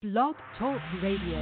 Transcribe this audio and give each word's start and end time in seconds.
Blog 0.00 0.36
Talk 0.56 0.80
Radio. 1.02 1.38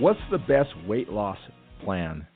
What's 0.00 0.18
the 0.32 0.38
best 0.38 0.70
weight 0.88 1.08
loss 1.08 1.38
plan 1.84 2.26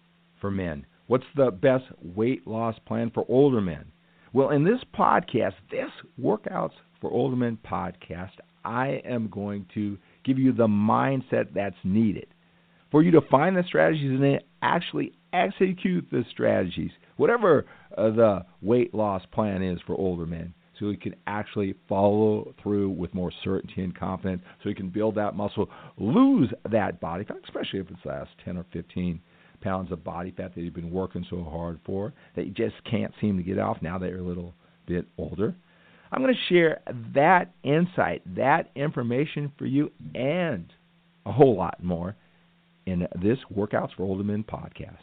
for 0.41 0.53
men? 0.53 0.87
What's 1.09 1.25
the 1.35 1.51
best 1.51 1.83
weight 2.15 2.47
loss 2.47 2.77
plan 2.87 3.11
for 3.13 3.25
older 3.29 3.61
men? 3.61 3.87
Well, 4.33 4.51
in 4.51 4.63
this 4.63 4.79
podcast, 4.97 5.55
this 5.73 5.91
Workouts 6.23 6.71
for 7.01 7.11
Older 7.11 7.35
Men 7.35 7.59
podcast, 7.69 8.31
I 8.65 9.03
am 9.05 9.29
going 9.29 9.67
to 9.75 9.99
give 10.25 10.39
you 10.39 10.53
the 10.53 10.69
mindset 10.69 11.53
that's 11.53 11.75
needed 11.83 12.29
for 12.95 13.03
you 13.03 13.11
to 13.11 13.23
find 13.23 13.57
the 13.57 13.65
strategies 13.67 14.09
and 14.09 14.23
then 14.23 14.39
actually 14.63 15.13
execute 15.33 16.07
the 16.13 16.25
strategies, 16.31 16.93
whatever 17.17 17.67
uh, 17.99 18.09
the 18.11 18.47
weight 18.63 18.95
loss 18.95 19.21
plan 19.33 19.65
is 19.65 19.81
for 19.85 19.97
older 19.97 20.27
men, 20.27 20.55
so 20.79 20.91
you 20.91 20.97
can 20.97 21.17
actually 21.27 21.75
follow 21.89 22.55
through 22.63 22.89
with 22.91 23.13
more 23.13 23.33
certainty 23.43 23.83
and 23.83 23.99
confidence, 23.99 24.43
so 24.63 24.69
you 24.69 24.77
can 24.77 24.91
build 24.91 25.17
that 25.17 25.35
muscle, 25.35 25.69
lose 25.99 26.49
that 26.71 27.01
body 27.01 27.25
fat, 27.25 27.39
especially 27.43 27.81
if 27.81 27.91
it's 27.91 27.99
the 28.05 28.11
last 28.11 28.31
10 28.45 28.59
or 28.59 28.67
15 28.73 29.21
pounds 29.61 29.91
of 29.91 30.05
body 30.05 30.33
fat 30.37 30.55
that 30.55 30.61
you've 30.61 30.73
been 30.73 30.93
working 30.93 31.27
so 31.29 31.43
hard 31.43 31.81
for 31.85 32.13
that 32.37 32.47
you 32.47 32.53
just 32.53 32.77
can't 32.89 33.13
seem 33.21 33.37
to 33.37 33.43
get 33.43 33.59
off 33.59 33.77
now 33.83 33.99
that 33.99 34.09
you're 34.09 34.21
a 34.21 34.23
little 34.23 34.55
bit 34.87 35.05
older. 35.19 35.53
I'm 36.13 36.23
going 36.23 36.33
to 36.33 36.55
share 36.55 36.81
that 37.17 37.55
insight, 37.65 38.23
that 38.37 38.71
information 38.77 39.51
for 39.59 39.67
you, 39.67 39.91
and 40.15 40.73
a 41.27 41.33
whole 41.33 41.57
lot 41.57 41.83
more 41.83 42.15
in 42.87 43.07
this 43.21 43.39
Workouts 43.55 43.95
for 43.97 44.05
Older 44.05 44.25
Men 44.25 44.45
podcast. 44.45 44.97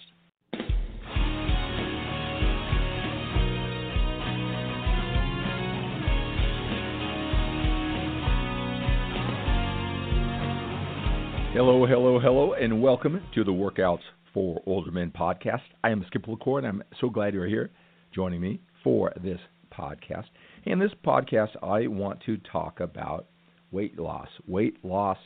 Hello, 11.53 11.85
hello, 11.85 12.19
hello, 12.19 12.53
and 12.53 12.81
welcome 12.81 13.21
to 13.35 13.43
the 13.43 13.51
Workouts 13.51 13.99
for 14.33 14.61
Older 14.65 14.91
Men 14.91 15.11
podcast. 15.11 15.61
I 15.83 15.89
am 15.89 16.03
Skip 16.07 16.27
LaCour, 16.27 16.59
and 16.59 16.67
I'm 16.67 16.83
so 16.99 17.09
glad 17.09 17.33
you're 17.33 17.45
here 17.45 17.71
joining 18.13 18.39
me 18.39 18.61
for 18.83 19.11
this 19.21 19.39
podcast. 19.77 20.25
In 20.65 20.79
this 20.79 20.91
podcast, 21.05 21.49
I 21.61 21.87
want 21.87 22.21
to 22.25 22.37
talk 22.37 22.79
about 22.79 23.27
weight 23.71 23.99
loss, 23.99 24.29
weight 24.47 24.83
loss 24.83 25.17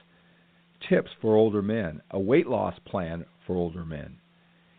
tips 0.89 1.11
for 1.21 1.35
older 1.35 1.61
men, 1.61 2.01
a 2.11 2.19
weight 2.19 2.47
loss 2.47 2.75
plan 2.85 3.25
for 3.45 3.55
older 3.55 3.85
men. 3.85 4.17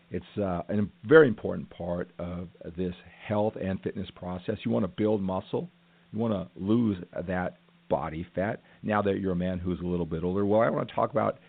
It's 0.09 0.25
uh, 0.37 0.61
a 0.69 0.87
very 1.05 1.27
important 1.27 1.69
part 1.69 2.09
of 2.17 2.47
this 2.77 2.93
health 3.27 3.55
and 3.61 3.81
fitness 3.81 4.09
process. 4.15 4.55
You 4.63 4.71
want 4.71 4.83
to 4.83 4.91
build 4.95 5.21
muscle, 5.21 5.69
you 6.13 6.19
want 6.19 6.33
to 6.33 6.47
lose 6.61 6.97
that 7.27 7.57
body 7.89 8.25
fat 8.35 8.61
now 8.83 9.01
that 9.01 9.19
you're 9.19 9.33
a 9.33 9.35
man 9.35 9.59
who's 9.59 9.79
a 9.81 9.85
little 9.85 10.05
bit 10.05 10.23
older. 10.23 10.45
Well, 10.45 10.61
I 10.61 10.69
want 10.69 10.87
to 10.87 10.95
talk 10.95 11.11
about 11.11 11.39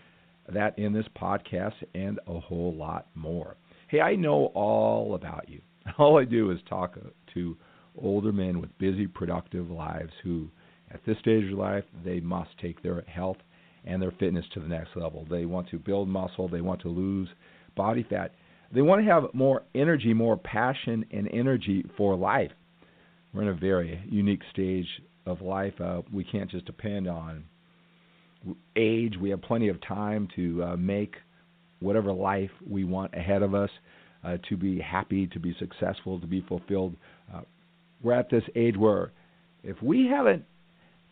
that 0.53 0.79
in 0.79 0.93
this 0.93 1.07
podcast 1.21 1.75
and 1.95 2.19
a 2.27 2.41
whole 2.41 2.75
lot 2.75 3.07
more. 3.15 3.57
Hey, 3.89 4.01
I 4.01 4.17
know 4.17 4.47
all 4.55 5.15
about 5.15 5.49
you. 5.49 5.61
All 5.99 6.19
I 6.19 6.25
do 6.25 6.51
is 6.51 6.59
talk 6.69 6.99
to 7.33 7.57
older 7.97 8.33
men 8.33 8.61
with 8.61 8.77
busy, 8.79 9.07
productive 9.07 9.71
lives 9.71 10.13
who, 10.23 10.51
at 10.91 11.01
this 11.07 11.19
stage 11.19 11.51
of 11.51 11.59
life, 11.59 11.85
they 12.05 12.21
must 12.21 12.51
take 12.61 12.83
their 12.83 13.03
health 13.03 13.39
and 13.89 14.01
their 14.01 14.13
fitness 14.13 14.45
to 14.55 14.61
the 14.61 14.69
next 14.69 14.91
level. 14.95 15.27
They 15.29 15.47
want 15.47 15.69
to 15.71 15.79
build 15.79 16.09
muscle, 16.09 16.49
they 16.49 16.61
want 16.61 16.83
to 16.83 16.89
lose 16.89 17.29
body 17.77 18.07
fat. 18.09 18.33
They 18.73 18.83
want 18.83 19.03
to 19.03 19.11
have 19.11 19.25
more 19.33 19.63
energy, 19.75 20.13
more 20.13 20.37
passion 20.37 21.07
and 21.11 21.27
energy 21.33 21.85
for 21.97 22.15
life. 22.15 22.51
We're 23.33 23.43
in 23.43 23.49
a 23.49 23.55
very 23.55 24.03
unique 24.11 24.43
stage 24.53 24.87
of 25.25 25.41
life. 25.41 25.75
Uh, 25.81 26.03
we 26.13 26.23
can't 26.23 26.51
just 26.51 26.67
depend 26.67 27.09
on 27.09 27.45
age. 28.77 29.15
We 29.21 29.31
have 29.31 29.41
plenty 29.41 29.69
of 29.69 29.81
time 29.87 30.29
to 30.37 30.63
uh, 30.63 30.77
make 30.77 31.15
whatever 31.81 32.13
life 32.13 32.51
we 32.69 32.85
want 32.85 33.15
ahead 33.15 33.43
of 33.43 33.55
us, 33.55 33.71
uh, 34.25 34.37
to 34.49 34.57
be 34.57 34.81
happy, 34.81 35.27
to 35.29 35.39
be 35.39 35.55
successful, 35.59 36.21
to 36.21 36.27
be 36.27 36.45
fulfilled. 36.49 36.95
Uh, 37.33 37.43
we're 38.03 38.15
at 38.15 38.29
this 38.31 38.43
age 38.55 38.77
where 38.77 39.13
if 39.63 39.81
we 39.83 40.07
haven't 40.07 40.45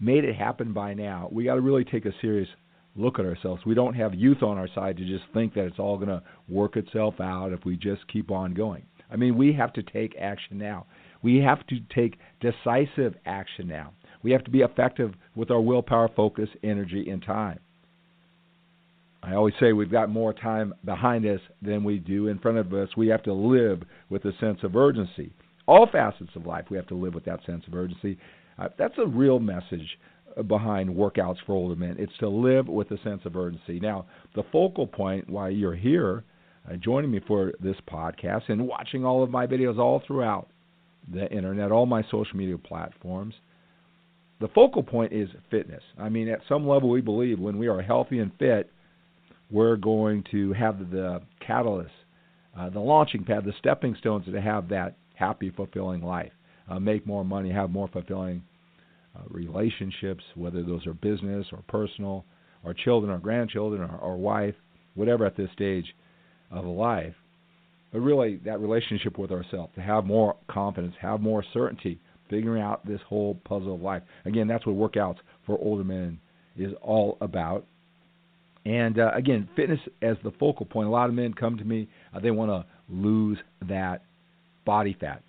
made 0.00 0.24
it 0.24 0.34
happen 0.34 0.72
by 0.72 0.92
now, 0.94 1.28
we 1.32 1.44
got 1.44 1.54
to 1.54 1.60
really 1.60 1.84
take 1.84 2.04
a 2.04 2.12
serious 2.20 2.48
look 2.96 3.18
at 3.18 3.24
ourselves. 3.24 3.62
We 3.66 3.74
don't 3.74 3.94
have 3.94 4.14
youth 4.14 4.42
on 4.42 4.58
our 4.58 4.68
side 4.74 4.96
to 4.96 5.04
just 5.04 5.24
think 5.34 5.54
that 5.54 5.64
it's 5.64 5.78
all 5.78 5.96
going 5.96 6.08
to 6.08 6.22
work 6.48 6.76
itself 6.76 7.20
out 7.20 7.52
if 7.52 7.64
we 7.64 7.76
just 7.76 8.06
keep 8.08 8.30
on 8.30 8.54
going. 8.54 8.84
I 9.10 9.16
mean, 9.16 9.36
we 9.36 9.52
have 9.52 9.72
to 9.74 9.82
take 9.82 10.16
action 10.20 10.58
now. 10.58 10.86
We 11.22 11.38
have 11.38 11.66
to 11.68 11.80
take 11.94 12.18
decisive 12.40 13.14
action 13.24 13.68
now. 13.68 13.92
We 14.22 14.32
have 14.32 14.44
to 14.44 14.50
be 14.50 14.60
effective 14.60 15.14
with 15.34 15.50
our 15.50 15.60
willpower, 15.60 16.10
focus, 16.14 16.48
energy, 16.62 17.08
and 17.10 17.22
time. 17.22 17.58
I 19.22 19.34
always 19.34 19.54
say 19.58 19.72
we've 19.72 19.90
got 19.90 20.08
more 20.08 20.32
time 20.32 20.72
behind 20.84 21.26
us 21.26 21.40
than 21.60 21.82
we 21.82 21.98
do 21.98 22.28
in 22.28 22.38
front 22.38 22.58
of 22.58 22.72
us. 22.72 22.88
We 22.96 23.08
have 23.08 23.22
to 23.24 23.32
live 23.32 23.82
with 24.08 24.24
a 24.24 24.32
sense 24.38 24.58
of 24.62 24.76
urgency. 24.76 25.32
All 25.66 25.88
facets 25.90 26.30
of 26.36 26.46
life, 26.46 26.66
we 26.70 26.76
have 26.76 26.86
to 26.88 26.94
live 26.94 27.14
with 27.14 27.24
that 27.24 27.44
sense 27.44 27.64
of 27.66 27.74
urgency. 27.74 28.18
Uh, 28.58 28.68
that's 28.78 28.94
a 28.98 29.06
real 29.06 29.40
message 29.40 29.98
behind 30.42 30.90
workouts 30.90 31.36
for 31.46 31.52
older 31.52 31.76
men. 31.76 31.96
It's 31.98 32.16
to 32.20 32.28
live 32.28 32.68
with 32.68 32.90
a 32.90 33.02
sense 33.02 33.22
of 33.24 33.36
urgency. 33.36 33.80
Now, 33.80 34.06
the 34.34 34.42
focal 34.52 34.86
point 34.86 35.28
why 35.30 35.48
you're 35.48 35.74
here, 35.74 36.24
uh, 36.70 36.76
joining 36.76 37.10
me 37.10 37.20
for 37.26 37.52
this 37.60 37.76
podcast 37.90 38.48
and 38.48 38.66
watching 38.66 39.04
all 39.04 39.22
of 39.22 39.30
my 39.30 39.46
videos 39.46 39.78
all 39.78 40.02
throughout 40.06 40.48
the 41.12 41.30
internet, 41.30 41.72
all 41.72 41.86
my 41.86 42.02
social 42.10 42.36
media 42.36 42.58
platforms, 42.58 43.34
the 44.40 44.48
focal 44.48 44.82
point 44.82 45.12
is 45.12 45.28
fitness. 45.50 45.82
I 45.98 46.08
mean, 46.10 46.28
at 46.28 46.40
some 46.48 46.66
level, 46.66 46.90
we 46.90 47.00
believe 47.00 47.38
when 47.38 47.56
we 47.56 47.68
are 47.68 47.80
healthy 47.80 48.18
and 48.18 48.30
fit, 48.38 48.70
we're 49.50 49.76
going 49.76 50.24
to 50.32 50.52
have 50.52 50.90
the 50.90 51.22
catalyst, 51.40 51.92
uh, 52.58 52.68
the 52.68 52.80
launching 52.80 53.24
pad, 53.24 53.44
the 53.44 53.54
stepping 53.58 53.94
stones 53.98 54.26
to 54.26 54.40
have 54.40 54.68
that 54.68 54.96
happy, 55.14 55.50
fulfilling 55.50 56.02
life, 56.02 56.32
uh, 56.68 56.78
make 56.78 57.06
more 57.06 57.24
money, 57.24 57.50
have 57.50 57.70
more 57.70 57.88
fulfilling 57.88 58.42
uh, 59.16 59.22
relationships, 59.28 60.22
whether 60.34 60.62
those 60.62 60.86
are 60.86 60.94
business 60.94 61.46
or 61.52 61.62
personal, 61.68 62.24
our 62.64 62.74
children 62.74 63.12
our 63.12 63.18
grandchildren 63.18 63.82
our, 63.82 63.98
or 63.98 64.16
wife, 64.16 64.54
whatever 64.94 65.24
at 65.24 65.36
this 65.36 65.48
stage 65.52 65.94
of 66.50 66.64
life. 66.64 67.14
But 67.92 68.00
really, 68.00 68.36
that 68.44 68.60
relationship 68.60 69.18
with 69.18 69.30
ourselves, 69.30 69.72
to 69.76 69.80
have 69.80 70.04
more 70.04 70.36
confidence, 70.48 70.94
have 71.00 71.20
more 71.20 71.44
certainty, 71.52 71.98
figuring 72.28 72.62
out 72.62 72.84
this 72.84 73.00
whole 73.08 73.36
puzzle 73.44 73.74
of 73.74 73.80
life. 73.80 74.02
Again, 74.24 74.48
that's 74.48 74.66
what 74.66 74.76
workouts 74.76 75.18
for 75.46 75.58
older 75.58 75.84
men 75.84 76.18
is 76.56 76.72
all 76.82 77.16
about. 77.20 77.64
And 78.64 78.98
uh, 78.98 79.12
again, 79.14 79.48
fitness 79.54 79.78
as 80.02 80.16
the 80.24 80.32
focal 80.32 80.66
point. 80.66 80.88
A 80.88 80.90
lot 80.90 81.08
of 81.08 81.14
men 81.14 81.32
come 81.32 81.56
to 81.56 81.64
me, 81.64 81.88
uh, 82.12 82.18
they 82.18 82.32
want 82.32 82.50
to 82.50 82.66
lose 82.92 83.38
that 83.68 84.02
body 84.64 84.96
fat. 84.98 85.22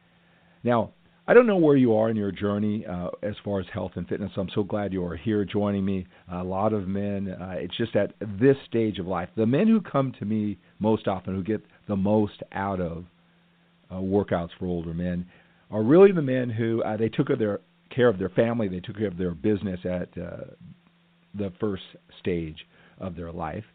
Now, 0.63 0.91
I 1.29 1.33
don't 1.33 1.45
know 1.45 1.57
where 1.57 1.75
you 1.75 1.93
are 1.93 2.09
in 2.09 2.15
your 2.15 2.31
journey 2.31 2.85
uh, 2.85 3.09
as 3.21 3.35
far 3.43 3.59
as 3.59 3.65
health 3.73 3.91
and 3.95 4.07
fitness. 4.07 4.31
I'm 4.37 4.49
so 4.55 4.63
glad 4.63 4.93
you 4.93 5.03
are 5.03 5.17
here 5.17 5.43
joining 5.43 5.83
me. 5.83 6.07
A 6.31 6.41
lot 6.41 6.71
of 6.71 6.87
men, 6.87 7.27
uh, 7.29 7.55
it's 7.57 7.75
just 7.75 7.97
at 7.97 8.13
this 8.21 8.55
stage 8.65 8.97
of 8.97 9.07
life. 9.07 9.27
The 9.35 9.45
men 9.45 9.67
who 9.67 9.81
come 9.81 10.13
to 10.19 10.25
me 10.25 10.57
most 10.79 11.05
often, 11.05 11.35
who 11.35 11.43
get 11.43 11.61
the 11.89 11.97
most 11.97 12.41
out 12.53 12.79
of 12.79 13.03
uh, 13.91 13.95
workouts 13.95 14.51
for 14.57 14.67
older 14.67 14.93
men, 14.93 15.25
are 15.69 15.83
really 15.83 16.13
the 16.13 16.21
men 16.21 16.49
who 16.49 16.81
uh, 16.83 16.95
they 16.95 17.09
took 17.09 17.27
their 17.37 17.59
care 17.93 18.07
of 18.07 18.19
their 18.19 18.29
family, 18.29 18.69
they 18.69 18.79
took 18.79 18.97
care 18.97 19.07
of 19.07 19.17
their 19.17 19.31
business 19.31 19.81
at 19.83 20.07
uh, 20.17 20.45
the 21.35 21.51
first 21.59 21.83
stage 22.21 22.65
of 22.99 23.17
their 23.17 23.33
life. 23.33 23.65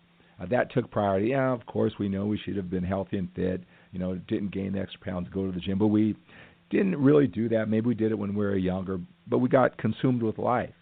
Uh, 0.40 0.46
that 0.46 0.72
took 0.72 0.90
priority. 0.90 1.28
Yeah, 1.28 1.52
of 1.52 1.66
course, 1.66 1.92
we 1.98 2.08
know 2.08 2.24
we 2.24 2.38
should 2.38 2.56
have 2.56 2.70
been 2.70 2.82
healthy 2.82 3.18
and 3.18 3.28
fit. 3.34 3.62
You 3.92 3.98
know, 3.98 4.14
didn't 4.14 4.52
gain 4.52 4.72
the 4.72 4.80
extra 4.80 5.00
pounds 5.02 5.28
to 5.28 5.34
go 5.34 5.44
to 5.44 5.52
the 5.52 5.60
gym, 5.60 5.78
but 5.78 5.88
we 5.88 6.16
didn't 6.72 6.96
really 6.96 7.26
do 7.26 7.48
that. 7.50 7.68
Maybe 7.68 7.86
we 7.86 7.94
did 7.94 8.10
it 8.10 8.18
when 8.18 8.34
we 8.34 8.44
were 8.44 8.56
younger, 8.56 8.98
but 9.28 9.38
we 9.38 9.48
got 9.48 9.76
consumed 9.76 10.22
with 10.22 10.38
life, 10.38 10.74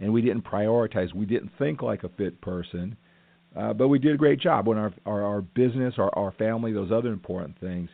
and 0.00 0.12
we 0.12 0.20
didn't 0.20 0.44
prioritize. 0.44 1.14
We 1.14 1.24
didn't 1.24 1.52
think 1.58 1.80
like 1.82 2.04
a 2.04 2.08
fit 2.10 2.40
person, 2.40 2.96
uh, 3.56 3.72
but 3.72 3.88
we 3.88 3.98
did 3.98 4.14
a 4.14 4.18
great 4.18 4.40
job 4.40 4.66
when 4.66 4.76
our 4.76 4.92
our, 5.06 5.22
our 5.22 5.40
business, 5.40 5.94
our 5.98 6.10
our 6.18 6.32
family, 6.32 6.72
those 6.72 6.92
other 6.92 7.12
important 7.12 7.58
things. 7.60 7.88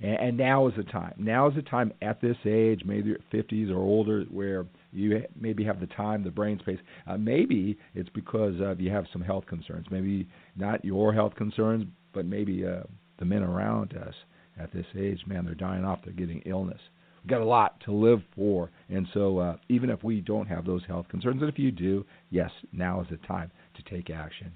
And, 0.00 0.18
and 0.18 0.36
now 0.36 0.66
is 0.68 0.74
the 0.76 0.84
time. 0.84 1.14
Now 1.18 1.48
is 1.48 1.54
the 1.54 1.62
time 1.62 1.92
at 2.02 2.20
this 2.20 2.36
age, 2.44 2.82
maybe 2.84 3.14
50s 3.32 3.70
or 3.70 3.78
older, 3.78 4.24
where 4.30 4.66
you 4.92 5.22
maybe 5.38 5.64
have 5.64 5.80
the 5.80 5.86
time, 5.86 6.24
the 6.24 6.30
brain 6.30 6.58
space. 6.58 6.78
Uh, 7.06 7.16
maybe 7.16 7.78
it's 7.94 8.08
because 8.10 8.54
uh, 8.60 8.74
you 8.76 8.90
have 8.90 9.06
some 9.12 9.22
health 9.22 9.46
concerns. 9.46 9.86
Maybe 9.90 10.28
not 10.56 10.84
your 10.84 11.12
health 11.12 11.34
concerns, 11.36 11.86
but 12.12 12.26
maybe 12.26 12.66
uh, 12.66 12.82
the 13.18 13.24
men 13.24 13.42
around 13.42 13.96
us 13.96 14.14
at 14.58 14.72
this 14.72 14.86
age, 14.98 15.20
man, 15.26 15.44
they're 15.44 15.54
dying 15.54 15.84
off. 15.84 16.00
They're 16.04 16.12
getting 16.12 16.42
illness. 16.46 16.80
We've 17.22 17.30
got 17.30 17.40
a 17.40 17.46
lot 17.46 17.80
to 17.86 17.92
live 17.92 18.20
for, 18.36 18.70
and 18.90 19.06
so 19.14 19.38
uh, 19.38 19.56
even 19.68 19.88
if 19.88 20.04
we 20.04 20.20
don't 20.20 20.46
have 20.46 20.66
those 20.66 20.82
health 20.86 21.06
concerns, 21.08 21.40
and 21.40 21.50
if 21.50 21.58
you 21.58 21.70
do, 21.70 22.04
yes, 22.30 22.50
now 22.72 23.00
is 23.00 23.06
the 23.10 23.16
time 23.26 23.50
to 23.76 23.82
take 23.90 24.10
action. 24.10 24.52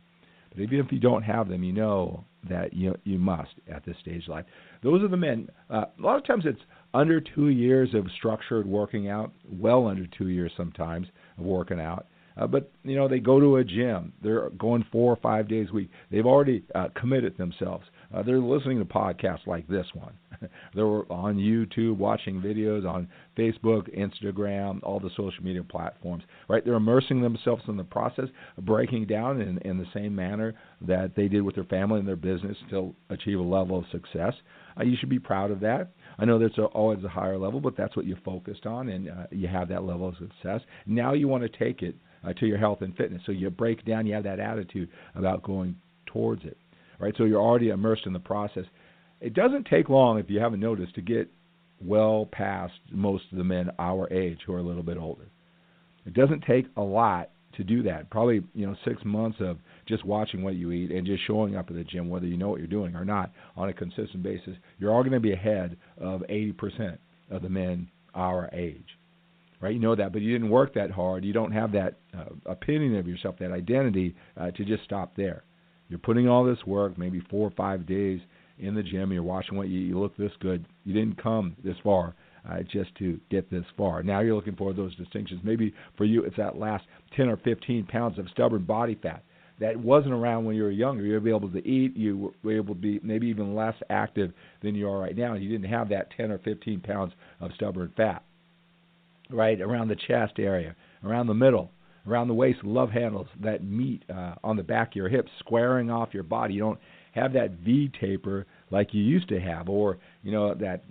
But 0.50 0.60
even 0.60 0.80
if 0.80 0.92
you 0.92 0.98
don't 0.98 1.22
have 1.22 1.48
them, 1.48 1.62
you 1.62 1.72
know 1.72 2.24
that 2.48 2.72
you 2.74 2.94
you 3.04 3.18
must 3.18 3.50
at 3.72 3.84
this 3.84 3.96
stage 4.00 4.24
of 4.24 4.28
life. 4.28 4.44
Those 4.82 5.02
are 5.02 5.08
the 5.08 5.16
men. 5.16 5.48
Uh, 5.70 5.84
a 5.98 6.02
lot 6.02 6.16
of 6.16 6.26
times 6.26 6.44
it's 6.46 6.60
under 6.94 7.20
two 7.20 7.48
years 7.48 7.94
of 7.94 8.06
structured 8.16 8.66
working 8.66 9.08
out, 9.08 9.32
well 9.50 9.86
under 9.86 10.06
two 10.06 10.28
years 10.28 10.52
sometimes 10.56 11.06
of 11.38 11.44
working 11.44 11.80
out. 11.80 12.06
Uh, 12.36 12.46
but 12.46 12.70
you 12.84 12.96
know 12.96 13.08
they 13.08 13.18
go 13.18 13.40
to 13.40 13.56
a 13.56 13.64
gym. 13.64 14.12
They're 14.22 14.50
going 14.50 14.84
four 14.92 15.12
or 15.12 15.16
five 15.16 15.48
days 15.48 15.68
a 15.70 15.74
week. 15.74 15.90
They've 16.10 16.26
already 16.26 16.64
uh, 16.74 16.88
committed 16.94 17.36
themselves. 17.36 17.84
Uh, 18.14 18.22
they're 18.22 18.40
listening 18.40 18.78
to 18.78 18.84
podcasts 18.84 19.46
like 19.46 19.66
this 19.68 19.86
one. 19.94 20.12
they're 20.74 21.10
on 21.12 21.36
YouTube, 21.36 21.98
watching 21.98 22.40
videos 22.40 22.88
on 22.88 23.08
Facebook, 23.36 23.88
Instagram, 23.96 24.80
all 24.82 24.98
the 24.98 25.10
social 25.10 25.42
media 25.42 25.62
platforms. 25.62 26.24
Right? 26.48 26.64
They're 26.64 26.74
immersing 26.74 27.20
themselves 27.20 27.62
in 27.68 27.76
the 27.76 27.84
process, 27.84 28.26
breaking 28.58 29.06
down 29.06 29.40
in, 29.40 29.58
in 29.58 29.78
the 29.78 29.86
same 29.92 30.14
manner 30.14 30.54
that 30.82 31.14
they 31.16 31.28
did 31.28 31.42
with 31.42 31.54
their 31.54 31.64
family 31.64 31.98
and 31.98 32.08
their 32.08 32.16
business 32.16 32.56
to 32.70 32.94
achieve 33.10 33.38
a 33.38 33.42
level 33.42 33.78
of 33.78 33.84
success. 33.92 34.34
Uh, 34.78 34.84
you 34.84 34.96
should 34.98 35.10
be 35.10 35.18
proud 35.18 35.50
of 35.50 35.60
that. 35.60 35.90
I 36.18 36.24
know 36.24 36.38
there's 36.38 36.58
always 36.72 37.02
a 37.04 37.08
higher 37.08 37.38
level, 37.38 37.60
but 37.60 37.76
that's 37.76 37.96
what 37.96 38.06
you're 38.06 38.18
focused 38.24 38.66
on, 38.66 38.88
and 38.88 39.08
uh, 39.08 39.26
you 39.30 39.48
have 39.48 39.68
that 39.68 39.84
level 39.84 40.08
of 40.08 40.16
success. 40.16 40.60
Now 40.86 41.12
you 41.12 41.28
want 41.28 41.42
to 41.42 41.58
take 41.58 41.82
it 41.82 41.96
uh, 42.24 42.32
to 42.34 42.46
your 42.46 42.58
health 42.58 42.82
and 42.82 42.96
fitness. 42.96 43.22
So 43.26 43.32
you 43.32 43.50
break 43.50 43.84
down, 43.84 44.06
you 44.06 44.14
have 44.14 44.24
that 44.24 44.40
attitude 44.40 44.88
about 45.14 45.42
going 45.42 45.76
towards 46.06 46.44
it, 46.44 46.56
right? 46.98 47.14
So 47.16 47.24
you're 47.24 47.42
already 47.42 47.68
immersed 47.70 48.06
in 48.06 48.12
the 48.12 48.18
process. 48.18 48.64
It 49.20 49.34
doesn't 49.34 49.66
take 49.66 49.88
long, 49.88 50.18
if 50.18 50.30
you 50.30 50.40
haven't 50.40 50.60
noticed, 50.60 50.94
to 50.94 51.02
get 51.02 51.30
well 51.80 52.28
past 52.30 52.74
most 52.90 53.24
of 53.30 53.38
the 53.38 53.44
men 53.44 53.70
our 53.78 54.12
age 54.12 54.38
who 54.46 54.52
are 54.54 54.58
a 54.58 54.62
little 54.62 54.82
bit 54.82 54.96
older. 54.96 55.28
It 56.06 56.14
doesn't 56.14 56.42
take 56.42 56.66
a 56.76 56.82
lot 56.82 57.30
to 57.56 57.64
do 57.64 57.82
that. 57.82 58.10
Probably 58.10 58.42
you 58.54 58.66
know 58.66 58.76
six 58.84 59.04
months 59.04 59.38
of 59.40 59.58
just 59.86 60.04
watching 60.04 60.42
what 60.42 60.54
you 60.54 60.70
eat 60.72 60.90
and 60.90 61.06
just 61.06 61.26
showing 61.26 61.56
up 61.56 61.70
at 61.70 61.76
the 61.76 61.84
gym, 61.84 62.08
whether 62.08 62.26
you 62.26 62.36
know 62.36 62.48
what 62.48 62.58
you're 62.58 62.66
doing 62.68 62.94
or 62.94 63.04
not, 63.04 63.32
on 63.56 63.68
a 63.68 63.72
consistent 63.72 64.22
basis. 64.22 64.56
You're 64.78 64.92
all 64.92 65.02
going 65.02 65.12
to 65.12 65.20
be 65.20 65.32
ahead 65.32 65.76
of 65.98 66.22
80% 66.28 66.98
of 67.30 67.42
the 67.42 67.48
men 67.48 67.88
our 68.14 68.48
age 68.52 68.98
right? 69.60 69.74
You 69.74 69.80
know 69.80 69.94
that, 69.96 70.12
but 70.12 70.22
you 70.22 70.32
didn't 70.32 70.50
work 70.50 70.74
that 70.74 70.90
hard. 70.90 71.24
You 71.24 71.32
don't 71.32 71.52
have 71.52 71.72
that 71.72 71.94
uh, 72.16 72.26
opinion 72.46 72.96
of 72.96 73.08
yourself, 73.08 73.36
that 73.40 73.52
identity 73.52 74.14
uh, 74.36 74.50
to 74.52 74.64
just 74.64 74.84
stop 74.84 75.16
there. 75.16 75.44
You're 75.88 75.98
putting 75.98 76.28
all 76.28 76.44
this 76.44 76.58
work, 76.66 76.98
maybe 76.98 77.20
four 77.30 77.48
or 77.48 77.52
five 77.52 77.86
days 77.86 78.20
in 78.58 78.74
the 78.74 78.82
gym. 78.82 79.12
You're 79.12 79.22
watching 79.22 79.56
what 79.56 79.68
you, 79.68 79.80
you 79.80 79.98
look 79.98 80.16
this 80.16 80.32
good. 80.40 80.64
You 80.84 80.94
didn't 80.94 81.22
come 81.22 81.56
this 81.64 81.76
far 81.82 82.14
uh, 82.48 82.58
just 82.70 82.94
to 82.96 83.18
get 83.30 83.50
this 83.50 83.64
far. 83.76 84.02
Now 84.02 84.20
you're 84.20 84.34
looking 84.34 84.56
for 84.56 84.72
those 84.72 84.94
distinctions. 84.96 85.40
Maybe 85.44 85.72
for 85.96 86.04
you, 86.04 86.24
it's 86.24 86.36
that 86.36 86.58
last 86.58 86.84
10 87.16 87.28
or 87.28 87.36
15 87.38 87.86
pounds 87.86 88.18
of 88.18 88.26
stubborn 88.30 88.64
body 88.64 88.98
fat 89.02 89.22
that 89.60 89.76
wasn't 89.76 90.14
around 90.14 90.44
when 90.44 90.56
you 90.56 90.62
were 90.62 90.70
younger. 90.70 91.04
You 91.04 91.20
were 91.20 91.28
able 91.28 91.50
to 91.50 91.66
eat. 91.66 91.96
You 91.96 92.32
were 92.42 92.56
able 92.56 92.74
to 92.74 92.80
be 92.80 93.00
maybe 93.02 93.26
even 93.26 93.54
less 93.54 93.74
active 93.90 94.32
than 94.62 94.74
you 94.74 94.88
are 94.88 94.98
right 94.98 95.16
now. 95.16 95.34
You 95.34 95.48
didn't 95.48 95.70
have 95.70 95.88
that 95.88 96.10
10 96.16 96.30
or 96.30 96.38
15 96.38 96.80
pounds 96.80 97.12
of 97.40 97.50
stubborn 97.54 97.92
fat 97.96 98.22
right 99.30 99.60
around 99.60 99.88
the 99.88 99.96
chest 99.96 100.34
area, 100.38 100.74
around 101.04 101.26
the 101.26 101.34
middle, 101.34 101.70
around 102.06 102.28
the 102.28 102.34
waist, 102.34 102.58
love 102.64 102.90
handles 102.90 103.26
that 103.42 103.64
meet 103.64 104.02
uh, 104.10 104.34
on 104.44 104.56
the 104.56 104.62
back 104.62 104.88
of 104.88 104.96
your 104.96 105.08
hips, 105.08 105.30
squaring 105.38 105.90
off 105.90 106.10
your 106.12 106.22
body. 106.22 106.54
You 106.54 106.60
don't 106.60 106.78
have 107.12 107.32
that 107.34 107.52
V 107.64 107.90
taper 108.00 108.46
like 108.70 108.92
you 108.92 109.02
used 109.02 109.28
to 109.28 109.40
have, 109.40 109.68
or 109.68 109.98
you 110.22 110.32
know 110.32 110.54
that 110.54 110.84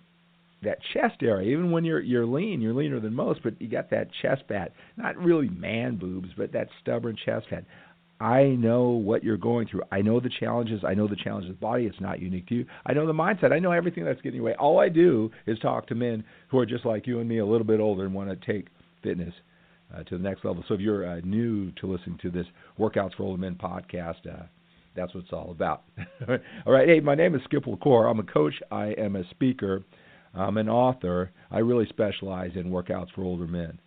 that 0.63 0.79
chest 0.93 1.17
area. 1.21 1.51
Even 1.51 1.71
when 1.71 1.85
you're 1.85 2.01
you're 2.01 2.25
lean, 2.25 2.61
you're 2.61 2.73
leaner 2.73 2.99
than 2.99 3.13
most, 3.13 3.41
but 3.43 3.59
you 3.61 3.67
got 3.67 3.89
that 3.91 4.09
chest 4.21 4.43
fat. 4.47 4.71
Not 4.95 5.17
really 5.17 5.49
man 5.49 5.97
boobs, 5.97 6.29
but 6.37 6.51
that 6.53 6.67
stubborn 6.81 7.17
chest 7.25 7.47
fat. 7.49 7.65
I 8.19 8.45
know 8.45 8.89
what 8.89 9.23
you're 9.23 9.37
going 9.37 9.67
through. 9.67 9.83
I 9.91 10.01
know 10.01 10.19
the 10.19 10.31
challenges. 10.39 10.81
I 10.83 10.95
know 10.95 11.07
the 11.07 11.15
challenges 11.15 11.51
of 11.51 11.57
the 11.57 11.61
body. 11.61 11.85
It's 11.85 12.01
not 12.01 12.19
unique 12.19 12.47
to 12.47 12.55
you. 12.55 12.65
I 12.83 12.93
know 12.93 13.05
the 13.05 13.13
mindset. 13.13 13.53
I 13.53 13.59
know 13.59 13.71
everything 13.71 14.05
that's 14.05 14.21
getting 14.21 14.39
away. 14.39 14.55
All 14.55 14.79
I 14.79 14.89
do 14.89 15.29
is 15.45 15.59
talk 15.59 15.85
to 15.87 15.95
men 15.95 16.23
who 16.49 16.57
are 16.57 16.65
just 16.65 16.83
like 16.83 17.05
you 17.05 17.19
and 17.19 17.29
me, 17.29 17.37
a 17.37 17.45
little 17.45 17.67
bit 17.67 17.79
older, 17.79 18.05
and 18.05 18.15
want 18.15 18.29
to 18.29 18.51
take 18.51 18.69
fitness 19.03 19.33
uh, 19.95 20.03
to 20.03 20.17
the 20.17 20.23
next 20.23 20.43
level. 20.43 20.63
So 20.67 20.73
if 20.73 20.79
you're 20.79 21.07
uh, 21.07 21.21
new 21.23 21.71
to 21.73 21.87
listening 21.87 22.19
to 22.21 22.31
this 22.31 22.45
Workouts 22.79 23.15
for 23.15 23.23
Older 23.23 23.39
Men 23.39 23.55
podcast, 23.55 24.27
uh, 24.27 24.43
that's 24.95 25.13
what 25.13 25.23
it's 25.23 25.33
all 25.33 25.51
about. 25.51 25.83
all 26.65 26.73
right. 26.73 26.87
Hey, 26.87 26.99
my 26.99 27.15
name 27.15 27.35
is 27.35 27.41
Skip 27.45 27.67
LaCour. 27.67 28.07
I'm 28.07 28.19
a 28.19 28.23
coach. 28.23 28.55
I 28.71 28.87
am 28.97 29.15
a 29.15 29.27
speaker. 29.29 29.83
I'm 30.33 30.57
an 30.57 30.69
author. 30.69 31.31
I 31.51 31.59
really 31.59 31.87
specialize 31.89 32.51
in 32.55 32.71
workouts 32.71 33.11
for 33.15 33.23
older 33.23 33.47
men. 33.47 33.79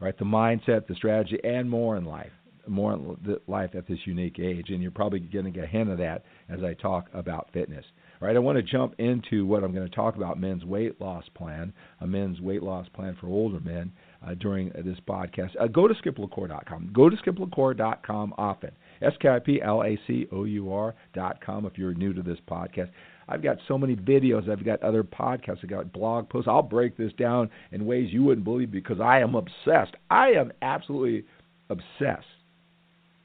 All 0.00 0.06
right, 0.06 0.18
the 0.18 0.24
mindset, 0.24 0.86
the 0.86 0.94
strategy, 0.94 1.38
and 1.42 1.68
more 1.70 1.96
in 1.96 2.04
life 2.04 2.32
more 2.68 2.94
in 2.94 3.16
life 3.46 3.70
at 3.74 3.86
this 3.86 3.98
unique 4.04 4.38
age, 4.38 4.70
and 4.70 4.82
you're 4.82 4.90
probably 4.90 5.20
going 5.20 5.44
to 5.44 5.50
get 5.50 5.64
a 5.64 5.68
hint 5.68 5.90
of 5.90 5.98
that 5.98 6.24
as 6.48 6.62
I 6.62 6.74
talk 6.74 7.06
about 7.12 7.48
fitness. 7.52 7.84
All 8.20 8.28
right, 8.28 8.36
I 8.36 8.40
want 8.40 8.56
to 8.56 8.62
jump 8.62 8.94
into 8.98 9.46
what 9.46 9.62
I'm 9.62 9.74
going 9.74 9.88
to 9.88 9.94
talk 9.94 10.16
about 10.16 10.40
men's 10.40 10.64
weight 10.64 11.00
loss 11.00 11.24
plan, 11.34 11.72
a 12.00 12.06
men's 12.06 12.40
weight 12.40 12.62
loss 12.62 12.88
plan 12.94 13.16
for 13.20 13.26
older 13.26 13.60
men 13.60 13.92
uh, 14.26 14.34
during 14.34 14.70
this 14.84 14.98
podcast. 15.08 15.50
Uh, 15.60 15.66
go 15.66 15.88
to 15.88 15.94
skiplacour.com. 15.94 16.90
Go 16.92 17.10
to 17.10 17.16
skiplacour.com 17.16 18.34
often. 18.38 18.70
S 19.02 19.12
K 19.20 19.28
I 19.28 19.38
P 19.38 19.60
L 19.62 19.82
A 19.82 19.98
C 20.06 20.26
O 20.32 20.44
U 20.44 20.72
R.com 20.72 21.66
if 21.66 21.76
you're 21.76 21.94
new 21.94 22.12
to 22.12 22.22
this 22.22 22.38
podcast. 22.48 22.90
I've 23.28 23.42
got 23.42 23.58
so 23.66 23.76
many 23.76 23.96
videos. 23.96 24.48
I've 24.48 24.64
got 24.64 24.82
other 24.82 25.02
podcasts. 25.02 25.58
I've 25.62 25.70
got 25.70 25.92
blog 25.92 26.28
posts. 26.28 26.48
I'll 26.48 26.62
break 26.62 26.96
this 26.96 27.12
down 27.18 27.50
in 27.72 27.84
ways 27.84 28.12
you 28.12 28.22
wouldn't 28.22 28.44
believe 28.44 28.70
because 28.70 29.00
I 29.00 29.18
am 29.18 29.34
obsessed. 29.34 29.94
I 30.10 30.28
am 30.30 30.52
absolutely 30.62 31.24
obsessed 31.68 32.26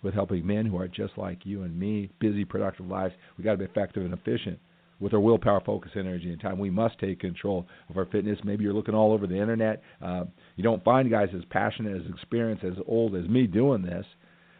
with 0.02 0.16
helping 0.16 0.46
men 0.46 0.66
who 0.66 0.78
are 0.80 0.88
just 0.88 1.18
like 1.18 1.46
you 1.46 1.62
and 1.62 1.80
me, 1.80 2.10
busy, 2.20 2.44
productive 2.44 2.88
lives. 2.88 3.14
We've 3.38 3.46
got 3.46 3.52
to 3.52 3.58
be 3.58 3.66
effective 3.66 4.04
and 4.04 4.14
efficient 4.14 4.60
with 5.02 5.14
our 5.14 5.20
willpower, 5.20 5.62
focus, 5.66 5.92
energy, 5.96 6.32
and 6.32 6.40
time. 6.40 6.60
We 6.60 6.70
must 6.70 6.98
take 7.00 7.20
control 7.20 7.68
of 7.90 7.98
our 7.98 8.06
fitness. 8.06 8.40
Maybe 8.44 8.64
you're 8.64 8.74
looking 8.74 8.96
all 8.96 9.12
over 9.12 9.28
the 9.28 9.36
internet. 9.36 9.82
Uh, 10.02 10.26
you 10.56 10.64
don't 10.64 10.84
find 10.84 11.10
guys 11.10 11.30
as 11.36 11.44
passionate, 11.50 12.00
as 12.02 12.10
experienced, 12.10 12.64
as 12.64 12.76
old 12.88 13.16
as 13.16 13.28
me 13.28 13.48
doing 13.48 13.82
this. 13.82 14.06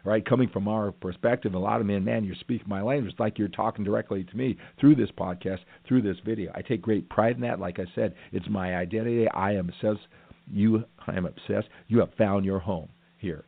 Right, 0.04 0.26
coming 0.26 0.48
from 0.48 0.66
our 0.66 0.90
perspective, 0.90 1.54
a 1.54 1.58
lot 1.60 1.80
of 1.80 1.86
men, 1.86 2.04
man, 2.04 2.24
you're 2.24 2.34
speaking 2.34 2.68
my 2.68 2.82
language. 2.82 3.12
It's 3.12 3.20
like 3.20 3.38
you're 3.38 3.46
talking 3.46 3.84
directly 3.84 4.24
to 4.24 4.36
me 4.36 4.58
through 4.80 4.96
this 4.96 5.10
podcast, 5.16 5.60
through 5.86 6.02
this 6.02 6.16
video. 6.26 6.50
I 6.56 6.62
take 6.62 6.82
great 6.82 7.08
pride 7.08 7.36
in 7.36 7.42
that. 7.42 7.60
Like 7.60 7.78
I 7.78 7.84
said, 7.94 8.16
it's 8.32 8.48
my 8.50 8.74
identity. 8.74 9.28
I 9.28 9.52
am 9.52 9.68
obsessed. 9.68 10.08
You, 10.50 10.82
I 11.06 11.14
am 11.16 11.24
obsessed. 11.24 11.68
You 11.86 12.00
have 12.00 12.12
found 12.18 12.44
your 12.44 12.58
home 12.58 12.88
here 13.18 13.44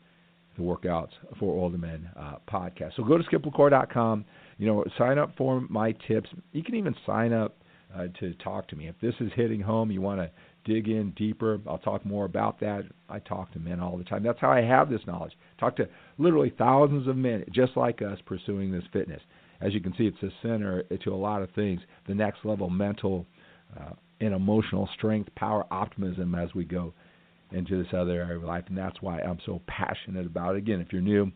the 0.56 0.62
Workouts 0.62 1.10
for 1.38 1.54
Older 1.54 1.78
Men 1.78 2.08
uh, 2.16 2.36
podcast. 2.50 2.96
So 2.96 3.04
go 3.04 3.18
to 3.18 3.24
skiplacour.com. 3.24 4.24
You 4.58 4.66
know, 4.66 4.84
sign 4.98 5.18
up 5.18 5.32
for 5.36 5.62
my 5.68 5.92
tips. 6.06 6.28
You 6.52 6.62
can 6.62 6.74
even 6.74 6.94
sign 7.06 7.32
up 7.32 7.56
uh, 7.94 8.06
to 8.20 8.34
talk 8.34 8.68
to 8.68 8.76
me. 8.76 8.88
If 8.88 8.96
this 9.00 9.14
is 9.20 9.30
hitting 9.34 9.60
home, 9.60 9.90
you 9.90 10.00
want 10.00 10.20
to 10.20 10.30
dig 10.64 10.88
in 10.88 11.12
deeper. 11.16 11.60
I'll 11.68 11.78
talk 11.78 12.04
more 12.04 12.24
about 12.24 12.60
that. 12.60 12.82
I 13.08 13.18
talk 13.18 13.52
to 13.52 13.58
men 13.58 13.80
all 13.80 13.96
the 13.96 14.04
time. 14.04 14.22
That's 14.22 14.40
how 14.40 14.50
I 14.50 14.62
have 14.62 14.90
this 14.90 15.02
knowledge. 15.06 15.32
Talk 15.58 15.76
to 15.76 15.88
literally 16.18 16.52
thousands 16.56 17.06
of 17.06 17.16
men 17.16 17.44
just 17.52 17.76
like 17.76 18.02
us 18.02 18.18
pursuing 18.26 18.72
this 18.72 18.84
fitness. 18.92 19.20
As 19.60 19.72
you 19.72 19.80
can 19.80 19.94
see, 19.96 20.04
it's 20.04 20.22
a 20.22 20.30
center 20.42 20.82
to 20.82 21.10
a 21.10 21.14
lot 21.14 21.42
of 21.42 21.50
things. 21.52 21.80
The 22.08 22.14
next 22.14 22.44
level 22.44 22.70
mental 22.70 23.26
uh, 23.78 23.90
and 24.20 24.34
emotional 24.34 24.88
strength, 24.96 25.34
power, 25.34 25.64
optimism 25.70 26.34
as 26.34 26.54
we 26.54 26.64
go 26.64 26.92
into 27.52 27.80
this 27.80 27.92
other 27.92 28.22
area 28.22 28.36
of 28.36 28.42
life, 28.42 28.64
and 28.68 28.76
that's 28.76 29.00
why 29.00 29.20
I'm 29.20 29.38
so 29.46 29.60
passionate 29.66 30.26
about 30.26 30.56
it. 30.56 30.58
Again, 30.58 30.80
if 30.80 30.92
you're 30.92 31.02
new 31.02 31.30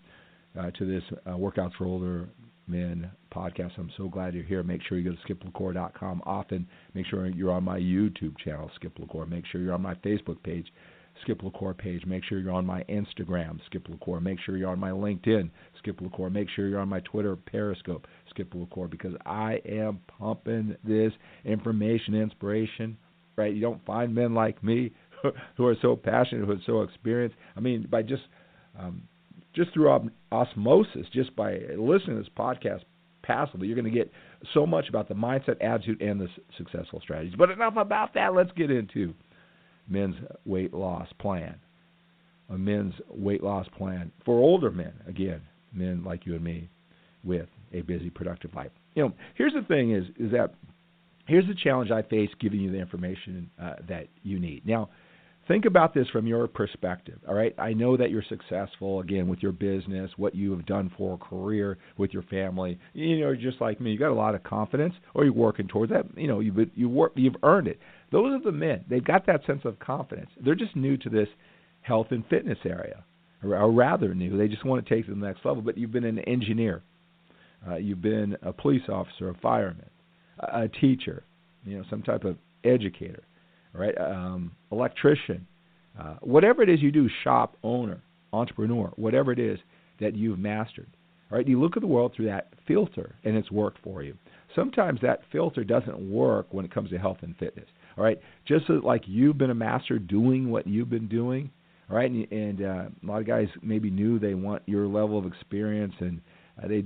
uh, 0.58 0.70
to 0.72 0.84
this 0.84 1.02
uh, 1.26 1.30
Workouts 1.30 1.74
for 1.76 1.84
Older 1.84 2.28
Men 2.68 3.10
podcast, 3.34 3.72
I'm 3.78 3.90
so 3.96 4.08
glad 4.08 4.34
you're 4.34 4.44
here. 4.44 4.62
Make 4.62 4.82
sure 4.82 4.98
you 4.98 5.10
go 5.10 5.16
to 5.16 5.34
skiplacour.com 5.34 6.22
often. 6.26 6.68
Make 6.92 7.06
sure 7.06 7.26
you're 7.26 7.50
on 7.50 7.64
my 7.64 7.78
YouTube 7.78 8.36
channel, 8.44 8.70
Skip 8.74 8.98
LaCour. 8.98 9.24
Make 9.24 9.46
sure 9.46 9.62
you're 9.62 9.72
on 9.72 9.80
my 9.80 9.94
Facebook 9.94 10.42
page, 10.42 10.66
Skip 11.22 11.42
LaCour 11.42 11.72
page. 11.72 12.04
Make 12.04 12.24
sure 12.24 12.38
you're 12.38 12.52
on 12.52 12.66
my 12.66 12.84
Instagram, 12.84 13.58
Skip 13.66 13.88
LaCour. 13.88 14.20
Make 14.20 14.38
sure 14.44 14.58
you're 14.58 14.68
on 14.68 14.78
my 14.78 14.90
LinkedIn, 14.90 15.50
Skip 15.78 15.98
LaCour. 16.02 16.28
Make 16.28 16.48
sure 16.50 16.68
you're 16.68 16.80
on 16.80 16.90
my 16.90 17.00
Twitter, 17.00 17.36
Periscope, 17.36 18.06
Skip 18.28 18.52
LaCour, 18.54 18.88
because 18.88 19.14
I 19.24 19.62
am 19.64 20.00
pumping 20.18 20.76
this 20.84 21.12
information, 21.46 22.14
inspiration. 22.14 22.98
Right? 23.36 23.54
You 23.54 23.62
don't 23.62 23.84
find 23.86 24.14
men 24.14 24.34
like 24.34 24.62
me 24.62 24.92
who 25.56 25.66
are 25.66 25.76
so 25.80 25.96
passionate, 25.96 26.44
who 26.44 26.52
are 26.52 26.62
so 26.66 26.82
experienced. 26.82 27.36
I 27.56 27.60
mean, 27.60 27.86
by 27.90 28.02
just 28.02 28.24
um, 28.78 29.02
just 29.54 29.72
through 29.72 30.10
osmosis, 30.32 31.06
just 31.12 31.34
by 31.34 31.54
listening 31.76 32.16
to 32.16 32.22
this 32.22 32.30
podcast 32.36 32.82
passively, 33.22 33.66
you're 33.66 33.76
going 33.76 33.92
to 33.92 33.96
get 33.96 34.10
so 34.54 34.66
much 34.66 34.88
about 34.88 35.08
the 35.08 35.14
mindset, 35.14 35.62
attitude, 35.62 36.00
and 36.00 36.20
the 36.20 36.28
successful 36.56 37.00
strategies. 37.00 37.34
But 37.36 37.50
enough 37.50 37.76
about 37.76 38.14
that. 38.14 38.34
Let's 38.34 38.52
get 38.52 38.70
into 38.70 39.14
men's 39.88 40.16
weight 40.44 40.72
loss 40.72 41.08
plan. 41.18 41.56
A 42.50 42.56
men's 42.56 42.94
weight 43.10 43.42
loss 43.42 43.66
plan 43.76 44.10
for 44.24 44.38
older 44.38 44.70
men, 44.70 44.94
again, 45.06 45.42
men 45.72 46.02
like 46.02 46.24
you 46.24 46.34
and 46.34 46.42
me, 46.42 46.70
with 47.22 47.48
a 47.74 47.82
busy, 47.82 48.08
productive 48.08 48.54
life. 48.54 48.70
You 48.94 49.04
know, 49.04 49.12
here's 49.34 49.52
the 49.52 49.62
thing: 49.62 49.92
is 49.92 50.04
is 50.18 50.32
that 50.32 50.54
here's 51.26 51.46
the 51.46 51.54
challenge 51.54 51.90
I 51.90 52.00
face 52.02 52.30
giving 52.40 52.60
you 52.60 52.72
the 52.72 52.78
information 52.78 53.50
uh, 53.62 53.74
that 53.88 54.08
you 54.22 54.38
need. 54.40 54.66
Now, 54.66 54.88
think 55.48 55.64
about 55.64 55.94
this 55.94 56.06
from 56.10 56.26
your 56.26 56.46
perspective. 56.46 57.18
All 57.26 57.34
right, 57.34 57.54
I 57.58 57.72
know 57.72 57.96
that 57.96 58.10
you're 58.10 58.22
successful 58.28 59.00
again 59.00 59.26
with 59.26 59.42
your 59.42 59.52
business, 59.52 60.10
what 60.16 60.34
you 60.34 60.52
have 60.52 60.66
done 60.66 60.92
for 60.96 61.14
a 61.14 61.16
career 61.16 61.78
with 61.96 62.12
your 62.12 62.22
family. 62.24 62.78
You 62.92 63.20
know, 63.20 63.34
just 63.34 63.60
like 63.60 63.80
me, 63.80 63.90
you 63.90 63.98
got 63.98 64.12
a 64.12 64.14
lot 64.14 64.34
of 64.34 64.44
confidence, 64.44 64.94
or 65.14 65.24
you're 65.24 65.32
working 65.32 65.66
towards 65.66 65.90
that. 65.92 66.04
You 66.16 66.28
know, 66.28 66.40
you've 66.40 66.56
you 66.76 66.88
work, 66.88 67.12
you've 67.16 67.36
earned 67.42 67.66
it. 67.66 67.80
Those 68.12 68.32
are 68.32 68.44
the 68.44 68.52
men. 68.52 68.84
They've 68.88 69.04
got 69.04 69.26
that 69.26 69.44
sense 69.46 69.62
of 69.64 69.78
confidence. 69.78 70.30
They're 70.44 70.54
just 70.54 70.76
new 70.76 70.96
to 70.98 71.08
this 71.08 71.28
health 71.80 72.08
and 72.10 72.24
fitness 72.28 72.58
area, 72.64 73.04
or 73.42 73.72
rather 73.72 74.14
new. 74.14 74.36
They 74.36 74.48
just 74.48 74.64
want 74.64 74.86
to 74.86 74.94
take 74.94 75.04
it 75.04 75.08
to 75.08 75.14
the 75.14 75.26
next 75.26 75.44
level. 75.44 75.62
But 75.62 75.78
you've 75.78 75.92
been 75.92 76.04
an 76.04 76.18
engineer, 76.20 76.82
uh, 77.68 77.76
you've 77.76 78.02
been 78.02 78.36
a 78.42 78.52
police 78.52 78.88
officer, 78.88 79.30
a 79.30 79.34
fireman, 79.34 79.90
a, 80.40 80.62
a 80.62 80.68
teacher, 80.68 81.24
you 81.64 81.78
know, 81.78 81.84
some 81.88 82.02
type 82.02 82.24
of 82.24 82.36
educator, 82.64 83.22
right? 83.78 83.96
Um, 83.98 84.52
electrician, 84.72 85.46
uh, 85.98 86.16
whatever 86.20 86.62
it 86.62 86.68
is 86.68 86.82
you 86.82 86.92
do, 86.92 87.08
shop 87.24 87.56
owner, 87.62 88.00
entrepreneur, 88.32 88.92
whatever 88.96 89.32
it 89.32 89.38
is 89.38 89.58
that 90.00 90.14
you've 90.14 90.38
mastered. 90.38 90.88
Right? 91.30 91.46
You 91.46 91.60
look 91.60 91.76
at 91.76 91.82
the 91.82 91.86
world 91.86 92.12
through 92.16 92.26
that 92.26 92.48
filter, 92.66 93.14
and 93.24 93.36
it's 93.36 93.50
worked 93.50 93.78
for 93.84 94.02
you. 94.02 94.14
Sometimes 94.54 94.98
that 95.02 95.20
filter 95.30 95.62
doesn't 95.62 96.10
work 96.10 96.46
when 96.50 96.64
it 96.64 96.72
comes 96.72 96.88
to 96.90 96.98
health 96.98 97.18
and 97.20 97.36
fitness. 97.36 97.66
All 97.98 98.04
right, 98.04 98.18
just 98.46 98.66
so, 98.66 98.74
like 98.74 99.02
you've 99.06 99.36
been 99.36 99.50
a 99.50 99.54
master 99.54 99.98
doing 99.98 100.50
what 100.50 100.66
you've 100.66 100.88
been 100.88 101.08
doing. 101.08 101.50
All 101.90 101.96
right, 101.96 102.10
and, 102.10 102.30
and 102.32 102.62
uh, 102.62 102.84
a 103.02 103.06
lot 103.06 103.20
of 103.20 103.26
guys 103.26 103.48
maybe 103.62 103.90
knew 103.90 104.18
they 104.18 104.34
want 104.34 104.62
your 104.66 104.86
level 104.86 105.18
of 105.18 105.26
experience, 105.26 105.94
and 106.00 106.20
uh, 106.62 106.68
they 106.68 106.84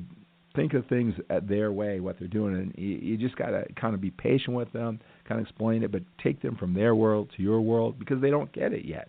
think 0.55 0.75
of 0.75 0.87
things 0.87 1.15
at 1.31 1.49
their 1.49 1.73
way, 1.73 2.01
what 2.01 2.19
they're 2.19 2.29
doing, 2.29 2.55
and 2.55 2.75
you, 2.77 2.99
you 3.03 3.17
just 3.17 3.37
got 3.37 3.51
to 3.51 3.65
kind 3.75 3.95
of 3.95 4.01
be 4.01 4.11
patient 4.11 4.57
with 4.57 4.73
them, 4.73 5.01
kind 5.29 5.41
of 5.41 5.47
explain 5.47 5.83
it, 5.83 5.93
but 5.93 6.03
take 6.23 6.43
them 6.43 6.57
from 6.57 6.75
their 6.75 6.95
world 6.95 7.31
to 7.37 7.43
your 7.43 7.61
world 7.61 7.99
because 7.99 8.21
they 8.21 8.31
don't 8.31 8.53
get 8.53 8.73
it 8.73 8.85
yet. 8.85 9.09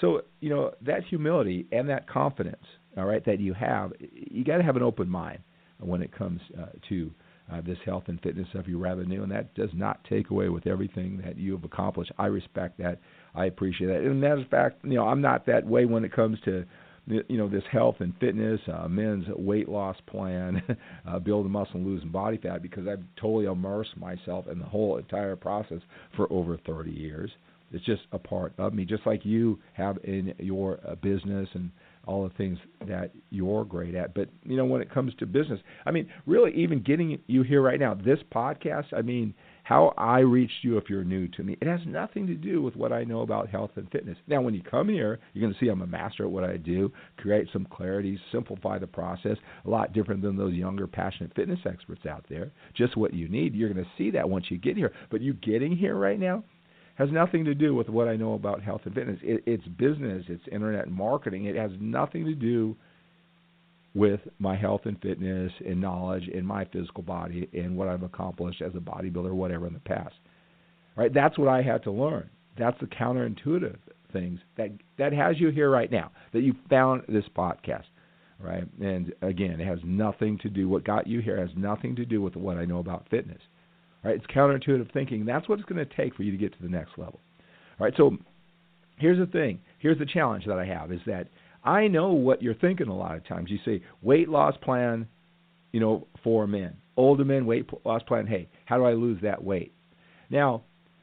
So 0.00 0.22
you 0.40 0.48
know 0.48 0.72
that 0.82 1.04
humility 1.04 1.66
and 1.72 1.88
that 1.88 2.08
confidence, 2.08 2.64
all 2.96 3.04
right, 3.04 3.24
that 3.26 3.40
you 3.40 3.52
have, 3.54 3.92
you 4.00 4.44
got 4.44 4.56
to 4.56 4.62
have 4.62 4.76
an 4.76 4.82
open 4.82 5.08
mind 5.08 5.40
when 5.78 6.02
it 6.02 6.16
comes 6.16 6.40
uh, 6.58 6.66
to 6.88 7.10
uh, 7.52 7.60
this 7.60 7.78
health 7.84 8.04
and 8.06 8.20
fitness 8.22 8.48
of 8.54 8.68
your 8.68 8.78
revenue, 8.78 9.22
and 9.22 9.32
that 9.32 9.52
does 9.54 9.70
not 9.74 10.02
take 10.04 10.30
away 10.30 10.48
with 10.48 10.66
everything 10.66 11.20
that 11.24 11.36
you 11.36 11.52
have 11.52 11.64
accomplished. 11.64 12.12
I 12.18 12.26
respect 12.26 12.78
that. 12.78 13.00
I 13.34 13.46
appreciate 13.46 13.88
that. 13.88 14.00
And 14.00 14.24
as 14.24 14.40
a 14.40 14.48
fact, 14.48 14.84
you 14.84 14.94
know, 14.94 15.06
I'm 15.06 15.20
not 15.20 15.46
that 15.46 15.66
way 15.66 15.84
when 15.84 16.04
it 16.04 16.12
comes 16.12 16.38
to 16.44 16.64
you 17.06 17.36
know 17.36 17.48
this 17.48 17.64
health 17.70 17.96
and 18.00 18.14
fitness, 18.20 18.60
uh, 18.72 18.88
men's 18.88 19.26
weight 19.36 19.68
loss 19.68 19.96
plan, 20.06 20.62
uh, 21.08 21.18
building 21.18 21.52
muscle 21.52 21.76
and 21.76 21.86
losing 21.86 22.10
body 22.10 22.36
fat 22.36 22.62
because 22.62 22.86
I've 22.86 23.02
totally 23.20 23.46
immersed 23.46 23.96
myself 23.96 24.46
in 24.48 24.58
the 24.58 24.64
whole 24.64 24.96
entire 24.96 25.36
process 25.36 25.80
for 26.16 26.30
over 26.32 26.58
30 26.66 26.90
years. 26.90 27.30
It's 27.72 27.84
just 27.84 28.02
a 28.12 28.18
part 28.18 28.52
of 28.58 28.74
me, 28.74 28.84
just 28.84 29.06
like 29.06 29.24
you 29.24 29.58
have 29.74 29.98
in 30.02 30.34
your 30.38 30.80
uh, 30.86 30.96
business 30.96 31.48
and 31.54 31.70
all 32.06 32.24
the 32.24 32.34
things 32.34 32.58
that 32.88 33.12
you're 33.30 33.64
great 33.64 33.94
at. 33.94 34.14
But 34.14 34.28
you 34.44 34.56
know, 34.56 34.64
when 34.64 34.80
it 34.80 34.92
comes 34.92 35.14
to 35.20 35.26
business, 35.26 35.60
I 35.86 35.90
mean, 35.90 36.08
really, 36.26 36.52
even 36.54 36.82
getting 36.82 37.18
you 37.26 37.42
here 37.42 37.62
right 37.62 37.78
now, 37.78 37.94
this 37.94 38.18
podcast, 38.34 38.86
I 38.92 39.02
mean, 39.02 39.34
how 39.70 39.94
I 39.96 40.18
reached 40.18 40.64
you 40.64 40.78
if 40.78 40.90
you're 40.90 41.04
new 41.04 41.28
to 41.28 41.44
me, 41.44 41.56
it 41.60 41.68
has 41.68 41.78
nothing 41.86 42.26
to 42.26 42.34
do 42.34 42.60
with 42.60 42.74
what 42.74 42.92
I 42.92 43.04
know 43.04 43.20
about 43.20 43.48
health 43.48 43.70
and 43.76 43.88
fitness. 43.92 44.18
Now, 44.26 44.40
when 44.40 44.52
you 44.52 44.64
come 44.68 44.88
here, 44.88 45.20
you're 45.32 45.42
going 45.42 45.54
to 45.54 45.60
see 45.60 45.70
I'm 45.70 45.82
a 45.82 45.86
master 45.86 46.24
at 46.24 46.30
what 46.32 46.42
I 46.42 46.56
do, 46.56 46.90
create 47.18 47.46
some 47.52 47.68
clarity, 47.70 48.18
simplify 48.32 48.80
the 48.80 48.88
process, 48.88 49.36
a 49.64 49.70
lot 49.70 49.92
different 49.92 50.22
than 50.22 50.36
those 50.36 50.54
younger, 50.54 50.88
passionate 50.88 51.32
fitness 51.36 51.60
experts 51.64 52.04
out 52.04 52.24
there. 52.28 52.50
Just 52.74 52.96
what 52.96 53.14
you 53.14 53.28
need. 53.28 53.54
You're 53.54 53.72
going 53.72 53.84
to 53.84 53.90
see 53.96 54.10
that 54.10 54.28
once 54.28 54.46
you 54.48 54.58
get 54.58 54.76
here. 54.76 54.92
But 55.08 55.20
you 55.20 55.34
getting 55.34 55.76
here 55.76 55.94
right 55.94 56.18
now, 56.18 56.42
has 56.96 57.12
nothing 57.12 57.44
to 57.44 57.54
do 57.54 57.72
with 57.72 57.88
what 57.88 58.08
I 58.08 58.16
know 58.16 58.34
about 58.34 58.64
health 58.64 58.80
and 58.86 58.94
fitness. 58.94 59.20
It, 59.22 59.44
it's 59.46 59.68
business, 59.78 60.24
it's 60.28 60.42
internet 60.50 60.90
marketing. 60.90 61.44
It 61.44 61.54
has 61.54 61.70
nothing 61.78 62.24
to 62.24 62.34
do 62.34 62.74
with 63.94 64.20
my 64.38 64.56
health 64.56 64.82
and 64.84 65.00
fitness 65.00 65.52
and 65.66 65.80
knowledge 65.80 66.28
in 66.28 66.46
my 66.46 66.64
physical 66.66 67.02
body 67.02 67.48
and 67.52 67.76
what 67.76 67.88
I've 67.88 68.02
accomplished 68.02 68.62
as 68.62 68.72
a 68.74 68.78
bodybuilder, 68.78 69.26
or 69.26 69.34
whatever 69.34 69.66
in 69.66 69.72
the 69.72 69.80
past. 69.80 70.14
Right? 70.96 71.12
That's 71.12 71.38
what 71.38 71.48
I 71.48 71.62
had 71.62 71.82
to 71.84 71.90
learn. 71.90 72.28
That's 72.58 72.78
the 72.80 72.86
counterintuitive 72.86 73.76
things 74.12 74.40
that 74.56 74.70
that 74.98 75.12
has 75.12 75.38
you 75.40 75.48
here 75.48 75.70
right 75.70 75.90
now. 75.90 76.10
That 76.32 76.42
you 76.42 76.54
found 76.68 77.02
this 77.08 77.24
podcast. 77.36 77.84
Right? 78.38 78.64
And 78.80 79.12
again, 79.22 79.60
it 79.60 79.66
has 79.66 79.78
nothing 79.84 80.38
to 80.38 80.48
do 80.48 80.68
what 80.68 80.84
got 80.84 81.06
you 81.06 81.20
here 81.20 81.36
has 81.38 81.50
nothing 81.56 81.94
to 81.96 82.06
do 82.06 82.22
with 82.22 82.36
what 82.36 82.56
I 82.56 82.64
know 82.64 82.78
about 82.78 83.06
fitness. 83.10 83.40
Right? 84.04 84.16
It's 84.16 84.26
counterintuitive 84.26 84.92
thinking. 84.92 85.24
That's 85.24 85.48
what 85.48 85.58
it's 85.58 85.68
going 85.68 85.84
to 85.84 85.94
take 85.96 86.14
for 86.14 86.22
you 86.22 86.30
to 86.30 86.38
get 86.38 86.52
to 86.52 86.62
the 86.62 86.68
next 86.68 86.96
level. 86.96 87.20
All 87.78 87.84
right. 87.84 87.94
So 87.96 88.16
here's 88.98 89.18
the 89.18 89.26
thing. 89.26 89.60
Here's 89.78 89.98
the 89.98 90.06
challenge 90.06 90.44
that 90.46 90.58
I 90.58 90.64
have 90.64 90.92
is 90.92 91.00
that 91.06 91.28
I 91.62 91.88
know 91.88 92.12
what 92.12 92.42
you're 92.42 92.54
thinking 92.54 92.88
a 92.88 92.96
lot 92.96 93.16
of 93.16 93.26
times. 93.26 93.50
You 93.50 93.58
say 93.64 93.82
weight 94.02 94.28
loss 94.28 94.54
plan, 94.62 95.06
you 95.72 95.80
know, 95.80 96.06
for 96.22 96.46
men. 96.46 96.76
Older 96.96 97.24
men 97.24 97.46
weight 97.46 97.68
loss 97.84 98.02
plan. 98.04 98.26
Hey, 98.26 98.48
how 98.64 98.76
do 98.76 98.84
I 98.84 98.92
lose 98.92 99.20
that 99.22 99.42
weight? 99.42 99.72
Now, 100.30 100.62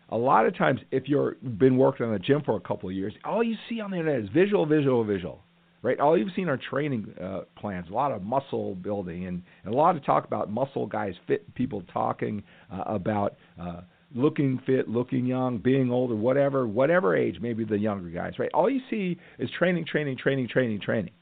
a 0.10 0.18
lot 0.18 0.46
of 0.46 0.58
times 0.58 0.80
if 0.92 1.04
you've 1.08 1.60
been 1.60 1.78
working 1.78 2.06
on 2.06 2.14
the 2.14 2.20
gym 2.20 2.42
for 2.44 2.56
a 2.56 2.62
couple 2.62 2.90
of 2.90 2.96
years, 2.96 3.14
all 3.24 3.44
you 3.44 3.56
see 3.70 3.82
on 3.82 3.92
the 3.92 3.98
internet 3.98 4.24
is 4.24 4.30
visual, 4.30 4.66
visual, 4.66 5.04
visual 5.04 5.42
right? 5.82 6.00
All 6.00 6.18
you've 6.18 6.34
seen 6.36 6.50
are 6.50 6.58
training 6.58 7.14
uh, 7.22 7.42
plans, 7.56 7.88
a 7.90 7.94
lot 7.94 8.12
of 8.12 8.24
muscle 8.24 8.76
building, 8.76 9.28
and, 9.28 9.42
and 9.64 9.74
a 9.74 9.78
lot 9.78 9.96
of 9.96 10.04
talk 10.04 10.26
about 10.26 10.50
muscle 10.52 10.86
guys, 10.86 11.14
fit 11.28 11.54
people 11.56 11.84
talking 11.94 12.44
uh, 12.72 12.84
about 12.88 13.36
uh, 13.62 13.82
looking 14.18 14.60
fit, 14.66 14.90
looking 14.90 15.26
young, 15.26 15.60
being 15.60 15.92
older, 15.92 16.16
whatever, 16.16 16.68
whatever 16.68 17.16
age, 17.16 17.38
maybe 17.40 17.64
the 17.64 17.78
younger 17.78 18.10
guys, 18.10 18.34
right? 18.40 18.52
All 18.54 18.70
you 18.70 18.82
see 18.90 19.18
is 19.40 19.50
training, 19.58 19.86
training, 19.86 20.18
training, 20.18 20.48
training, 20.48 20.82
training. 20.82 21.14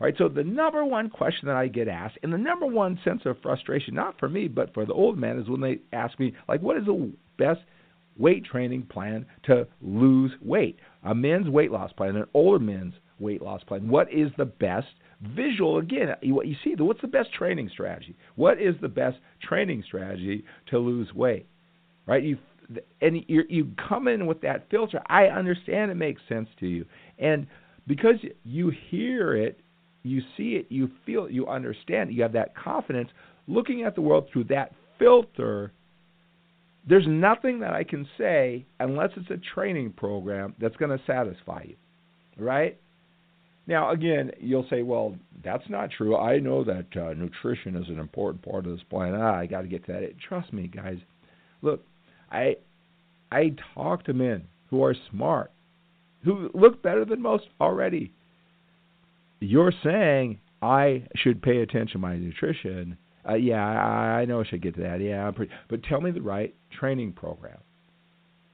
All 0.00 0.06
right, 0.06 0.14
so 0.18 0.28
the 0.28 0.44
number 0.44 0.84
one 0.84 1.08
question 1.08 1.46
that 1.48 1.56
I 1.56 1.68
get 1.68 1.88
asked, 1.88 2.18
and 2.22 2.32
the 2.32 2.38
number 2.38 2.66
one 2.66 2.98
sense 3.04 3.22
of 3.24 3.36
frustration, 3.40 3.94
not 3.94 4.18
for 4.18 4.28
me, 4.28 4.48
but 4.48 4.74
for 4.74 4.84
the 4.84 4.92
old 4.92 5.16
man, 5.16 5.38
is 5.38 5.48
when 5.48 5.60
they 5.60 5.78
ask 5.92 6.18
me, 6.18 6.34
like, 6.48 6.60
what 6.60 6.76
is 6.76 6.84
the 6.86 7.12
best 7.38 7.60
weight 8.18 8.44
training 8.44 8.82
plan 8.90 9.24
to 9.44 9.66
lose 9.80 10.32
weight? 10.42 10.78
A 11.04 11.14
men's 11.14 11.48
weight 11.48 11.70
loss 11.70 11.92
plan, 11.92 12.16
an 12.16 12.26
older 12.34 12.58
men's 12.58 12.94
weight 13.18 13.40
loss 13.42 13.62
plan? 13.64 13.88
What 13.88 14.12
is 14.12 14.30
the 14.36 14.44
best 14.44 14.88
visual? 15.22 15.78
Again, 15.78 16.08
what 16.24 16.48
you 16.48 16.56
see, 16.64 16.74
what's 16.76 17.00
the 17.00 17.06
best 17.06 17.32
training 17.32 17.70
strategy? 17.72 18.16
What 18.34 18.60
is 18.60 18.74
the 18.82 18.88
best 18.88 19.18
training 19.40 19.84
strategy 19.86 20.44
to 20.70 20.78
lose 20.78 21.14
weight? 21.14 21.46
Right? 22.06 22.22
You 22.22 22.38
and 23.00 23.24
you 23.28 23.42
you 23.48 23.68
come 23.88 24.08
in 24.08 24.26
with 24.26 24.40
that 24.42 24.68
filter. 24.70 25.00
I 25.06 25.26
understand 25.26 25.90
it 25.90 25.96
makes 25.96 26.22
sense 26.28 26.48
to 26.60 26.66
you, 26.66 26.84
and 27.18 27.46
because 27.86 28.16
you 28.44 28.72
hear 28.90 29.36
it, 29.36 29.60
you 30.02 30.20
see 30.36 30.54
it, 30.54 30.66
you 30.70 30.90
feel 31.04 31.26
it, 31.26 31.32
you 31.32 31.46
understand 31.46 32.10
it, 32.10 32.14
you 32.14 32.22
have 32.22 32.32
that 32.32 32.56
confidence. 32.56 33.10
Looking 33.48 33.82
at 33.82 33.94
the 33.94 34.00
world 34.00 34.28
through 34.32 34.44
that 34.44 34.72
filter, 34.98 35.72
there's 36.88 37.06
nothing 37.08 37.60
that 37.60 37.72
I 37.72 37.84
can 37.84 38.06
say 38.18 38.64
unless 38.80 39.10
it's 39.16 39.30
a 39.30 39.40
training 39.54 39.92
program 39.92 40.54
that's 40.60 40.76
going 40.76 40.96
to 40.96 41.04
satisfy 41.06 41.64
you, 41.66 41.76
right? 42.38 42.78
Now, 43.66 43.90
again, 43.90 44.32
you'll 44.40 44.66
say, 44.68 44.82
well, 44.82 45.14
that's 45.44 45.68
not 45.68 45.90
true. 45.90 46.16
I 46.16 46.38
know 46.38 46.64
that 46.64 46.86
uh, 46.96 47.14
nutrition 47.14 47.76
is 47.76 47.88
an 47.88 48.00
important 48.00 48.44
part 48.44 48.66
of 48.66 48.72
this 48.72 48.84
plan. 48.90 49.14
Ah, 49.14 49.36
I 49.36 49.46
got 49.46 49.62
to 49.62 49.68
get 49.68 49.86
to 49.86 49.92
that. 49.92 50.14
Trust 50.28 50.52
me, 50.52 50.66
guys. 50.66 50.98
Look, 51.62 51.84
I 52.32 52.56
I 53.30 53.54
talk 53.74 54.04
to 54.04 54.12
men 54.12 54.44
who 54.70 54.82
are 54.82 54.94
smart, 55.10 55.52
who 56.24 56.50
look 56.54 56.82
better 56.82 57.04
than 57.04 57.22
most 57.22 57.44
already. 57.60 58.12
You're 59.40 59.72
saying 59.82 60.40
I 60.60 61.06
should 61.16 61.42
pay 61.42 61.58
attention 61.58 61.92
to 61.92 61.98
my 61.98 62.16
nutrition. 62.16 62.96
Uh, 63.28 63.34
yeah, 63.34 63.64
I, 63.64 64.20
I 64.20 64.24
know 64.24 64.40
I 64.40 64.44
should 64.44 64.62
get 64.62 64.74
to 64.76 64.82
that. 64.82 65.00
Yeah, 65.00 65.30
but 65.68 65.82
tell 65.84 66.00
me 66.00 66.10
the 66.10 66.20
right 66.22 66.54
training 66.78 67.12
program. 67.12 67.58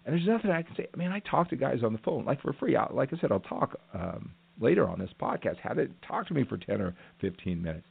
And 0.04 0.14
there's 0.14 0.26
nothing 0.26 0.50
I 0.50 0.62
can 0.62 0.74
say. 0.76 0.86
I 0.92 0.96
mean, 0.96 1.12
I 1.12 1.20
talk 1.20 1.50
to 1.50 1.56
guys 1.56 1.80
on 1.82 1.92
the 1.92 1.98
phone, 1.98 2.24
like 2.24 2.42
for 2.42 2.52
free. 2.54 2.76
I, 2.76 2.90
like 2.92 3.12
I 3.12 3.18
said, 3.20 3.32
I'll 3.32 3.40
talk. 3.40 3.78
Um, 3.94 4.32
later 4.60 4.88
on 4.88 4.98
this 4.98 5.10
podcast 5.20 5.56
Have 5.58 5.76
to 5.76 5.88
talk 6.06 6.26
to 6.28 6.34
me 6.34 6.44
for 6.44 6.56
10 6.56 6.80
or 6.80 6.94
15 7.20 7.60
minutes, 7.60 7.86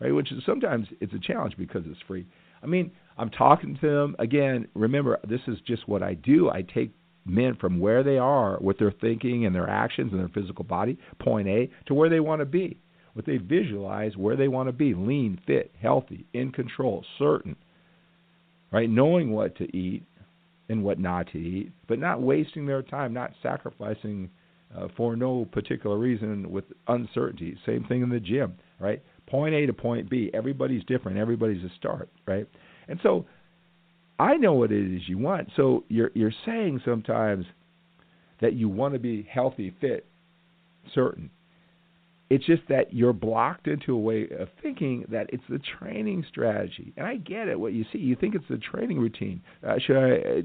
right? 0.00 0.12
Which 0.12 0.32
is 0.32 0.42
sometimes 0.44 0.86
it's 1.00 1.12
a 1.12 1.18
challenge 1.18 1.54
because 1.56 1.82
it's 1.86 2.00
free. 2.06 2.26
I 2.62 2.66
mean, 2.66 2.92
I'm 3.18 3.30
talking 3.30 3.76
to 3.80 3.88
them. 3.88 4.16
Again, 4.18 4.68
remember, 4.74 5.18
this 5.28 5.40
is 5.46 5.58
just 5.66 5.88
what 5.88 6.02
I 6.02 6.14
do. 6.14 6.50
I 6.50 6.62
take 6.62 6.92
men 7.26 7.56
from 7.60 7.78
where 7.78 8.02
they 8.02 8.18
are 8.18 8.58
with 8.60 8.78
their 8.78 8.92
thinking 8.92 9.46
and 9.46 9.54
their 9.54 9.68
actions 9.68 10.12
and 10.12 10.20
their 10.20 10.28
physical 10.28 10.64
body, 10.64 10.98
point 11.18 11.48
A, 11.48 11.70
to 11.86 11.94
where 11.94 12.08
they 12.08 12.20
want 12.20 12.40
to 12.40 12.46
be. 12.46 12.78
What 13.12 13.26
they 13.26 13.38
visualize 13.38 14.16
where 14.16 14.36
they 14.36 14.48
want 14.48 14.68
to 14.68 14.72
be 14.72 14.94
lean, 14.94 15.40
fit, 15.46 15.72
healthy, 15.80 16.26
in 16.32 16.52
control, 16.52 17.04
certain, 17.18 17.56
right? 18.72 18.88
Knowing 18.88 19.32
what 19.32 19.56
to 19.56 19.76
eat 19.76 20.04
and 20.68 20.84
what 20.84 20.98
not 20.98 21.26
to 21.32 21.38
eat, 21.38 21.72
but 21.88 21.98
not 21.98 22.22
wasting 22.22 22.66
their 22.66 22.82
time, 22.82 23.12
not 23.12 23.32
sacrificing 23.42 24.30
uh, 24.76 24.86
for 24.96 25.16
no 25.16 25.44
particular 25.50 25.98
reason 25.98 26.50
with 26.50 26.64
uncertainty. 26.86 27.58
Same 27.66 27.84
thing 27.84 28.02
in 28.02 28.08
the 28.08 28.20
gym, 28.20 28.54
right? 28.78 29.02
Point 29.26 29.54
A 29.54 29.66
to 29.66 29.72
point 29.72 30.10
B. 30.10 30.30
Everybody's 30.34 30.84
different. 30.84 31.18
Everybody's 31.18 31.62
a 31.64 31.70
start, 31.76 32.08
right? 32.26 32.46
And 32.88 32.98
so 33.02 33.26
I 34.18 34.36
know 34.36 34.52
what 34.54 34.72
it 34.72 34.94
is 34.94 35.02
you 35.08 35.18
want. 35.18 35.48
So 35.56 35.84
you're 35.88 36.10
you're 36.14 36.32
saying 36.44 36.82
sometimes 36.84 37.46
that 38.40 38.54
you 38.54 38.68
want 38.68 38.94
to 38.94 39.00
be 39.00 39.26
healthy, 39.30 39.74
fit, 39.80 40.06
certain. 40.94 41.30
It's 42.28 42.46
just 42.46 42.62
that 42.68 42.94
you're 42.94 43.12
blocked 43.12 43.66
into 43.66 43.92
a 43.92 43.98
way 43.98 44.28
of 44.38 44.48
thinking 44.62 45.04
that 45.10 45.26
it's 45.32 45.42
the 45.48 45.58
training 45.78 46.24
strategy. 46.28 46.92
And 46.96 47.06
I 47.06 47.16
get 47.16 47.48
it, 47.48 47.58
what 47.58 47.72
you 47.72 47.84
see. 47.92 47.98
You 47.98 48.14
think 48.14 48.34
it's 48.34 48.44
the 48.48 48.58
training 48.58 48.98
routine. 48.98 49.42
Uh, 49.66 49.74
should 49.84 49.96
I 49.96 50.38
uh, 50.38 50.42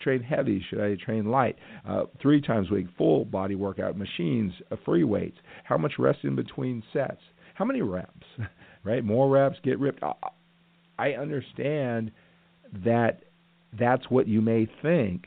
train 0.00 0.22
heavy? 0.22 0.64
Should 0.68 0.80
I 0.80 0.94
train 0.96 1.26
light? 1.30 1.56
Uh, 1.88 2.04
three 2.20 2.40
times 2.40 2.68
a 2.70 2.74
week, 2.74 2.86
full 2.98 3.24
body 3.24 3.54
workout, 3.54 3.96
machines, 3.96 4.52
uh, 4.70 4.76
free 4.84 5.04
weights. 5.04 5.38
How 5.64 5.78
much 5.78 5.92
rest 5.98 6.18
in 6.24 6.36
between 6.36 6.82
sets? 6.92 7.22
How 7.56 7.64
many 7.64 7.80
reps? 7.80 8.26
right? 8.84 9.02
More 9.02 9.28
reps, 9.30 9.56
get 9.62 9.78
ripped. 9.78 10.02
I 10.98 11.12
understand 11.12 12.12
that 12.84 13.22
that's 13.78 14.04
what 14.10 14.28
you 14.28 14.42
may 14.42 14.68
think 14.82 15.26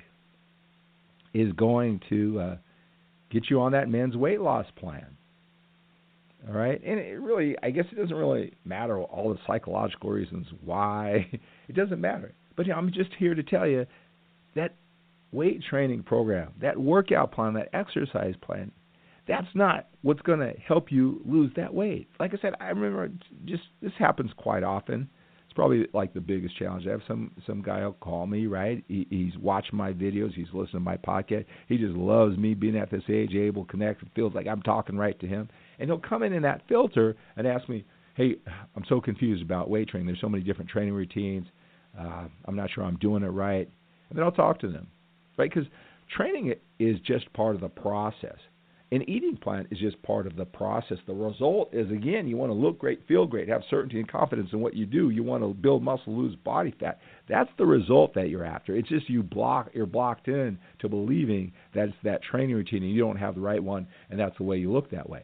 is 1.34 1.52
going 1.54 2.02
to 2.10 2.40
uh, 2.40 2.58
get 3.32 3.50
you 3.50 3.60
on 3.62 3.72
that 3.72 3.90
men's 3.90 4.16
weight 4.16 4.42
loss 4.42 4.66
plan. 4.76 5.06
All 6.48 6.54
right, 6.54 6.82
and 6.84 7.00
it 7.00 7.20
really, 7.20 7.56
I 7.62 7.72
guess 7.72 7.86
it 7.92 7.96
doesn't 7.96 8.16
really 8.16 8.54
matter 8.64 9.00
all 9.00 9.34
the 9.34 9.40
psychological 9.46 10.10
reasons 10.10 10.48
why. 10.64 11.30
It 11.68 11.76
doesn't 11.76 12.02
matter. 12.02 12.34
But 12.58 12.66
you 12.66 12.72
know, 12.72 12.80
I'm 12.80 12.92
just 12.92 13.12
here 13.20 13.36
to 13.36 13.44
tell 13.44 13.68
you 13.68 13.86
that 14.56 14.74
weight 15.32 15.62
training 15.70 16.02
program, 16.02 16.52
that 16.62 16.80
workout 16.80 17.32
plan, 17.32 17.54
that 17.54 17.70
exercise 17.74 18.34
plan, 18.42 18.72
that's 19.30 19.48
not 19.54 19.88
what's 20.02 20.22
going 20.22 20.40
to 20.40 20.54
help 20.68 20.92
you 20.92 21.22
lose 21.24 21.52
that 21.56 21.74
weight. 21.74 22.10
Like 22.20 22.34
I 22.34 22.42
said, 22.42 22.54
I 22.60 22.70
remember 22.70 23.10
just 23.46 23.64
this 23.82 23.92
happens 23.98 24.32
quite 24.36 24.64
often. 24.64 25.08
It's 25.46 25.54
probably 25.54 25.88
like 25.94 26.14
the 26.14 26.20
biggest 26.20 26.58
challenge. 26.58 26.86
I 26.88 26.92
have 26.92 27.02
some 27.08 27.32
some 27.46 27.62
guy 27.62 27.86
will 27.86 27.94
call 27.94 28.26
me, 28.26 28.48
right? 28.48 28.84
He, 28.88 29.06
he's 29.10 29.38
watching 29.38 29.78
my 29.78 29.94
videos, 29.94 30.34
he's 30.34 30.48
listening 30.48 30.68
to 30.72 30.80
my 30.80 30.98
podcast. 30.98 31.46
He 31.68 31.78
just 31.78 31.96
loves 31.96 32.38
me 32.38 32.56
being 32.56 32.76
at 32.76 32.90
this 32.92 33.04
age, 33.08 33.34
able 33.36 33.66
to 33.66 33.72
connect. 33.72 34.04
Feels 34.16 34.34
like 34.34 34.48
I'm 34.48 34.64
talking 34.64 34.98
right 34.98 35.18
to 35.20 35.28
him, 35.28 35.48
and 35.78 35.90
he'll 35.90 36.00
come 36.00 36.24
in 36.24 36.34
in 36.34 36.42
that 36.44 36.64
filter 36.68 37.16
and 37.38 37.48
ask 37.48 37.70
me, 37.70 37.86
"Hey, 38.16 38.36
I'm 38.76 38.86
so 38.90 39.00
confused 39.00 39.44
about 39.44 39.70
weight 39.70 39.90
training. 39.90 40.08
There's 40.08 40.22
so 40.22 40.30
many 40.30 40.44
different 40.44 40.72
training 40.72 40.94
routines. 40.94 41.46
Uh, 41.98 42.26
I'm 42.46 42.56
not 42.56 42.72
sure 42.72 42.84
I'm 42.84 42.98
doing 42.98 43.24
it 43.24 43.28
right." 43.28 43.70
And 44.10 44.18
then 44.18 44.26
I'll 44.26 44.32
talk 44.32 44.60
to 44.62 44.72
them, 44.72 44.88
right? 45.38 45.52
Because 45.54 45.70
training 46.16 46.54
is 46.80 47.00
just 47.02 47.32
part 47.34 47.54
of 47.54 47.62
the 47.62 47.70
process. 47.70 48.38
An 48.92 49.08
eating 49.08 49.38
plan 49.38 49.68
is 49.70 49.78
just 49.78 50.02
part 50.02 50.26
of 50.26 50.36
the 50.36 50.46
process. 50.46 50.98
The 51.06 51.14
result 51.14 51.70
is, 51.74 51.92
again, 51.92 52.28
you 52.28 52.38
want 52.38 52.50
to 52.50 52.56
look 52.56 52.80
great, 52.80 53.08
feel 53.08 53.28
great, 53.28 53.48
have 53.48 53.62
certainty 53.70 54.00
and 54.00 54.12
confidence 54.12 54.50
in 54.52 54.62
what 54.62 54.74
you 54.74 54.88
do. 54.88 55.12
You 55.12 55.22
want 55.22 55.44
to 55.44 55.54
build 55.54 55.84
muscle, 55.84 56.18
lose 56.18 56.36
body 56.38 56.74
fat. 56.80 57.00
That's 57.28 57.52
the 57.60 57.68
result 57.68 58.16
that 58.16 58.30
you're 58.30 58.46
after. 58.46 58.76
It's 58.76 58.90
just 58.90 59.08
you 59.08 59.22
block, 59.22 59.70
you're 59.74 59.86
blocked 59.86 60.28
in 60.28 60.58
to 60.80 60.90
believing 60.90 61.52
that 61.76 61.90
it's 61.90 61.98
that 62.04 62.24
training 62.24 62.56
routine 62.56 62.82
and 62.82 62.92
you 62.92 63.00
don't 63.00 63.18
have 63.18 63.36
the 63.36 63.42
right 63.42 63.64
one, 63.64 63.88
and 64.10 64.20
that's 64.20 64.38
the 64.38 64.44
way 64.44 64.58
you 64.58 64.72
look 64.72 64.90
that 64.90 65.08
way. 65.08 65.24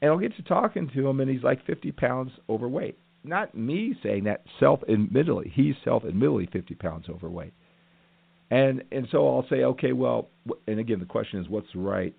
And 0.00 0.10
I'll 0.10 0.18
get 0.18 0.34
to 0.36 0.42
talking 0.42 0.90
to 0.94 1.08
him, 1.08 1.20
and 1.20 1.30
he's 1.30 1.42
like 1.42 1.66
50 1.66 1.92
pounds 1.92 2.32
overweight. 2.48 2.98
Not 3.22 3.54
me 3.54 3.94
saying 4.02 4.24
that, 4.24 4.44
self-admittedly. 4.58 5.52
He's 5.54 5.74
self-admittedly 5.84 6.48
50 6.52 6.74
pounds 6.76 7.06
overweight. 7.10 7.52
And 8.50 8.82
and 8.90 9.06
so 9.10 9.28
I'll 9.28 9.46
say, 9.48 9.62
okay, 9.62 9.92
well, 9.92 10.28
and 10.66 10.78
again, 10.78 10.98
the 10.98 11.06
question 11.06 11.40
is, 11.40 11.48
what's 11.48 11.72
the 11.72 11.80
right 11.80 12.14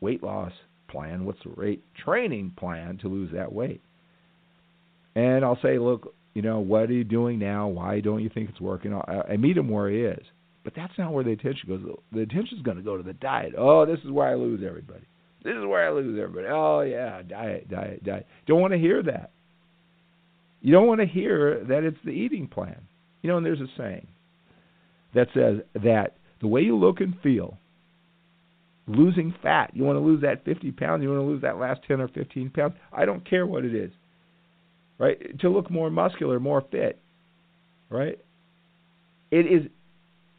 weight 0.00 0.22
loss 0.22 0.52
plan? 0.88 1.24
What's 1.24 1.42
the 1.44 1.50
right 1.50 1.80
training 2.04 2.54
plan 2.56 2.98
to 3.02 3.08
lose 3.08 3.30
that 3.32 3.52
weight? 3.52 3.82
And 5.14 5.44
I'll 5.44 5.58
say, 5.62 5.78
look, 5.78 6.14
you 6.34 6.42
know, 6.42 6.60
what 6.60 6.90
are 6.90 6.92
you 6.92 7.04
doing 7.04 7.38
now? 7.38 7.68
Why 7.68 8.00
don't 8.00 8.22
you 8.22 8.30
think 8.32 8.50
it's 8.50 8.60
working? 8.60 8.94
I, 8.94 9.32
I 9.32 9.36
meet 9.36 9.56
him 9.56 9.68
where 9.68 9.90
he 9.90 10.00
is. 10.00 10.24
But 10.64 10.74
that's 10.76 10.92
not 10.98 11.12
where 11.12 11.24
the 11.24 11.32
attention 11.32 11.68
goes. 11.68 11.96
The 12.12 12.20
attention 12.20 12.58
is 12.58 12.62
going 12.62 12.76
to 12.76 12.82
go 12.82 12.96
to 12.96 13.02
the 13.02 13.14
diet. 13.14 13.54
Oh, 13.56 13.86
this 13.86 13.98
is 14.04 14.10
where 14.10 14.28
I 14.28 14.34
lose 14.34 14.62
everybody. 14.66 15.04
This 15.42 15.54
is 15.54 15.64
where 15.64 15.88
I 15.88 15.92
lose 15.92 16.18
everybody. 16.20 16.46
Oh, 16.50 16.80
yeah, 16.82 17.22
diet, 17.22 17.70
diet, 17.70 18.04
diet. 18.04 18.26
Don't 18.46 18.60
want 18.60 18.72
to 18.72 18.78
hear 18.78 19.02
that. 19.04 19.30
You 20.60 20.72
don't 20.72 20.86
want 20.86 21.00
to 21.00 21.06
hear 21.06 21.64
that 21.64 21.84
it's 21.84 21.98
the 22.04 22.10
eating 22.10 22.48
plan. 22.48 22.80
You 23.22 23.30
know, 23.30 23.36
and 23.36 23.46
there's 23.46 23.60
a 23.60 23.68
saying 23.76 24.06
that 25.14 25.28
says 25.32 25.60
that 25.82 26.16
the 26.40 26.48
way 26.48 26.60
you 26.60 26.76
look 26.76 27.00
and 27.00 27.14
feel 27.22 27.56
losing 28.88 29.34
fat. 29.42 29.70
You 29.74 29.84
want 29.84 29.96
to 29.96 30.00
lose 30.00 30.22
that 30.22 30.44
50 30.44 30.72
pounds, 30.72 31.02
you 31.02 31.10
want 31.10 31.20
to 31.20 31.26
lose 31.26 31.42
that 31.42 31.58
last 31.58 31.80
10 31.86 32.00
or 32.00 32.08
15 32.08 32.50
pounds. 32.50 32.74
I 32.92 33.04
don't 33.04 33.28
care 33.28 33.46
what 33.46 33.64
it 33.64 33.74
is. 33.74 33.92
Right? 34.98 35.38
To 35.40 35.48
look 35.48 35.70
more 35.70 35.90
muscular, 35.90 36.40
more 36.40 36.64
fit. 36.70 37.00
Right? 37.90 38.18
It 39.30 39.46
is 39.46 39.68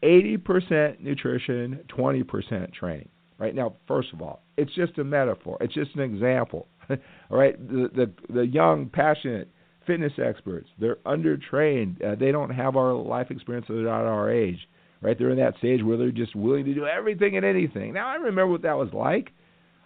80% 0.02 1.00
nutrition, 1.00 1.80
20% 1.96 2.74
training. 2.74 3.08
Right? 3.38 3.54
Now, 3.54 3.74
first 3.88 4.12
of 4.12 4.20
all, 4.20 4.42
it's 4.56 4.74
just 4.74 4.98
a 4.98 5.04
metaphor. 5.04 5.56
It's 5.60 5.72
just 5.72 5.94
an 5.94 6.02
example. 6.02 6.66
all 6.90 6.96
right? 7.30 7.56
The 7.68 7.88
the 7.94 8.32
the 8.32 8.46
young, 8.46 8.90
passionate 8.92 9.48
fitness 9.86 10.12
experts, 10.22 10.68
they're 10.78 10.96
undertrained. 11.06 12.04
Uh, 12.04 12.14
they 12.16 12.32
don't 12.32 12.50
have 12.50 12.76
our 12.76 12.92
life 12.92 13.30
experience. 13.30 13.66
They're 13.68 13.78
not 13.78 14.04
our 14.04 14.30
age 14.30 14.58
right? 15.02 15.18
They're 15.18 15.30
in 15.30 15.38
that 15.38 15.56
stage 15.58 15.82
where 15.82 15.96
they're 15.96 16.10
just 16.10 16.36
willing 16.36 16.64
to 16.66 16.74
do 16.74 16.86
everything 16.86 17.36
and 17.36 17.44
anything. 17.44 17.92
Now 17.92 18.08
I 18.08 18.16
remember 18.16 18.48
what 18.48 18.62
that 18.62 18.76
was 18.76 18.92
like. 18.92 19.30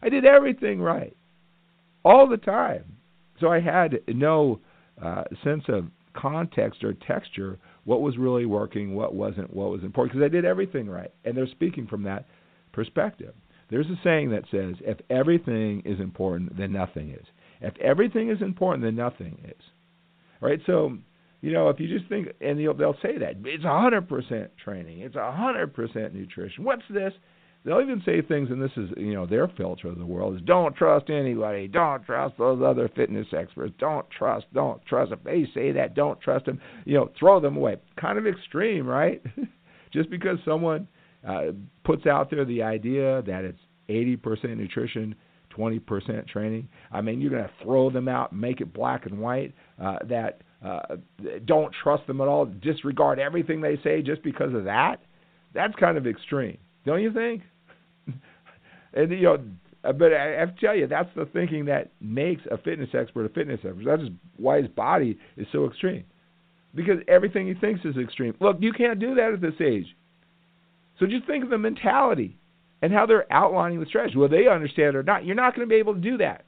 I 0.02 0.08
did 0.08 0.24
everything 0.24 0.80
right, 0.80 1.16
all 2.04 2.28
the 2.28 2.36
time. 2.36 2.84
So 3.40 3.48
I 3.48 3.60
had 3.60 4.00
no 4.08 4.60
uh, 5.02 5.24
sense 5.42 5.64
of 5.68 5.86
context 6.14 6.84
or 6.84 6.94
texture. 6.94 7.58
What 7.84 8.02
was 8.02 8.16
really 8.16 8.46
working? 8.46 8.94
What 8.94 9.14
wasn't? 9.14 9.52
What 9.54 9.70
was 9.70 9.82
important? 9.82 10.14
Because 10.14 10.24
I 10.24 10.28
did 10.28 10.44
everything 10.44 10.88
right, 10.88 11.12
and 11.24 11.36
they're 11.36 11.46
speaking 11.46 11.86
from 11.86 12.02
that 12.04 12.26
perspective. 12.72 13.34
There's 13.70 13.86
a 13.86 13.98
saying 14.04 14.30
that 14.30 14.44
says, 14.50 14.76
"If 14.80 14.98
everything 15.10 15.80
is 15.84 16.00
important, 16.00 16.56
then 16.56 16.72
nothing 16.72 17.10
is. 17.10 17.26
If 17.60 17.76
everything 17.78 18.28
is 18.28 18.42
important, 18.42 18.84
then 18.84 18.96
nothing 18.96 19.38
is." 19.44 19.62
All 20.42 20.48
right. 20.48 20.60
So 20.66 20.98
you 21.44 21.52
know, 21.52 21.68
if 21.68 21.78
you 21.78 21.86
just 21.86 22.08
think, 22.08 22.28
and 22.40 22.58
they'll 22.58 22.96
say 23.02 23.18
that 23.18 23.34
it's 23.44 23.64
a 23.64 23.80
hundred 23.80 24.08
percent 24.08 24.50
training, 24.56 25.00
it's 25.00 25.14
a 25.14 25.30
hundred 25.30 25.74
percent 25.74 26.14
nutrition. 26.14 26.64
What's 26.64 26.84
this? 26.88 27.12
They'll 27.66 27.82
even 27.82 28.02
say 28.06 28.22
things, 28.22 28.48
and 28.50 28.62
this 28.62 28.70
is 28.78 28.88
you 28.96 29.12
know 29.12 29.26
their 29.26 29.48
filter 29.48 29.88
of 29.88 29.98
the 29.98 30.06
world 30.06 30.36
is 30.36 30.40
don't 30.46 30.74
trust 30.74 31.10
anybody, 31.10 31.68
don't 31.68 32.02
trust 32.02 32.38
those 32.38 32.62
other 32.64 32.90
fitness 32.96 33.26
experts, 33.36 33.74
don't 33.78 34.08
trust, 34.08 34.46
don't 34.54 34.82
trust. 34.86 35.12
If 35.12 35.22
they 35.22 35.46
say 35.52 35.70
that, 35.72 35.94
don't 35.94 36.18
trust 36.18 36.46
them. 36.46 36.58
You 36.86 36.94
know, 36.94 37.10
throw 37.20 37.40
them 37.40 37.58
away. 37.58 37.76
Kind 38.00 38.16
of 38.16 38.26
extreme, 38.26 38.86
right? 38.86 39.22
just 39.92 40.08
because 40.08 40.38
someone 40.46 40.88
uh, 41.28 41.48
puts 41.84 42.06
out 42.06 42.30
there 42.30 42.46
the 42.46 42.62
idea 42.62 43.20
that 43.26 43.44
it's 43.44 43.60
80% 43.90 44.56
nutrition, 44.56 45.14
20% 45.54 46.26
training. 46.26 46.68
I 46.90 47.02
mean, 47.02 47.20
you're 47.20 47.30
going 47.30 47.44
to 47.44 47.50
throw 47.62 47.90
them 47.90 48.08
out, 48.08 48.32
make 48.32 48.62
it 48.62 48.72
black 48.72 49.04
and 49.04 49.18
white. 49.18 49.52
Uh, 49.78 49.98
that 50.08 50.40
uh, 50.64 50.96
don't 51.44 51.72
trust 51.82 52.06
them 52.06 52.20
at 52.20 52.28
all, 52.28 52.46
disregard 52.46 53.18
everything 53.18 53.60
they 53.60 53.78
say 53.84 54.00
just 54.00 54.22
because 54.22 54.54
of 54.54 54.64
that. 54.64 54.96
That's 55.52 55.74
kind 55.74 55.98
of 55.98 56.06
extreme, 56.06 56.58
don't 56.86 57.02
you 57.02 57.12
think? 57.12 57.42
and 58.94 59.10
you 59.10 59.22
know, 59.22 59.38
uh, 59.84 59.92
but 59.92 60.12
I 60.14 60.40
have 60.40 60.54
to 60.54 60.60
tell 60.60 60.74
you, 60.74 60.86
that's 60.86 61.10
the 61.14 61.26
thinking 61.26 61.66
that 61.66 61.90
makes 62.00 62.42
a 62.50 62.56
fitness 62.56 62.88
expert 62.98 63.26
a 63.26 63.28
fitness 63.28 63.60
expert. 63.62 63.84
That's 63.84 64.10
why 64.38 64.62
his 64.62 64.68
body 64.68 65.18
is 65.36 65.46
so 65.52 65.66
extreme, 65.66 66.04
because 66.74 66.98
everything 67.08 67.46
he 67.46 67.54
thinks 67.54 67.84
is 67.84 67.96
extreme. 67.96 68.34
Look, 68.40 68.56
you 68.60 68.72
can't 68.72 68.98
do 68.98 69.14
that 69.16 69.34
at 69.34 69.40
this 69.42 69.60
age. 69.60 69.94
So 70.98 71.06
just 71.06 71.26
think 71.26 71.44
of 71.44 71.50
the 71.50 71.58
mentality 71.58 72.38
and 72.80 72.92
how 72.92 73.04
they're 73.04 73.30
outlining 73.32 73.80
the 73.80 73.86
strategy. 73.86 74.16
Whether 74.16 74.36
they 74.38 74.48
understand 74.48 74.94
it 74.94 74.96
or 74.96 75.02
not, 75.02 75.26
you're 75.26 75.34
not 75.34 75.54
going 75.54 75.68
to 75.68 75.70
be 75.70 75.78
able 75.78 75.94
to 75.94 76.00
do 76.00 76.16
that. 76.18 76.44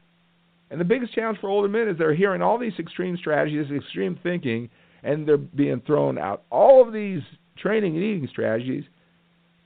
And 0.70 0.80
the 0.80 0.84
biggest 0.84 1.14
challenge 1.14 1.38
for 1.40 1.48
older 1.48 1.68
men 1.68 1.88
is 1.88 1.96
they're 1.96 2.14
hearing 2.14 2.42
all 2.42 2.58
these 2.58 2.72
extreme 2.78 3.16
strategies, 3.16 3.70
extreme 3.70 4.18
thinking, 4.22 4.68
and 5.02 5.26
they're 5.26 5.36
being 5.36 5.80
thrown 5.86 6.18
out. 6.18 6.42
All 6.50 6.86
of 6.86 6.92
these 6.92 7.20
training 7.56 7.94
and 7.94 8.04
eating 8.04 8.28
strategies, 8.30 8.84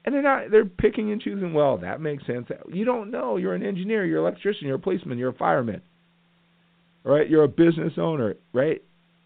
and 0.04 0.14
they're 0.14 0.22
not 0.22 0.50
they're 0.50 0.64
picking 0.66 1.12
and 1.12 1.20
choosing, 1.20 1.54
well, 1.54 1.78
that 1.78 2.00
makes 2.00 2.26
sense. 2.26 2.48
You 2.70 2.84
don't 2.84 3.10
know. 3.10 3.36
You're 3.36 3.54
an 3.54 3.62
engineer, 3.62 4.04
you're 4.04 4.26
an 4.26 4.32
electrician, 4.32 4.66
you're 4.66 4.76
a 4.76 4.80
policeman, 4.80 5.18
you're 5.18 5.30
a 5.30 5.34
fireman. 5.34 5.82
Right? 7.02 7.28
You're 7.28 7.44
a 7.44 7.48
business 7.48 7.94
owner, 7.96 8.34
right? 8.52 8.82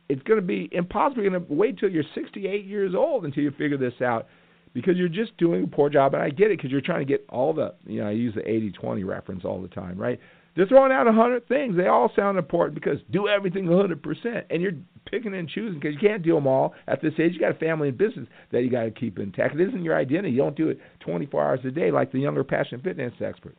It's 0.08 0.22
going 0.22 0.38
to 0.38 0.46
be 0.46 0.68
impossible. 0.70 1.22
You're 1.22 1.32
going 1.32 1.46
to 1.46 1.52
wait 1.52 1.78
till 1.78 1.90
you're 1.90 2.04
68 2.14 2.64
years 2.66 2.94
old 2.94 3.24
until 3.24 3.42
you 3.42 3.50
figure 3.52 3.76
this 3.76 3.94
out 4.00 4.28
because 4.74 4.96
you're 4.96 5.08
just 5.08 5.36
doing 5.38 5.64
a 5.64 5.66
poor 5.66 5.90
job. 5.90 6.14
And 6.14 6.22
I 6.22 6.30
get 6.30 6.52
it 6.52 6.58
because 6.58 6.70
you're 6.70 6.80
trying 6.80 7.00
to 7.00 7.04
get 7.04 7.24
all 7.28 7.52
the, 7.52 7.74
you 7.86 8.00
know, 8.00 8.08
I 8.08 8.12
use 8.12 8.34
the 8.34 8.48
80 8.48 8.72
20 8.72 9.02
reference 9.02 9.44
all 9.44 9.60
the 9.60 9.68
time, 9.68 9.98
right? 9.98 10.20
They're 10.56 10.66
throwing 10.66 10.92
out 10.92 11.08
a 11.08 11.12
hundred 11.12 11.48
things. 11.48 11.76
They 11.76 11.88
all 11.88 12.10
sound 12.14 12.38
important 12.38 12.74
because 12.76 12.98
do 13.10 13.28
everything 13.28 13.68
a 13.68 13.76
hundred 13.76 14.02
percent, 14.02 14.46
and 14.50 14.62
you're 14.62 14.72
picking 15.10 15.34
and 15.34 15.48
choosing 15.48 15.80
because 15.80 15.94
you 15.94 16.08
can't 16.08 16.22
do 16.22 16.34
them 16.34 16.46
all 16.46 16.74
at 16.86 17.02
this 17.02 17.12
age. 17.18 17.32
You 17.34 17.40
got 17.40 17.50
a 17.50 17.58
family 17.58 17.88
and 17.88 17.98
business 17.98 18.28
that 18.52 18.62
you 18.62 18.70
got 18.70 18.84
to 18.84 18.90
keep 18.90 19.18
intact. 19.18 19.56
It 19.56 19.68
isn't 19.68 19.82
your 19.82 19.96
identity. 19.96 20.30
You 20.30 20.38
don't 20.38 20.56
do 20.56 20.68
it 20.68 20.78
24 21.00 21.44
hours 21.44 21.60
a 21.64 21.70
day 21.70 21.90
like 21.90 22.12
the 22.12 22.20
younger 22.20 22.44
passion 22.44 22.80
fitness 22.82 23.12
expert. 23.20 23.56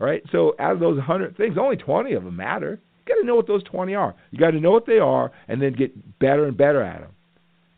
All 0.00 0.06
right. 0.06 0.22
So 0.30 0.54
out 0.60 0.72
of 0.72 0.80
those 0.80 1.00
hundred 1.00 1.36
things, 1.36 1.56
only 1.58 1.76
20 1.76 2.12
of 2.12 2.24
them 2.24 2.36
matter. 2.36 2.80
You 3.06 3.14
got 3.14 3.20
to 3.20 3.26
know 3.26 3.34
what 3.34 3.48
those 3.48 3.64
20 3.64 3.94
are. 3.94 4.14
You 4.30 4.38
got 4.38 4.52
to 4.52 4.60
know 4.60 4.70
what 4.70 4.86
they 4.86 4.98
are, 4.98 5.32
and 5.48 5.60
then 5.60 5.72
get 5.72 6.18
better 6.18 6.44
and 6.44 6.56
better 6.56 6.82
at 6.82 7.00
them. 7.00 7.10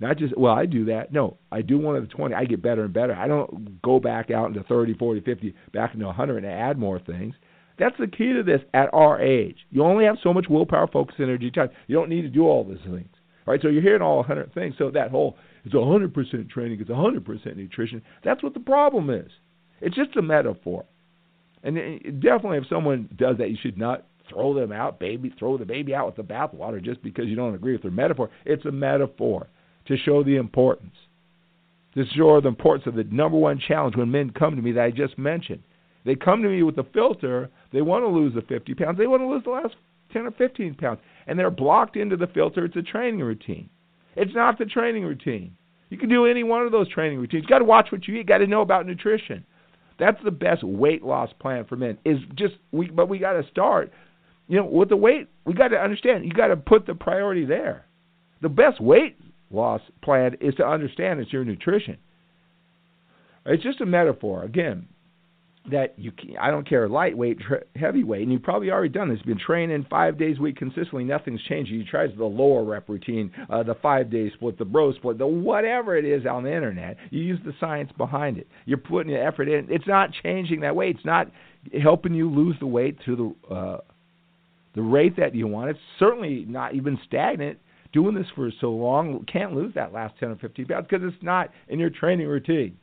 Not 0.01 0.17
just, 0.17 0.37
well, 0.37 0.55
I 0.55 0.65
do 0.67 0.87
that. 0.87 1.13
No, 1.13 1.37
I 1.53 1.61
do 1.61 1.79
one 1.79 1.95
of 1.95 2.03
the 2.03 2.09
20. 2.09 2.35
I 2.35 2.47
get 2.47 2.63
better 2.63 2.85
and 2.85 2.93
better. 2.93 3.15
I 3.15 3.29
don't 3.29 3.81
go 3.83 4.01
back 4.01 4.31
out 4.31 4.49
into 4.49 4.63
30, 4.63 4.95
40, 4.95 5.21
50, 5.21 5.55
back 5.73 5.93
into 5.93 6.07
100 6.07 6.39
and 6.43 6.47
add 6.47 6.79
more 6.79 6.99
things. 6.99 7.35
That's 7.81 7.97
the 7.99 8.07
key 8.07 8.35
to 8.35 8.45
this 8.45 8.61
at 8.75 8.93
our 8.93 9.21
age. 9.21 9.57
You 9.71 9.83
only 9.83 10.05
have 10.05 10.19
so 10.23 10.33
much 10.33 10.47
willpower, 10.49 10.87
focus, 10.87 11.17
energy, 11.19 11.51
time. 11.51 11.71
You 11.89 11.97
don't 11.97 12.11
need 12.11 12.23
to 12.23 12.29
do 12.29 12.47
all 12.47 12.63
those 12.63 12.79
things. 12.85 13.09
Right, 13.47 13.61
so 13.61 13.69
you're 13.69 13.83
hearing 13.83 14.03
all 14.03 14.19
100 14.19 14.55
things. 14.55 14.75
So 14.79 14.91
that 14.91 15.11
whole 15.11 15.37
it's 15.65 15.75
100% 15.75 16.51
training, 16.51 16.81
it's 16.81 16.91
100% 16.91 17.57
nutrition. 17.57 18.03
That's 18.23 18.43
what 18.43 18.55
the 18.55 18.61
problem 18.61 19.11
is. 19.11 19.31
It's 19.81 19.97
just 19.97 20.17
a 20.17 20.23
metaphor. 20.23 20.85
And 21.63 21.75
definitely, 22.21 22.59
if 22.59 22.69
someone 22.69 23.09
does 23.19 23.39
that, 23.39 23.51
you 23.51 23.57
should 23.61 23.77
not 23.77 24.07
throw 24.29 24.55
them 24.55 24.73
out, 24.73 25.01
baby, 25.01 25.35
throw 25.39 25.59
the 25.59 25.65
baby 25.65 25.95
out 25.95 26.07
with 26.07 26.17
the 26.17 26.23
bathwater 26.23 26.83
just 26.83 27.03
because 27.03 27.27
you 27.27 27.35
don't 27.35 27.55
agree 27.55 27.73
with 27.73 27.83
their 27.83 27.91
metaphor. 27.91 28.31
It's 28.45 28.65
a 28.67 28.71
metaphor 28.71 29.49
to 29.89 29.97
show 29.97 30.23
the 30.23 30.37
importance, 30.37 30.95
to 31.95 32.05
show 32.15 32.41
the 32.41 32.49
importance 32.49 32.87
of 32.87 32.95
the 32.95 33.05
number 33.05 33.37
one 33.37 33.59
challenge 33.59 33.97
when 33.97 34.11
men 34.11 34.31
come 34.31 34.57
to 34.57 34.63
me 34.63 34.73
that 34.73 34.85
I 34.85 34.91
just 34.91 35.19
mentioned. 35.19 35.63
They 36.05 36.15
come 36.15 36.43
to 36.43 36.49
me 36.49 36.63
with 36.63 36.79
a 36.79 36.87
filter. 36.95 37.51
They 37.73 37.83
want 37.83 38.05
to 38.05 38.09
lose 38.09 38.35
the 38.35 38.43
50 38.43 38.75
pounds. 38.75 38.99
They 38.99 39.07
want 39.07 39.23
to 39.23 39.29
lose 39.29 39.45
the 39.45 39.51
last 39.51 39.75
10 40.13 40.27
or 40.27 40.31
15 40.33 40.75
pounds. 40.75 41.01
And 41.27 41.39
they're 41.39 41.51
blocked 41.51 41.97
into 41.97 42.17
the 42.17 42.27
filter. 42.27 42.65
It's 42.65 42.77
a 42.77 42.83
training 42.83 43.21
routine. 43.21 43.69
It's 44.17 44.35
not 44.35 44.59
the 44.59 44.65
training 44.65 45.05
routine. 45.05 45.57
You 45.91 45.99
can 45.99 46.09
do 46.09 46.27
any 46.27 46.43
one 46.43 46.65
of 46.65 46.73
those 46.73 46.89
training 46.89 47.19
routines. 47.19 47.43
You 47.43 47.49
got 47.49 47.59
to 47.59 47.65
watch 47.65 47.89
what 47.91 48.07
you 48.07 48.15
eat. 48.15 48.19
You 48.19 48.25
Got 48.25 48.39
to 48.39 48.47
know 48.47 48.63
about 48.63 48.87
nutrition. 48.87 49.45
That's 49.99 50.23
the 50.25 50.31
best 50.31 50.63
weight 50.63 51.03
loss 51.03 51.31
plan 51.39 51.67
for 51.67 51.77
men. 51.77 51.99
Is 52.05 52.19
just 52.35 52.55
we, 52.73 52.89
but 52.89 53.09
we 53.09 53.19
got 53.19 53.35
to 53.35 53.47
start. 53.51 53.93
You 54.49 54.57
know, 54.57 54.65
with 54.65 54.89
the 54.89 54.97
weight, 54.97 55.29
we 55.45 55.53
got 55.53 55.69
to 55.69 55.77
understand. 55.77 56.25
You 56.25 56.33
got 56.33 56.49
to 56.49 56.57
put 56.57 56.87
the 56.87 56.95
priority 56.95 57.45
there. 57.45 57.87
The 58.41 58.49
best 58.49 58.81
weight 58.81 59.17
loss 59.51 59.81
plan 60.03 60.37
is 60.41 60.55
to 60.57 60.67
understand 60.67 61.21
it's 61.21 61.33
your 61.33 61.45
nutrition. 61.45 61.99
It's 63.47 63.63
just 63.63 63.81
a 63.81 63.87
metaphor. 63.87 64.45
Again, 64.45 64.89
that 65.71 65.95
you 65.99 66.11
can, 66.11 66.37
I 66.41 66.51
don't 66.51 66.67
care 66.69 66.89
lightweight, 66.89 67.39
heavyweight, 67.77 68.23
and 68.23 68.33
you've 68.33 68.43
probably 68.43 68.71
already 68.71 68.89
done 68.89 69.09
this. 69.09 69.19
You've 69.19 69.37
been 69.37 69.45
training 69.45 69.87
five 69.91 70.19
days 70.19 70.39
a 70.39 70.43
week 70.43 70.57
consistently. 70.57 71.05
Nothing's 71.05 71.43
changing. 71.43 71.75
You 71.75 71.85
try 71.85 72.07
the 72.07 72.25
lower 72.25 72.65
rep 72.65 72.89
routine, 72.89 73.31
uh, 73.51 73.63
the 73.63 73.75
five 73.75 74.11
day 74.11 74.31
split, 74.35 74.59
the 74.59 74.65
bro 74.65 74.93
split, 74.95 75.19
the 75.19 75.27
whatever 75.27 75.97
it 75.97 76.05
is 76.05 76.25
on 76.27 76.45
the 76.45 76.55
internet. 76.55 76.97
You 77.11 77.21
use 77.21 77.39
the 77.45 77.53
science 77.61 77.91
behind 77.97 78.39
it. 78.39 78.49
You're 78.65 78.79
putting 78.79 79.13
the 79.13 79.21
effort 79.21 79.49
in. 79.49 79.67
It's 79.69 79.87
not 79.87 80.11
changing 80.23 80.61
that 80.61 80.75
weight. 80.75 80.97
It's 80.97 81.05
not 81.05 81.29
helping 81.83 82.15
you 82.15 82.31
lose 82.31 82.57
the 82.59 82.67
weight 82.67 82.99
to 83.05 83.35
the 83.49 83.55
uh, 83.55 83.79
the 84.75 84.83
rate 84.83 85.17
that 85.17 85.35
you 85.35 85.47
want. 85.47 85.71
It's 85.71 85.79
certainly 85.99 86.47
not 86.49 86.75
even 86.75 86.99
stagnant. 87.07 87.59
Doing 87.93 88.15
this 88.15 88.27
for 88.37 88.51
so 88.61 88.71
long 88.71 89.27
can't 89.31 89.53
lose 89.53 89.75
that 89.75 89.93
last 89.93 90.15
10 90.21 90.31
or 90.31 90.37
15 90.37 90.67
pounds 90.67 90.87
because 90.89 91.05
it's 91.13 91.23
not 91.25 91.51
in 91.69 91.81
your 91.81 91.91
training 91.91 92.29
routine 92.29 92.77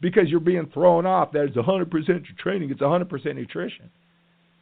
because 0.00 0.28
you're 0.28 0.40
being 0.40 0.70
thrown 0.72 1.06
off 1.06 1.32
that 1.32 1.44
it's 1.44 1.56
100% 1.56 2.36
training, 2.38 2.70
it's 2.70 2.80
100% 2.80 3.34
nutrition. 3.34 3.90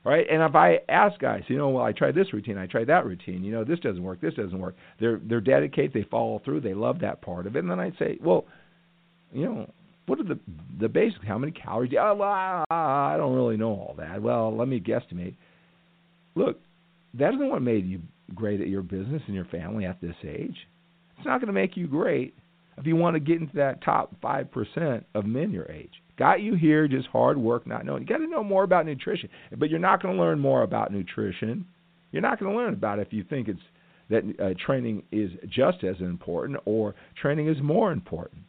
Right? 0.04 0.26
And 0.30 0.42
if 0.42 0.54
I 0.54 0.78
ask 0.88 1.20
guys, 1.20 1.42
you 1.48 1.58
know, 1.58 1.68
well, 1.70 1.84
I 1.84 1.92
tried 1.92 2.14
this 2.14 2.32
routine, 2.32 2.56
I 2.56 2.66
tried 2.66 2.86
that 2.86 3.04
routine, 3.04 3.44
you 3.44 3.52
know, 3.52 3.64
this 3.64 3.80
doesn't 3.80 4.02
work, 4.02 4.20
this 4.20 4.32
doesn't 4.34 4.58
work. 4.58 4.74
They're 5.00 5.20
they're 5.22 5.40
dedicated, 5.40 5.92
they 5.92 6.08
follow 6.08 6.40
through, 6.44 6.60
they 6.60 6.72
love 6.72 7.00
that 7.00 7.20
part 7.20 7.46
of 7.46 7.56
it. 7.56 7.58
And 7.58 7.70
then 7.70 7.80
I'd 7.80 7.98
say, 7.98 8.16
well, 8.22 8.46
you 9.32 9.44
know, 9.44 9.70
what 10.06 10.18
are 10.20 10.24
the 10.24 10.38
the 10.80 10.88
basics? 10.88 11.24
How 11.26 11.36
many 11.36 11.52
calories? 11.52 11.92
Oh, 12.00 12.14
well, 12.14 12.64
I 12.70 13.16
don't 13.18 13.34
really 13.34 13.58
know 13.58 13.70
all 13.70 13.94
that. 13.98 14.22
Well, 14.22 14.56
let 14.56 14.68
me 14.68 14.80
guesstimate. 14.80 15.34
Look, 16.34 16.58
that 17.14 17.34
isn't 17.34 17.50
what 17.50 17.60
made 17.60 17.86
you 17.86 18.00
great 18.34 18.60
at 18.60 18.68
your 18.68 18.82
business 18.82 19.22
and 19.26 19.34
your 19.34 19.46
family 19.46 19.84
at 19.84 20.00
this 20.00 20.16
age. 20.24 20.56
It's 21.18 21.26
not 21.26 21.40
going 21.40 21.48
to 21.48 21.52
make 21.52 21.76
you 21.76 21.86
great 21.86 22.34
if 22.78 22.86
you 22.86 22.96
want 22.96 23.14
to 23.14 23.20
get 23.20 23.40
into 23.40 23.56
that 23.56 23.82
top 23.82 24.14
5% 24.22 25.04
of 25.14 25.26
men 25.26 25.50
your 25.50 25.70
age. 25.70 25.92
Got 26.18 26.40
you 26.40 26.54
here 26.54 26.88
just 26.88 27.06
hard 27.08 27.38
work, 27.38 27.66
not 27.66 27.84
knowing. 27.84 28.02
You 28.02 28.08
got 28.08 28.18
to 28.18 28.26
know 28.26 28.42
more 28.42 28.64
about 28.64 28.86
nutrition, 28.86 29.28
but 29.56 29.70
you're 29.70 29.78
not 29.78 30.02
going 30.02 30.16
to 30.16 30.20
learn 30.20 30.38
more 30.38 30.62
about 30.62 30.92
nutrition. 30.92 31.64
You're 32.10 32.22
not 32.22 32.40
going 32.40 32.52
to 32.52 32.58
learn 32.58 32.74
about 32.74 32.98
it 32.98 33.06
if 33.06 33.12
you 33.12 33.24
think 33.24 33.48
it's 33.48 33.60
that 34.10 34.22
uh, 34.40 34.54
training 34.64 35.02
is 35.12 35.30
just 35.48 35.84
as 35.84 35.96
important 36.00 36.58
or 36.64 36.94
training 37.20 37.48
is 37.48 37.58
more 37.62 37.92
important. 37.92 38.42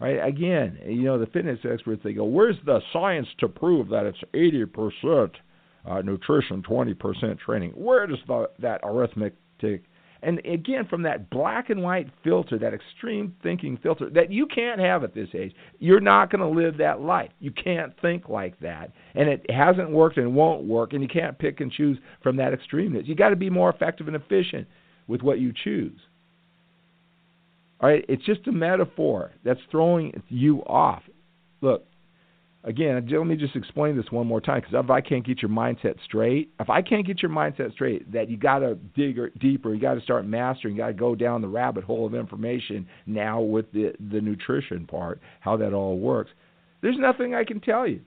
Right? 0.00 0.16
Again, 0.22 0.78
you 0.86 1.02
know 1.02 1.18
the 1.18 1.26
fitness 1.26 1.60
experts 1.64 2.02
they 2.04 2.12
go, 2.12 2.24
"Where's 2.24 2.56
the 2.66 2.80
science 2.92 3.28
to 3.38 3.48
prove 3.48 3.88
that 3.88 4.04
it's 4.04 4.18
80% 4.34 5.30
uh, 5.86 6.02
nutrition, 6.02 6.62
20% 6.62 7.38
training? 7.38 7.70
Where 7.70 8.06
does 8.06 8.18
the, 8.26 8.50
that 8.58 8.80
arithmetic 8.82 9.84
and 10.24 10.40
again, 10.46 10.86
from 10.86 11.02
that 11.02 11.28
black 11.30 11.70
and 11.70 11.82
white 11.82 12.08
filter, 12.22 12.58
that 12.58 12.72
extreme 12.72 13.34
thinking 13.42 13.78
filter 13.82 14.08
that 14.10 14.32
you 14.32 14.46
can't 14.46 14.80
have 14.80 15.04
at 15.04 15.14
this 15.14 15.28
age, 15.34 15.54
you're 15.78 16.00
not 16.00 16.30
going 16.30 16.40
to 16.40 16.60
live 16.60 16.78
that 16.78 17.00
life. 17.00 17.30
You 17.40 17.50
can't 17.50 17.92
think 18.00 18.28
like 18.28 18.58
that. 18.60 18.90
And 19.14 19.28
it 19.28 19.48
hasn't 19.50 19.90
worked 19.90 20.16
and 20.16 20.34
won't 20.34 20.64
work, 20.64 20.94
and 20.94 21.02
you 21.02 21.08
can't 21.08 21.38
pick 21.38 21.60
and 21.60 21.70
choose 21.70 21.98
from 22.22 22.36
that 22.36 22.52
extremeness. 22.52 23.06
You've 23.06 23.18
got 23.18 23.28
to 23.30 23.36
be 23.36 23.50
more 23.50 23.70
effective 23.70 24.08
and 24.08 24.16
efficient 24.16 24.66
with 25.06 25.22
what 25.22 25.38
you 25.38 25.52
choose. 25.62 25.98
All 27.80 27.90
right, 27.90 28.04
it's 28.08 28.24
just 28.24 28.46
a 28.46 28.52
metaphor 28.52 29.30
that's 29.44 29.60
throwing 29.70 30.22
you 30.28 30.60
off. 30.60 31.02
Look, 31.60 31.86
again, 32.64 33.06
let 33.10 33.26
me 33.26 33.36
just 33.36 33.56
explain 33.56 33.96
this 33.96 34.10
one 34.10 34.26
more 34.26 34.40
time 34.40 34.60
because 34.60 34.74
if 34.74 34.90
I 34.90 35.00
can't 35.00 35.24
get 35.24 35.42
your 35.42 35.50
mindset 35.50 35.96
straight, 36.04 36.50
if 36.58 36.70
I 36.70 36.82
can't 36.82 37.06
get 37.06 37.22
your 37.22 37.30
mindset 37.30 37.72
straight, 37.72 38.10
that 38.12 38.28
you 38.28 38.36
got 38.36 38.60
to 38.60 38.74
dig 38.96 39.18
er, 39.18 39.30
deeper, 39.38 39.74
you 39.74 39.80
got 39.80 39.94
to 39.94 40.00
start 40.00 40.26
mastering, 40.26 40.74
you 40.74 40.80
got 40.80 40.88
to 40.88 40.94
go 40.94 41.14
down 41.14 41.42
the 41.42 41.48
rabbit 41.48 41.84
hole 41.84 42.06
of 42.06 42.14
information 42.14 42.86
now 43.06 43.40
with 43.40 43.70
the 43.72 43.92
the 44.10 44.20
nutrition 44.20 44.86
part, 44.86 45.20
how 45.40 45.56
that 45.58 45.72
all 45.72 45.98
works. 45.98 46.30
There's 46.80 46.98
nothing 46.98 47.34
I 47.34 47.44
can 47.44 47.60
tell 47.60 47.86
you. 47.86 48.00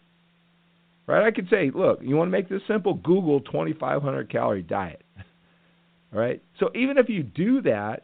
Right? 1.05 1.25
I 1.25 1.31
could 1.31 1.47
say, 1.49 1.71
look, 1.73 1.99
you 2.01 2.17
want 2.17 2.27
to 2.27 2.31
make 2.31 2.49
this 2.49 2.61
simple? 2.67 2.95
Google 2.95 3.39
2,500 3.39 4.29
calorie 4.29 4.61
diet. 4.61 5.01
All 6.13 6.19
right. 6.19 6.43
So 6.59 6.69
even 6.75 6.97
if 6.97 7.07
you 7.07 7.23
do 7.23 7.61
that, 7.61 8.03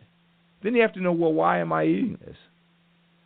then 0.63 0.74
you 0.74 0.82
have 0.82 0.94
to 0.94 1.02
know, 1.02 1.12
well, 1.12 1.34
why 1.34 1.60
am 1.60 1.74
I 1.74 1.84
eating 1.84 2.18
this? 2.26 2.38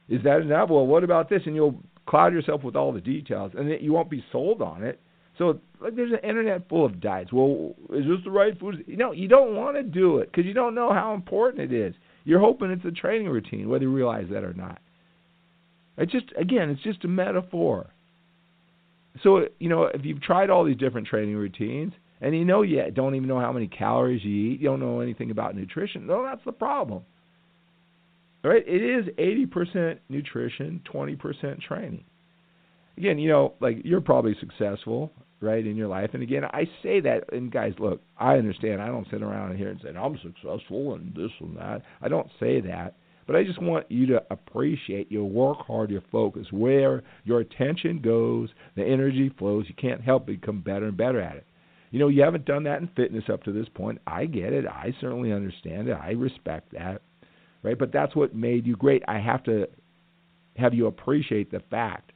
Is 0.09 0.23
that 0.23 0.41
enough? 0.41 0.69
Well, 0.69 0.87
what 0.87 1.03
about 1.03 1.29
this? 1.29 1.43
And 1.45 1.53
you'll 1.53 1.79
cloud 2.07 2.33
yourself 2.33 2.63
with 2.63 2.75
all 2.75 2.91
the 2.91 3.01
details, 3.01 3.51
and 3.55 3.69
you 3.81 3.93
won't 3.93 4.09
be 4.09 4.23
sold 4.31 4.61
on 4.61 4.83
it. 4.83 4.99
So 5.37 5.59
like, 5.79 5.95
there's 5.95 6.11
an 6.11 6.27
internet 6.27 6.67
full 6.67 6.85
of 6.85 6.99
diets. 6.99 7.31
Well, 7.31 7.75
is 7.91 8.05
this 8.05 8.23
the 8.23 8.31
right 8.31 8.57
food? 8.59 8.83
You 8.87 8.97
know, 8.97 9.11
you 9.11 9.27
don't 9.27 9.55
want 9.55 9.75
to 9.77 9.83
do 9.83 10.17
it 10.17 10.31
because 10.31 10.45
you 10.45 10.53
don't 10.53 10.73
know 10.73 10.91
how 10.91 11.13
important 11.13 11.71
it 11.71 11.75
is. 11.75 11.93
You're 12.23 12.39
hoping 12.39 12.71
it's 12.71 12.85
a 12.85 12.91
training 12.91 13.29
routine, 13.29 13.69
whether 13.69 13.83
you 13.83 13.93
realize 13.93 14.27
that 14.31 14.43
or 14.43 14.53
not. 14.53 14.79
It's 15.97 16.11
just 16.11 16.25
again, 16.37 16.69
it's 16.69 16.81
just 16.81 17.05
a 17.05 17.07
metaphor. 17.07 17.87
So 19.23 19.45
you 19.59 19.69
know, 19.69 19.83
if 19.83 20.03
you've 20.03 20.21
tried 20.21 20.49
all 20.49 20.63
these 20.63 20.77
different 20.77 21.07
training 21.07 21.35
routines 21.35 21.93
and 22.21 22.35
you 22.35 22.45
know 22.45 22.63
you 22.63 22.83
don't 22.91 23.15
even 23.15 23.27
know 23.27 23.39
how 23.39 23.51
many 23.51 23.67
calories 23.67 24.23
you 24.23 24.51
eat, 24.51 24.59
you 24.59 24.67
don't 24.67 24.79
know 24.79 25.01
anything 25.01 25.31
about 25.31 25.55
nutrition. 25.55 26.07
Well, 26.07 26.23
that's 26.23 26.43
the 26.45 26.51
problem. 26.51 27.03
Right? 28.47 28.63
It 28.65 28.81
is 28.81 29.05
80% 29.17 29.99
nutrition, 30.07 30.81
20% 30.93 31.61
training. 31.61 32.03
Again, 32.97 33.19
you 33.19 33.29
know, 33.29 33.53
like 33.59 33.81
you're 33.83 33.99
probably 33.99 34.35
successful, 34.39 35.11
right, 35.41 35.65
in 35.65 35.75
your 35.75 35.89
life. 35.89 36.11
And 36.13 36.23
again, 36.23 36.45
I 36.45 36.63
say 36.81 37.01
that, 37.01 37.33
and 37.33 37.51
guys, 37.51 37.73
look, 37.77 38.01
I 38.17 38.37
understand. 38.37 38.81
I 38.81 38.87
don't 38.87 39.05
sit 39.11 39.21
around 39.21 39.57
here 39.57 39.69
and 39.69 39.79
say, 39.83 39.89
I'm 39.89 40.17
successful 40.23 40.95
and 40.95 41.13
this 41.13 41.31
and 41.41 41.57
that. 41.57 41.81
I 42.01 42.07
don't 42.07 42.29
say 42.39 42.61
that. 42.61 42.95
But 43.27 43.35
I 43.35 43.43
just 43.43 43.61
want 43.61 43.91
you 43.91 44.05
to 44.07 44.23
appreciate 44.31 45.11
your 45.11 45.25
work 45.25 45.57
hard, 45.67 45.91
your 45.91 46.03
focus, 46.09 46.47
where 46.51 47.03
your 47.25 47.41
attention 47.41 47.99
goes, 47.99 48.49
the 48.77 48.85
energy 48.85 49.29
flows. 49.37 49.65
You 49.67 49.75
can't 49.75 50.01
help 50.01 50.25
but 50.25 50.39
become 50.39 50.61
better 50.61 50.85
and 50.85 50.95
better 50.95 51.19
at 51.19 51.35
it. 51.35 51.45
You 51.91 51.99
know, 51.99 52.07
you 52.07 52.23
haven't 52.23 52.45
done 52.45 52.63
that 52.63 52.79
in 52.81 52.87
fitness 52.95 53.25
up 53.31 53.43
to 53.43 53.51
this 53.51 53.67
point. 53.75 53.99
I 54.07 54.25
get 54.25 54.53
it. 54.53 54.65
I 54.65 54.93
certainly 55.01 55.33
understand 55.33 55.89
it. 55.89 55.97
I 56.01 56.11
respect 56.11 56.71
that 56.71 57.01
right? 57.63 57.77
But 57.77 57.91
that's 57.91 58.15
what 58.15 58.35
made 58.35 58.65
you 58.65 58.75
great. 58.75 59.03
I 59.07 59.19
have 59.19 59.43
to 59.43 59.67
have 60.55 60.73
you 60.73 60.87
appreciate 60.87 61.51
the 61.51 61.61
fact 61.69 62.11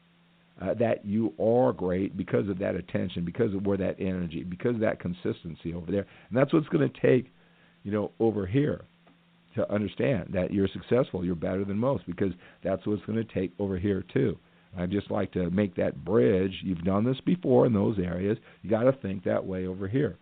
uh, 0.62 0.74
that 0.76 1.06
you 1.06 1.34
are 1.40 1.74
great 1.74 2.16
because 2.18 2.48
of 2.50 2.60
that 2.60 2.76
attention, 2.76 3.26
because 3.26 3.54
of 3.54 3.66
where 3.66 3.78
that 3.78 3.96
energy, 4.00 4.44
because 4.44 4.76
of 4.76 4.82
that 4.82 5.00
consistency 5.00 5.74
over 5.74 5.92
there, 5.92 6.06
and 6.30 6.38
that's 6.38 6.54
what's 6.54 6.68
going 6.70 6.88
to 6.88 7.02
take, 7.02 7.32
you 7.84 7.92
know, 7.92 8.12
over 8.20 8.46
here 8.46 8.82
to 9.56 9.72
understand 9.72 10.30
that 10.34 10.54
you're 10.54 10.68
successful, 10.68 11.26
you're 11.26 11.36
better 11.36 11.66
than 11.66 11.78
most, 11.78 12.06
because 12.06 12.32
that's 12.64 12.86
what's 12.86 13.04
going 13.06 13.18
to 13.18 13.34
take 13.34 13.52
over 13.60 13.78
here 13.78 14.04
too. 14.14 14.38
I 14.78 14.86
just 14.86 15.12
like 15.12 15.34
to 15.34 15.50
make 15.50 15.76
that 15.76 16.06
bridge. 16.06 16.54
You've 16.64 16.84
done 16.84 17.04
this 17.04 17.20
before 17.26 17.66
in 17.66 17.74
those 17.74 18.00
areas. 18.00 18.38
You 18.62 18.70
got 18.70 18.84
to 18.84 18.94
think 18.94 19.24
that 19.26 19.46
way 19.46 19.66
over 19.68 19.88
here, 19.88 20.18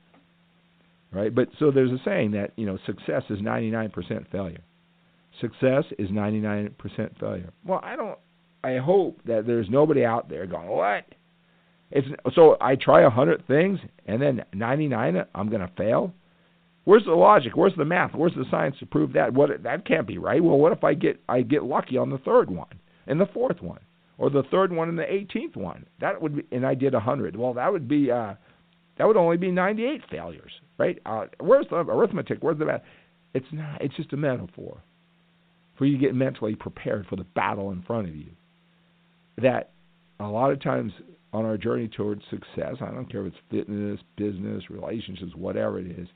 right? 1.11 1.33
But 1.33 1.49
so 1.59 1.69
there's 1.69 1.91
a 1.91 1.99
saying 2.03 2.31
that 2.31 2.53
you 2.55 2.65
know 2.65 2.79
success 2.85 3.23
is 3.29 3.39
99% 3.39 3.91
failure. 4.31 4.61
Success 5.41 5.85
is 5.97 6.09
99% 6.09 6.73
failure. 7.19 7.51
Well, 7.65 7.79
I 7.83 7.95
don't. 7.95 8.17
I 8.63 8.77
hope 8.77 9.21
that 9.25 9.47
there's 9.47 9.69
nobody 9.69 10.03
out 10.03 10.27
there 10.27 10.45
going, 10.45 10.67
"What?" 10.67 11.05
It's 11.91 12.07
so 12.35 12.57
I 12.61 12.75
try 12.75 13.01
a 13.01 13.09
hundred 13.09 13.47
things 13.47 13.79
and 14.05 14.21
then 14.21 14.43
99 14.53 15.25
I'm 15.33 15.49
going 15.49 15.61
to 15.61 15.71
fail. 15.75 16.13
Where's 16.83 17.05
the 17.05 17.11
logic? 17.11 17.53
Where's 17.55 17.75
the 17.77 17.85
math? 17.85 18.13
Where's 18.13 18.35
the 18.35 18.45
science 18.51 18.75
to 18.79 18.85
prove 18.85 19.13
that? 19.13 19.33
What 19.33 19.63
that 19.63 19.85
can't 19.85 20.07
be 20.07 20.17
right. 20.17 20.43
Well, 20.43 20.57
what 20.57 20.71
if 20.71 20.83
I 20.83 20.93
get 20.93 21.19
I 21.27 21.41
get 21.41 21.63
lucky 21.63 21.97
on 21.97 22.09
the 22.09 22.17
third 22.19 22.49
one 22.49 22.79
and 23.07 23.19
the 23.19 23.27
fourth 23.27 23.61
one, 23.61 23.79
or 24.17 24.29
the 24.29 24.43
third 24.51 24.71
one 24.71 24.89
and 24.89 24.97
the 24.97 25.03
18th 25.03 25.55
one? 25.55 25.85
That 26.01 26.21
would 26.21 26.35
be, 26.35 26.55
and 26.55 26.65
I 26.65 26.75
did 26.75 26.93
a 26.93 26.99
hundred. 26.99 27.35
Well, 27.35 27.53
that 27.53 27.71
would 27.71 27.87
be 27.87 28.11
uh, 28.11 28.35
that 28.97 29.07
would 29.07 29.17
only 29.17 29.37
be 29.37 29.51
98 29.51 30.01
failures, 30.11 30.51
right? 30.77 30.99
Uh, 31.05 31.25
where's 31.39 31.65
the 31.69 31.77
arithmetic? 31.77 32.39
Where's 32.41 32.59
the 32.59 32.65
math? 32.65 32.81
It's 33.33 33.47
not. 33.51 33.81
It's 33.81 33.95
just 33.95 34.13
a 34.13 34.17
metaphor 34.17 34.81
for 35.79 35.85
you 35.85 35.97
to 35.97 36.05
get 36.05 36.13
mentally 36.13 36.55
prepared 36.55 37.07
for 37.07 37.15
the 37.15 37.23
battle 37.23 37.71
in 37.71 37.81
front 37.81 38.07
of 38.07 38.15
you. 38.15 38.29
That 39.41 39.71
a 40.19 40.27
lot 40.27 40.51
of 40.51 40.61
times 40.61 40.91
on 41.31 41.45
our 41.45 41.57
journey 41.57 41.87
towards 41.87 42.21
success, 42.29 42.75
I 42.81 42.91
don't 42.91 43.09
care 43.09 43.25
if 43.25 43.33
it's 43.33 43.41
fitness, 43.49 43.99
business, 44.17 44.69
relationships, 44.69 45.31
whatever 45.35 45.79
it 45.79 45.87
is, 45.87 46.07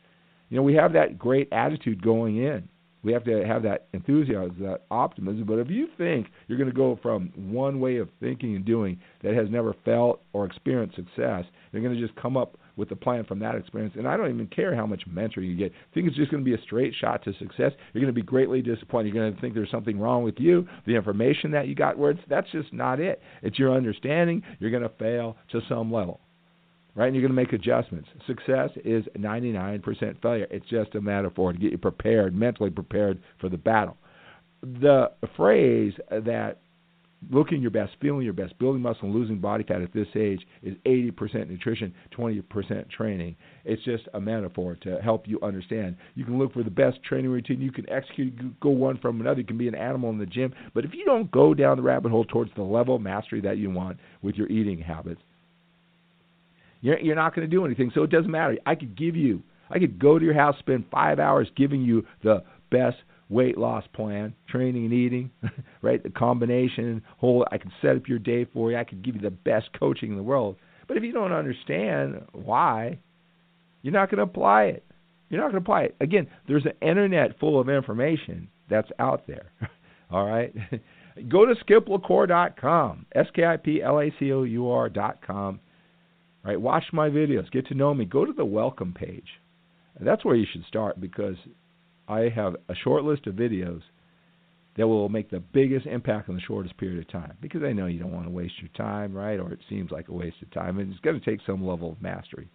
you 0.50 0.58
know, 0.58 0.64
we 0.64 0.76
have 0.76 0.94
that 0.94 1.18
great 1.18 1.48
attitude 1.52 2.04
going 2.04 2.38
in. 2.38 2.68
We 3.04 3.12
have 3.14 3.24
to 3.24 3.46
have 3.46 3.64
that 3.64 3.88
enthusiasm, 3.94 4.56
that 4.60 4.84
optimism. 4.92 5.46
But 5.46 5.60
if 5.60 5.70
you 5.70 5.88
think 5.98 6.28
you're 6.48 6.58
going 6.58 6.70
to 6.70 6.76
go 6.76 7.00
from 7.02 7.32
one 7.36 7.80
way 7.80 7.98
of 7.98 8.10
thinking 8.20 8.56
and 8.56 8.66
doing 8.66 9.00
that 9.24 9.34
has 9.34 9.50
never 9.50 9.74
felt 9.86 10.22
or 10.34 10.46
experienced 10.46 10.96
success, 10.96 11.46
you're 11.72 11.82
going 11.82 11.96
to 11.96 12.00
just 12.00 12.16
come 12.22 12.38
up 12.38 12.58
with 12.76 12.92
a 12.92 12.96
plan 12.96 13.24
from 13.26 13.40
that 13.40 13.56
experience. 13.56 13.94
And 13.98 14.08
I 14.08 14.18
don't 14.18 14.34
even 14.34 14.48
care 14.48 14.76
how 14.76 14.86
much 14.86 15.04
mentoring 15.10 15.50
you 15.50 15.56
get. 15.56 15.72
I 15.72 15.94
Think 15.94 16.08
it's 16.08 16.16
just 16.16 16.32
going 16.32 16.44
to 16.44 16.50
be 16.50 16.56
a 16.56 16.62
straight 16.64 16.94
shot 17.00 17.24
to 17.26 17.34
success. 17.34 17.72
You're 17.94 18.02
going 18.02 18.08
to 18.08 18.14
be 18.14 18.22
greatly 18.22 18.62
disappointed. 18.62 19.14
You're 19.14 19.24
going 19.24 19.36
to 19.36 19.42
think 19.42 19.54
there's 19.54 19.72
something 19.72 20.00
wrong 20.00 20.24
with 20.24 20.36
you, 20.38 20.68
the 20.86 20.96
information 20.96 21.52
that 21.52 21.68
you 21.68 21.76
got. 21.76 21.96
It's, 22.00 22.20
that's 22.30 22.50
just 22.52 22.74
not 22.74 23.00
it. 23.00 23.22
It's 23.42 23.60
your 23.60 23.76
understanding. 23.76 24.42
You're 24.60 24.72
going 24.72 24.84
to 24.84 24.92
fail 24.98 25.38
to 25.52 25.62
some 25.70 25.92
level 25.92 26.20
right? 26.96 27.08
And 27.08 27.16
you're 27.16 27.28
going 27.28 27.36
to 27.36 27.42
make 27.42 27.54
adjustments. 27.54 28.08
Success 28.28 28.70
is 28.86 29.04
99% 29.18 30.22
failure. 30.22 30.48
It's 30.52 30.68
just 30.70 30.94
a 30.96 31.02
metaphor 31.02 31.52
to 31.52 31.58
get 31.58 31.72
you 31.72 31.78
prepared, 31.80 32.36
mentally 32.36 32.70
prepared 32.70 33.20
for 33.40 33.50
the 33.50 33.58
battle. 33.58 33.98
The 34.62 35.12
phrase 35.36 35.94
that 36.12 36.60
looking 37.32 37.62
your 37.62 37.72
best, 37.72 37.94
feeling 38.02 38.24
your 38.24 38.34
best, 38.34 38.58
building 38.60 38.82
muscle, 38.82 39.04
and 39.04 39.14
losing 39.14 39.40
body 39.40 39.64
fat 39.64 39.82
at 39.82 39.94
this 39.94 40.08
age 40.16 40.42
is 40.62 40.76
80% 40.86 41.50
nutrition, 41.50 41.94
20% 42.18 42.90
training. 42.90 43.36
It's 43.66 43.84
just 43.84 44.04
a 44.14 44.20
metaphor 44.20 44.78
to 44.84 45.00
help 45.02 45.28
you 45.28 45.40
understand. 45.42 45.96
You 46.16 46.26
can 46.26 46.38
look 46.38 46.54
for 46.54 46.64
the 46.64 46.72
best 46.72 47.04
training 47.04 47.32
routine. 47.32 47.62
You 47.62 47.72
can 47.72 47.90
execute, 47.90 48.60
go 48.60 48.70
one 48.70 48.98
from 48.98 49.22
another. 49.22 49.40
You 49.40 49.46
can 49.46 49.58
be 49.58 49.68
an 49.68 49.76
animal 49.76 50.10
in 50.10 50.18
the 50.18 50.26
gym. 50.26 50.54
But 50.74 50.86
if 50.86 50.94
you 50.94 51.06
don't 51.06 51.32
go 51.32 51.54
down 51.54 51.78
the 51.78 51.84
rabbit 51.84 52.12
hole 52.12 52.26
towards 52.26 52.52
the 52.56 52.64
level 52.64 52.96
of 52.96 53.02
mastery 53.02 53.42
that 53.42 53.58
you 53.58 53.70
want 53.70 53.98
with 54.22 54.36
your 54.36 54.48
eating 54.48 54.80
habits, 54.80 55.22
you're, 56.82 57.00
you're 57.00 57.16
not 57.16 57.36
going 57.36 57.50
to 57.50 57.56
do 57.56 57.66
anything. 57.66 57.92
So 57.94 58.04
it 58.04 58.10
doesn't 58.10 58.32
matter. 58.32 58.58
I 58.66 58.76
could 58.76 58.98
give 58.98 59.16
you, 59.16 59.42
I 59.70 59.80
could 59.80 60.00
go 60.00 60.20
to 60.20 60.26
your 60.26 60.34
house, 60.34 60.56
spend 60.60 60.86
five 60.92 61.20
hours 61.20 61.48
giving 61.56 61.82
you 61.82 62.06
the 62.24 62.44
best 62.72 62.98
weight 63.30 63.58
loss 63.58 63.84
plan, 63.94 64.34
training 64.50 64.86
and 64.86 64.94
eating, 64.94 65.32
right? 65.82 66.02
The 66.02 66.10
combination, 66.10 67.02
whole. 67.18 67.46
I 67.52 67.58
can 67.58 67.72
set 67.82 67.96
up 67.96 68.08
your 68.08 68.20
day 68.20 68.46
for 68.46 68.72
you. 68.72 68.78
I 68.78 68.84
could 68.84 69.04
give 69.04 69.16
you 69.16 69.22
the 69.22 69.32
best 69.32 69.70
coaching 69.78 70.12
in 70.12 70.18
the 70.18 70.24
world. 70.24 70.56
But 70.88 70.98
if 70.98 71.04
you 71.04 71.12
don't 71.12 71.32
understand 71.32 72.26
why, 72.34 73.00
you're 73.82 73.94
not 73.94 74.10
going 74.10 74.18
to 74.18 74.24
apply 74.24 74.66
it. 74.66 74.86
You're 75.30 75.42
not 75.42 75.52
going 75.52 75.64
to 75.64 75.66
apply 75.66 75.84
it. 75.84 75.96
Again, 76.02 76.28
there's 76.48 76.66
an 76.66 76.88
internet 76.88 77.40
full 77.40 77.60
of 77.60 77.70
information 77.70 78.48
that's 78.70 78.90
out 79.00 79.26
there. 79.28 79.52
All 80.12 80.26
right? 80.26 80.54
Go 81.30 81.46
to 81.46 81.56
skiplacour.com, 81.64 83.06
S 83.16 83.28
K 83.36 83.46
I 83.46 83.58
P 83.58 83.82
L 83.82 84.00
A 84.00 84.14
C 84.20 84.32
O 84.32 84.44
U 84.44 84.70
R.com 84.70 85.60
Right? 86.44 86.60
Watch 86.60 86.84
my 86.92 87.10
videos. 87.10 87.50
Get 87.52 87.68
to 87.68 87.74
know 87.74 87.94
me. 87.94 88.06
Go 88.06 88.26
to 88.26 88.34
the 88.34 88.46
welcome 88.46 88.94
page. 88.94 89.28
That's 90.00 90.26
where 90.26 90.36
you 90.36 90.46
should 90.52 90.66
start 90.66 91.00
because 91.00 91.36
I 92.08 92.30
have 92.30 92.56
a 92.70 92.76
short 92.76 93.04
list 93.04 93.28
of 93.28 93.36
videos 93.36 93.82
that 94.76 94.88
will 94.88 95.10
make 95.10 95.30
the 95.30 95.40
biggest 95.40 95.86
impact 95.86 96.30
in 96.30 96.36
the 96.36 96.42
shortest 96.42 96.78
period 96.78 97.00
of 97.00 97.12
time. 97.12 97.38
Because 97.42 97.62
I 97.64 97.74
know 97.74 97.86
you 97.86 98.00
don't 98.00 98.12
want 98.12 98.26
to 98.26 98.32
waste 98.32 98.56
your 98.60 98.72
time, 98.76 99.14
right? 99.14 99.40
Or 99.40 99.52
it 99.52 99.60
seems 99.70 99.92
like 99.92 100.08
a 100.08 100.14
waste 100.14 100.38
of 100.42 100.52
time. 100.52 100.80
And 100.80 100.92
it's 100.92 101.02
going 101.02 101.20
to 101.20 101.26
take 101.26 101.40
some 101.46 101.66
level 101.66 101.92
of 101.92 102.02
mastery. 102.02 102.50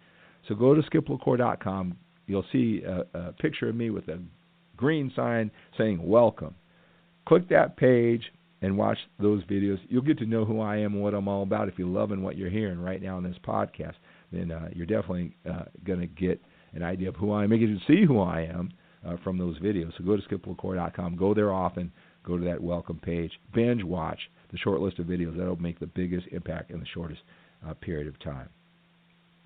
So 0.47 0.55
go 0.55 0.73
to 0.73 0.81
skiplacour.com. 0.81 1.95
You'll 2.27 2.45
see 2.51 2.83
a, 2.85 3.05
a 3.17 3.33
picture 3.33 3.69
of 3.69 3.75
me 3.75 3.89
with 3.89 4.07
a 4.09 4.19
green 4.75 5.11
sign 5.15 5.49
saying 5.77 5.99
welcome. 6.05 6.55
Click 7.25 7.47
that 7.49 7.77
page, 7.77 8.23
and 8.61 8.77
watch 8.77 8.97
those 9.19 9.43
videos. 9.45 9.79
You'll 9.87 10.01
get 10.01 10.17
to 10.19 10.25
know 10.25 10.45
who 10.45 10.59
I 10.59 10.77
am 10.77 10.93
and 10.93 11.01
what 11.01 11.13
I'm 11.13 11.27
all 11.27 11.43
about. 11.43 11.69
If 11.69 11.75
you're 11.77 11.87
loving 11.87 12.21
what 12.21 12.37
you're 12.37 12.49
hearing 12.49 12.79
right 12.79 13.01
now 13.01 13.17
in 13.17 13.23
this 13.23 13.37
podcast, 13.45 13.93
then 14.31 14.51
uh, 14.51 14.69
you're 14.73 14.85
definitely 14.85 15.35
uh, 15.49 15.63
going 15.85 16.01
to 16.01 16.07
get 16.07 16.41
an 16.73 16.83
idea 16.83 17.09
of 17.09 17.15
who 17.15 17.31
I 17.31 17.43
am. 17.43 17.53
You 17.53 17.77
see 17.87 18.05
who 18.05 18.19
I 18.19 18.41
am 18.41 18.71
uh, 19.05 19.17
from 19.23 19.37
those 19.37 19.59
videos. 19.59 19.91
So 19.97 20.03
go 20.03 20.17
to 20.17 20.23
skiplacour.com. 20.23 21.15
Go 21.15 21.33
there 21.33 21.53
often. 21.53 21.91
Go 22.23 22.37
to 22.37 22.45
that 22.45 22.61
welcome 22.61 22.99
page. 22.99 23.31
Binge 23.53 23.83
watch 23.83 24.19
the 24.51 24.57
short 24.57 24.81
list 24.81 24.99
of 24.99 25.05
videos. 25.05 25.37
That'll 25.37 25.55
make 25.55 25.79
the 25.79 25.87
biggest 25.87 26.27
impact 26.31 26.71
in 26.71 26.79
the 26.79 26.85
shortest 26.93 27.21
uh, 27.67 27.73
period 27.75 28.07
of 28.07 28.19
time. 28.19 28.49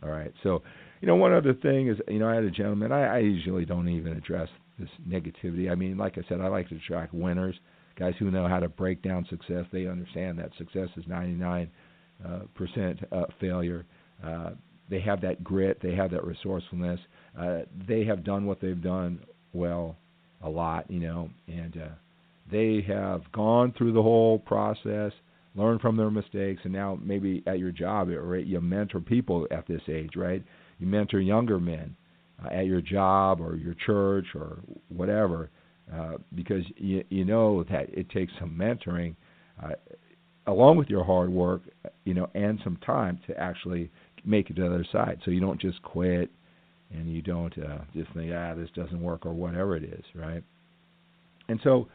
All 0.01 0.09
right. 0.09 0.33
So, 0.43 0.63
you 1.01 1.07
know, 1.07 1.15
one 1.15 1.33
other 1.33 1.53
thing 1.53 1.87
is, 1.87 1.97
you 2.07 2.19
know, 2.19 2.27
I 2.27 2.35
had 2.35 2.43
a 2.43 2.51
gentleman. 2.51 2.91
I, 2.91 3.15
I 3.15 3.17
usually 3.19 3.65
don't 3.65 3.87
even 3.87 4.13
address 4.13 4.49
this 4.77 4.89
negativity. 5.07 5.71
I 5.71 5.75
mean, 5.75 5.97
like 5.97 6.17
I 6.17 6.27
said, 6.27 6.41
I 6.41 6.47
like 6.47 6.67
to 6.69 6.79
track 6.79 7.09
winners 7.13 7.55
guys 7.97 8.13
who 8.19 8.31
know 8.31 8.47
how 8.47 8.59
to 8.59 8.69
break 8.69 9.01
down 9.01 9.25
success. 9.29 9.65
They 9.71 9.87
understand 9.87 10.39
that 10.39 10.51
success 10.57 10.89
is 10.97 11.05
99 11.07 11.69
uh, 12.25 12.39
percent 12.55 12.99
uh, 13.11 13.25
failure. 13.39 13.85
Uh, 14.23 14.51
they 14.89 14.99
have 15.01 15.21
that 15.21 15.43
grit. 15.43 15.79
They 15.81 15.95
have 15.95 16.11
that 16.11 16.23
resourcefulness. 16.23 16.99
Uh, 17.39 17.59
they 17.87 18.03
have 18.05 18.23
done 18.23 18.45
what 18.45 18.61
they've 18.61 18.81
done 18.81 19.19
well 19.53 19.95
a 20.43 20.49
lot, 20.49 20.89
you 20.89 20.99
know, 20.99 21.29
and 21.47 21.77
uh, 21.77 21.89
they 22.51 22.83
have 22.87 23.21
gone 23.31 23.73
through 23.77 23.93
the 23.93 24.01
whole 24.01 24.39
process, 24.39 25.11
learned 25.55 25.81
from 25.81 25.95
their 25.95 26.11
mistakes, 26.11 26.61
and 26.63 26.73
now 26.73 26.97
maybe 27.01 27.43
at 27.47 27.59
your 27.59 27.71
job, 27.71 28.09
right, 28.09 28.45
you 28.45 28.59
mentor 28.59 28.99
people 28.99 29.47
at 29.51 29.65
this 29.67 29.81
age, 29.87 30.11
right? 30.15 30.43
You 30.79 30.87
mentor 30.87 31.19
younger 31.19 31.59
men 31.59 31.95
uh, 32.43 32.49
at 32.49 32.65
your 32.65 32.81
job 32.81 33.39
or 33.39 33.55
your 33.55 33.75
church 33.85 34.25
or 34.35 34.59
whatever 34.89 35.49
uh, 35.93 36.13
because 36.35 36.63
you, 36.77 37.03
you 37.09 37.25
know 37.25 37.63
that 37.63 37.87
it 37.89 38.09
takes 38.09 38.31
some 38.39 38.51
mentoring 38.51 39.15
uh, 39.63 39.73
along 40.47 40.77
with 40.77 40.89
your 40.89 41.03
hard 41.03 41.29
work, 41.29 41.61
you 42.05 42.13
know, 42.13 42.29
and 42.33 42.59
some 42.63 42.77
time 42.85 43.19
to 43.27 43.37
actually 43.39 43.89
make 44.25 44.49
it 44.49 44.55
to 44.55 44.61
the 44.61 44.67
other 44.67 44.85
side. 44.91 45.19
So 45.23 45.31
you 45.31 45.39
don't 45.39 45.59
just 45.59 45.81
quit 45.83 46.29
and 46.93 47.11
you 47.11 47.21
don't 47.21 47.57
uh, 47.57 47.79
just 47.93 48.11
think, 48.13 48.31
ah, 48.33 48.53
this 48.55 48.69
doesn't 48.75 49.01
work 49.01 49.25
or 49.25 49.33
whatever 49.33 49.75
it 49.75 49.83
is, 49.83 50.03
right? 50.15 50.43
And 51.49 51.59
so, 51.63 51.87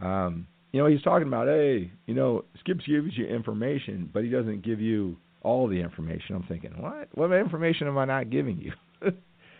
um, 0.00 0.46
you 0.72 0.80
know, 0.80 0.86
he's 0.86 1.02
talking 1.02 1.26
about, 1.26 1.46
hey, 1.46 1.90
you 2.06 2.14
know, 2.14 2.44
Skips 2.60 2.84
gives 2.86 3.16
you 3.16 3.26
information, 3.26 4.10
but 4.12 4.24
he 4.24 4.30
doesn't 4.30 4.64
give 4.64 4.80
you 4.80 5.16
all 5.42 5.66
the 5.68 5.80
information. 5.80 6.36
I'm 6.36 6.44
thinking, 6.44 6.72
what? 6.80 7.08
What 7.14 7.32
information 7.32 7.86
am 7.86 7.98
I 7.98 8.04
not 8.04 8.30
giving 8.30 8.58
you? 8.58 8.72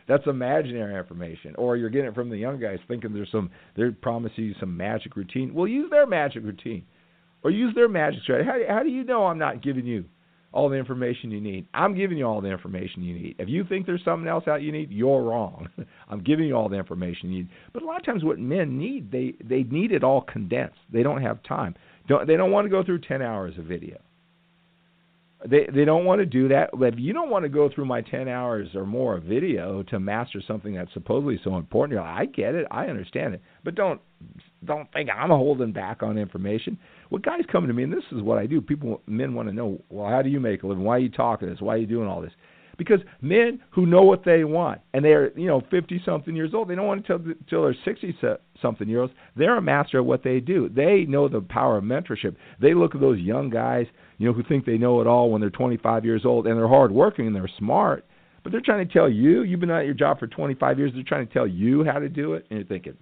That's 0.08 0.26
imaginary 0.26 0.98
information. 0.98 1.54
Or 1.56 1.76
you're 1.76 1.90
getting 1.90 2.08
it 2.08 2.14
from 2.14 2.30
the 2.30 2.36
young 2.36 2.60
guys 2.60 2.78
thinking 2.88 3.14
there's 3.14 3.30
some 3.30 3.50
they're 3.76 3.92
promising 3.92 4.44
you 4.44 4.54
some 4.58 4.76
magic 4.76 5.16
routine. 5.16 5.54
Well, 5.54 5.68
use 5.68 5.90
their 5.90 6.06
magic 6.06 6.42
routine, 6.42 6.84
or 7.42 7.50
use 7.50 7.74
their 7.74 7.88
magic 7.88 8.22
strategy. 8.22 8.48
How, 8.48 8.76
how 8.76 8.82
do 8.82 8.88
you 8.88 9.04
know 9.04 9.26
I'm 9.26 9.38
not 9.38 9.62
giving 9.62 9.86
you 9.86 10.04
all 10.52 10.68
the 10.68 10.76
information 10.76 11.30
you 11.30 11.40
need? 11.40 11.66
I'm 11.72 11.94
giving 11.94 12.18
you 12.18 12.24
all 12.24 12.40
the 12.40 12.48
information 12.48 13.02
you 13.02 13.14
need. 13.14 13.36
If 13.38 13.48
you 13.48 13.64
think 13.64 13.86
there's 13.86 14.04
something 14.04 14.28
else 14.28 14.48
out 14.48 14.62
you 14.62 14.72
need, 14.72 14.90
you're 14.90 15.22
wrong. 15.22 15.68
I'm 16.08 16.22
giving 16.22 16.46
you 16.46 16.54
all 16.54 16.68
the 16.68 16.76
information 16.76 17.30
you 17.30 17.38
need. 17.38 17.48
But 17.72 17.82
a 17.82 17.86
lot 17.86 18.00
of 18.00 18.04
times, 18.04 18.24
what 18.24 18.38
men 18.38 18.78
need, 18.78 19.10
they 19.12 19.34
they 19.44 19.62
need 19.64 19.92
it 19.92 20.04
all 20.04 20.22
condensed. 20.22 20.78
They 20.92 21.02
don't 21.02 21.22
have 21.22 21.42
time. 21.42 21.74
Don't 22.08 22.26
they 22.26 22.36
don't 22.36 22.50
want 22.50 22.66
to 22.66 22.70
go 22.70 22.84
through 22.84 23.00
10 23.00 23.22
hours 23.22 23.54
of 23.58 23.64
video. 23.64 23.98
They 25.48 25.66
they 25.74 25.86
don't 25.86 26.04
want 26.04 26.18
to 26.18 26.26
do 26.26 26.48
that. 26.48 26.70
If 26.74 26.96
you 26.98 27.14
don't 27.14 27.30
want 27.30 27.44
to 27.44 27.48
go 27.48 27.70
through 27.74 27.86
my 27.86 28.02
ten 28.02 28.28
hours 28.28 28.68
or 28.74 28.84
more 28.84 29.16
of 29.16 29.22
video 29.22 29.82
to 29.84 29.98
master 29.98 30.42
something 30.46 30.74
that's 30.74 30.92
supposedly 30.92 31.40
so 31.42 31.56
important, 31.56 31.94
you're 31.94 32.02
like, 32.02 32.18
I 32.18 32.24
get 32.26 32.54
it, 32.54 32.66
I 32.70 32.86
understand 32.86 33.34
it, 33.34 33.42
but 33.64 33.74
don't 33.74 34.02
don't 34.66 34.92
think 34.92 35.08
I'm 35.08 35.30
holding 35.30 35.72
back 35.72 36.02
on 36.02 36.18
information. 36.18 36.78
What 37.10 37.22
guys 37.22 37.40
come 37.50 37.66
to 37.66 37.72
me, 37.72 37.82
and 37.82 37.92
this 37.92 38.04
is 38.12 38.22
what 38.22 38.38
I 38.38 38.46
do. 38.46 38.60
People, 38.60 39.02
men 39.06 39.34
want 39.34 39.48
to 39.48 39.54
know, 39.54 39.82
well, 39.90 40.08
how 40.08 40.22
do 40.22 40.30
you 40.30 40.40
make 40.40 40.62
a 40.62 40.66
living? 40.66 40.84
Why 40.84 40.96
are 40.96 41.00
you 41.00 41.10
talking 41.10 41.48
this? 41.48 41.60
Why 41.60 41.74
are 41.74 41.78
you 41.78 41.86
doing 41.86 42.08
all 42.08 42.22
this? 42.22 42.32
Because 42.78 43.00
men 43.20 43.60
who 43.70 43.84
know 43.84 44.02
what 44.04 44.24
they 44.24 44.44
want 44.44 44.80
and 44.94 45.04
they're 45.04 45.38
you 45.38 45.46
know 45.46 45.60
fifty 45.70 46.00
something 46.02 46.34
years 46.34 46.52
old, 46.54 46.68
they 46.68 46.74
don't 46.74 46.86
want 46.86 47.04
to 47.04 47.18
till 47.18 47.34
till 47.46 47.62
they're 47.64 47.76
sixty 47.84 48.16
something 48.62 48.88
years 48.88 49.02
old. 49.02 49.10
They're 49.36 49.58
a 49.58 49.60
master 49.60 49.98
at 49.98 50.06
what 50.06 50.24
they 50.24 50.40
do. 50.40 50.70
They 50.70 51.04
know 51.04 51.28
the 51.28 51.42
power 51.42 51.76
of 51.76 51.84
mentorship. 51.84 52.36
They 52.58 52.72
look 52.72 52.94
at 52.94 53.02
those 53.02 53.18
young 53.18 53.50
guys, 53.50 53.84
you 54.16 54.26
know, 54.26 54.32
who 54.32 54.42
think 54.44 54.64
they 54.64 54.78
know 54.78 55.02
it 55.02 55.06
all 55.06 55.30
when 55.30 55.42
they're 55.42 55.50
25 55.50 56.06
years 56.06 56.22
old 56.24 56.46
and 56.46 56.56
they're 56.56 56.68
hardworking 56.68 57.26
and 57.26 57.36
they're 57.36 57.50
smart, 57.58 58.06
but 58.42 58.50
they're 58.50 58.62
trying 58.64 58.86
to 58.86 58.90
tell 58.90 59.10
you. 59.10 59.42
You've 59.42 59.60
been 59.60 59.70
at 59.70 59.84
your 59.84 59.92
job 59.92 60.18
for 60.18 60.26
25 60.26 60.78
years. 60.78 60.92
They're 60.94 61.02
trying 61.02 61.26
to 61.26 61.34
tell 61.34 61.46
you 61.46 61.84
how 61.84 61.98
to 61.98 62.08
do 62.08 62.32
it, 62.32 62.46
and 62.48 62.60
you're 62.60 62.66
thinking, 62.66 62.96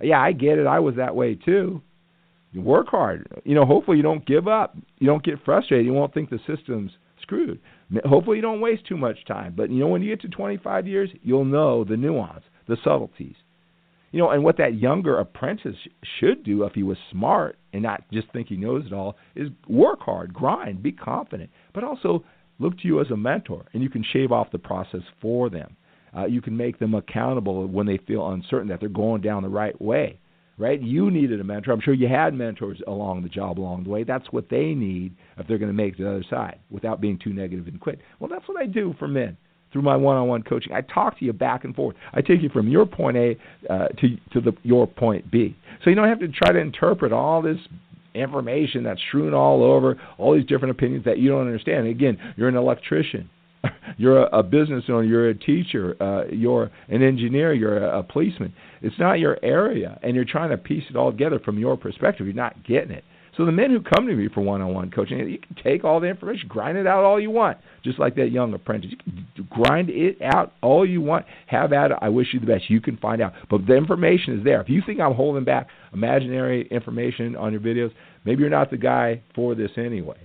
yeah, 0.00 0.20
I 0.20 0.30
get 0.30 0.58
it. 0.58 0.66
I 0.68 0.78
was 0.78 0.94
that 0.94 1.16
way 1.16 1.34
too. 1.34 1.82
Work 2.54 2.88
hard. 2.88 3.26
You 3.44 3.54
know, 3.54 3.64
hopefully 3.64 3.98
you 3.98 4.02
don't 4.02 4.24
give 4.26 4.48
up. 4.48 4.76
You 4.98 5.06
don't 5.06 5.22
get 5.22 5.44
frustrated. 5.44 5.86
You 5.86 5.92
won't 5.92 6.14
think 6.14 6.30
the 6.30 6.40
system's 6.46 6.92
screwed. 7.20 7.60
Hopefully, 8.04 8.36
you 8.36 8.42
don't 8.42 8.60
waste 8.60 8.86
too 8.86 8.96
much 8.96 9.24
time. 9.26 9.54
But 9.56 9.70
you 9.70 9.80
know, 9.80 9.88
when 9.88 10.02
you 10.02 10.14
get 10.14 10.22
to 10.22 10.28
25 10.28 10.86
years, 10.86 11.10
you'll 11.22 11.44
know 11.44 11.84
the 11.84 11.96
nuance, 11.96 12.44
the 12.66 12.76
subtleties. 12.82 13.36
You 14.10 14.20
know, 14.20 14.30
and 14.30 14.42
what 14.42 14.56
that 14.56 14.78
younger 14.78 15.18
apprentice 15.18 15.76
should 16.18 16.42
do 16.42 16.64
if 16.64 16.72
he 16.72 16.82
was 16.82 16.96
smart 17.10 17.58
and 17.74 17.82
not 17.82 18.04
just 18.10 18.32
think 18.32 18.48
he 18.48 18.56
knows 18.56 18.86
it 18.86 18.92
all 18.94 19.16
is 19.36 19.50
work 19.68 20.00
hard, 20.00 20.32
grind, 20.32 20.82
be 20.82 20.92
confident, 20.92 21.50
but 21.74 21.84
also 21.84 22.24
look 22.58 22.78
to 22.78 22.88
you 22.88 23.00
as 23.00 23.10
a 23.10 23.16
mentor, 23.16 23.66
and 23.74 23.82
you 23.82 23.90
can 23.90 24.02
shave 24.02 24.32
off 24.32 24.50
the 24.50 24.58
process 24.58 25.02
for 25.20 25.50
them. 25.50 25.76
Uh, 26.16 26.24
you 26.24 26.40
can 26.40 26.56
make 26.56 26.78
them 26.78 26.94
accountable 26.94 27.66
when 27.66 27.86
they 27.86 27.98
feel 27.98 28.30
uncertain 28.30 28.68
that 28.68 28.80
they're 28.80 28.88
going 28.88 29.20
down 29.20 29.42
the 29.42 29.48
right 29.48 29.80
way. 29.80 30.18
Right? 30.58 30.82
You 30.82 31.10
needed 31.10 31.40
a 31.40 31.44
mentor. 31.44 31.70
I'm 31.70 31.80
sure 31.80 31.94
you 31.94 32.08
had 32.08 32.34
mentors 32.34 32.82
along 32.88 33.22
the 33.22 33.28
job 33.28 33.60
along 33.60 33.84
the 33.84 33.90
way. 33.90 34.02
That's 34.02 34.26
what 34.32 34.48
they 34.50 34.74
need 34.74 35.14
if 35.36 35.46
they're 35.46 35.56
going 35.56 35.70
to 35.70 35.72
make 35.72 35.96
the 35.96 36.08
other 36.08 36.24
side 36.28 36.58
without 36.68 37.00
being 37.00 37.16
too 37.16 37.32
negative 37.32 37.68
and 37.68 37.80
quit. 37.80 38.00
Well, 38.18 38.28
that's 38.28 38.48
what 38.48 38.60
I 38.60 38.66
do 38.66 38.92
for 38.98 39.06
men 39.06 39.36
through 39.72 39.82
my 39.82 39.96
one-on-one 39.96 40.42
coaching. 40.42 40.72
I 40.72 40.80
talk 40.80 41.18
to 41.18 41.24
you 41.24 41.32
back 41.32 41.64
and 41.64 41.76
forth. 41.76 41.94
I 42.12 42.22
take 42.22 42.42
you 42.42 42.48
from 42.48 42.68
your 42.68 42.86
point 42.86 43.16
A 43.16 43.36
uh, 43.70 43.88
to 43.88 44.16
to 44.32 44.40
the 44.40 44.52
your 44.62 44.86
point 44.86 45.30
B. 45.30 45.56
So 45.84 45.90
you 45.90 45.96
don't 45.96 46.08
have 46.08 46.20
to 46.20 46.28
try 46.28 46.52
to 46.52 46.58
interpret 46.58 47.12
all 47.12 47.40
this 47.40 47.58
information 48.14 48.82
that's 48.82 49.00
strewn 49.08 49.34
all 49.34 49.62
over, 49.62 50.00
all 50.16 50.34
these 50.34 50.46
different 50.46 50.72
opinions 50.72 51.04
that 51.04 51.18
you 51.18 51.28
don't 51.28 51.46
understand. 51.46 51.86
Again, 51.86 52.18
you're 52.36 52.48
an 52.48 52.56
electrician. 52.56 53.30
you're 53.96 54.24
a, 54.24 54.38
a 54.38 54.42
business 54.42 54.84
owner, 54.88 55.04
you're 55.04 55.28
a 55.28 55.34
teacher, 55.34 55.96
uh, 56.00 56.24
you're 56.30 56.70
an 56.88 57.02
engineer, 57.02 57.52
you're 57.52 57.78
a, 57.78 58.00
a 58.00 58.02
policeman. 58.02 58.52
It's 58.82 58.98
not 58.98 59.18
your 59.18 59.38
area, 59.42 59.98
and 60.02 60.14
you're 60.14 60.24
trying 60.24 60.50
to 60.50 60.58
piece 60.58 60.84
it 60.88 60.96
all 60.96 61.10
together 61.10 61.38
from 61.38 61.58
your 61.58 61.76
perspective. 61.76 62.26
You're 62.26 62.34
not 62.34 62.64
getting 62.64 62.92
it. 62.92 63.04
So 63.38 63.46
the 63.46 63.52
men 63.52 63.70
who 63.70 63.80
come 63.80 64.08
to 64.08 64.14
me 64.14 64.28
for 64.34 64.40
one-on-one 64.40 64.90
coaching, 64.90 65.20
you 65.20 65.38
can 65.38 65.56
take 65.62 65.84
all 65.84 66.00
the 66.00 66.08
information, 66.08 66.48
grind 66.48 66.76
it 66.76 66.88
out 66.88 67.04
all 67.04 67.20
you 67.20 67.30
want, 67.30 67.58
just 67.84 68.00
like 68.00 68.16
that 68.16 68.32
young 68.32 68.52
apprentice. 68.52 68.90
You 68.90 68.96
can 68.96 69.48
grind 69.48 69.90
it 69.90 70.20
out 70.20 70.54
all 70.60 70.84
you 70.84 71.00
want. 71.00 71.24
Have 71.46 71.72
at 71.72 71.92
it. 71.92 71.98
I 72.00 72.08
wish 72.08 72.26
you 72.32 72.40
the 72.40 72.46
best. 72.46 72.68
You 72.68 72.80
can 72.80 72.96
find 72.96 73.22
out, 73.22 73.34
but 73.48 73.64
the 73.64 73.76
information 73.76 74.36
is 74.36 74.44
there. 74.44 74.60
If 74.60 74.68
you 74.68 74.82
think 74.84 74.98
I'm 74.98 75.14
holding 75.14 75.44
back 75.44 75.68
imaginary 75.92 76.66
information 76.68 77.36
on 77.36 77.52
your 77.52 77.60
videos, 77.60 77.92
maybe 78.24 78.40
you're 78.40 78.50
not 78.50 78.72
the 78.72 78.76
guy 78.76 79.22
for 79.36 79.54
this 79.54 79.70
anyway. 79.76 80.18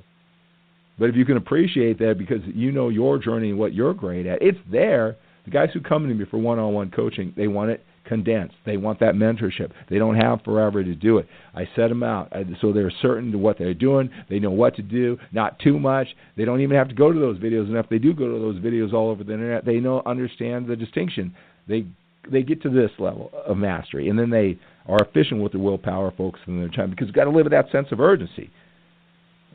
But 0.97 1.10
if 1.10 1.15
you 1.15 1.25
can 1.25 1.38
appreciate 1.38 1.99
that 1.99 2.15
because 2.17 2.41
you 2.53 2.71
know 2.71 2.89
your 2.89 3.17
journey 3.17 3.49
and 3.49 3.60
what 3.60 3.73
you're 3.73 3.93
great 3.93 4.25
at, 4.25 4.41
it's 4.41 4.60
there. 4.71 5.15
The 5.45 5.51
guys 5.51 5.69
who 5.73 5.82
come 5.82 6.08
to 6.08 6.13
me 6.13 6.25
for 6.29 6.38
one-on-one 6.38 6.91
coaching, 6.91 7.34
they 7.36 7.47
want 7.47 7.71
it 7.71 7.84
condensed. 8.06 8.56
They 8.65 8.77
want 8.77 8.99
that 8.99 9.15
mentorship. 9.15 9.71
They 9.89 9.97
don't 9.97 10.15
have 10.15 10.41
forever 10.43 10.84
to 10.84 10.95
do 10.95 11.17
it. 11.17 11.27
I 11.56 11.67
set 11.75 11.88
them 11.88 12.03
out 12.03 12.32
so 12.62 12.71
they're 12.71 12.91
certain 13.01 13.32
to 13.32 13.38
what 13.38 13.58
they're 13.58 13.73
doing. 13.73 14.10
They 14.29 14.39
know 14.39 14.51
what 14.51 14.75
to 14.75 14.82
do, 14.82 15.17
not 15.32 15.60
too 15.60 15.79
much. 15.79 16.08
They 16.38 16.45
don't 16.45 16.62
even 16.62 16.77
have 16.77 16.89
to 16.89 16.95
go 16.95 17.12
to 17.12 17.19
those 17.19 17.38
videos. 17.39 17.67
And 17.67 17.77
if 17.77 17.89
they 17.89 17.97
do 17.97 18.13
go 18.13 18.25
to 18.25 18.39
those 18.39 18.62
videos 18.62 18.93
all 18.93 19.10
over 19.10 19.23
the 19.23 19.34
internet, 19.34 19.65
they 19.65 19.79
know 19.79 20.01
understand 20.06 20.67
the 20.67 20.75
distinction. 20.75 21.34
They 21.67 21.86
they 22.32 22.41
get 22.41 22.62
to 22.62 22.69
this 22.69 22.91
level 22.99 23.32
of 23.45 23.58
mastery, 23.58 24.08
and 24.08 24.17
then 24.17 24.29
they 24.29 24.58
are 24.88 24.99
efficient 24.99 25.41
with 25.41 25.51
their 25.51 25.62
willpower, 25.62 26.13
focusing 26.17 26.58
their 26.58 26.69
time 26.69 26.89
because 26.89 27.08
you've 27.08 27.15
got 27.15 27.25
to 27.25 27.29
live 27.29 27.45
with 27.45 27.51
that 27.51 27.69
sense 27.69 27.88
of 27.91 27.99
urgency. 27.99 28.49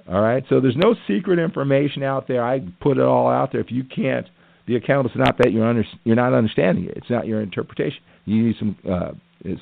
All 0.09 0.23
right, 0.23 0.43
so 0.49 0.61
there's 0.61 0.77
no 0.77 0.95
secret 1.07 1.39
information 1.39 2.03
out 2.03 2.27
there. 2.29 2.43
I 2.43 2.61
put 2.81 2.97
it 2.97 3.03
all 3.03 3.29
out 3.29 3.53
there. 3.53 3.61
If 3.61 3.71
you 3.71 3.85
can't 3.85 4.27
the 4.69 4.77
account 4.77 5.07
is 5.07 5.13
not 5.17 5.39
that 5.39 5.51
you're 5.51 5.67
under, 5.67 5.83
you're 6.05 6.15
not 6.15 6.35
understanding 6.35 6.85
it. 6.85 6.93
It's 6.97 7.11
not 7.11 7.27
your 7.27 7.41
interpretation. 7.41 7.99
You 8.27 8.47
need 8.47 8.57
some 8.59 8.77
uh, 8.89 9.13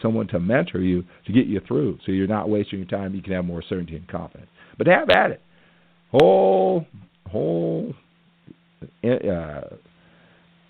someone 0.03 0.27
to 0.29 0.41
mentor 0.41 0.81
you 0.81 1.05
to 1.27 1.33
get 1.33 1.47
you 1.47 1.61
through, 1.67 1.99
so 2.05 2.11
you're 2.11 2.27
not 2.27 2.51
wasting 2.51 2.81
your 2.81 2.89
time. 2.89 3.15
You 3.15 3.23
can 3.23 3.33
have 3.33 3.45
more 3.45 3.63
certainty 3.67 3.95
and 3.95 4.09
confidence. 4.09 4.51
But 4.77 4.89
have 4.89 5.09
at 5.09 5.31
it. 5.31 5.41
Whole 6.11 6.85
whole 7.31 7.95
uh, 9.05 9.61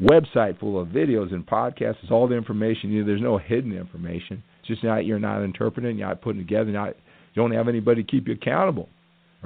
website 0.03 0.61
full 0.61 0.81
of 0.81 0.89
videos 0.89 1.33
and 1.33 1.47
podcasts. 1.47 1.97
It's 2.03 2.13
all 2.13 2.29
the 2.29 2.37
information. 2.37 2.91
You 2.91 3.01
know, 3.01 3.07
there's 3.07 3.23
no 3.23 3.39
hidden 3.39 3.73
information. 3.73 4.43
It's 4.61 4.69
just 4.69 4.85
not 4.85 5.07
you're 5.07 5.19
not 5.19 5.43
interpreting. 5.43 5.97
You're 5.97 6.09
not 6.09 6.21
putting 6.21 6.43
together. 6.43 6.71
Not 6.71 6.89
you 6.89 7.43
don't 7.43 7.53
have 7.53 7.69
anybody 7.69 8.03
to 8.03 8.11
keep 8.11 8.29
you 8.29 8.35
accountable, 8.35 8.91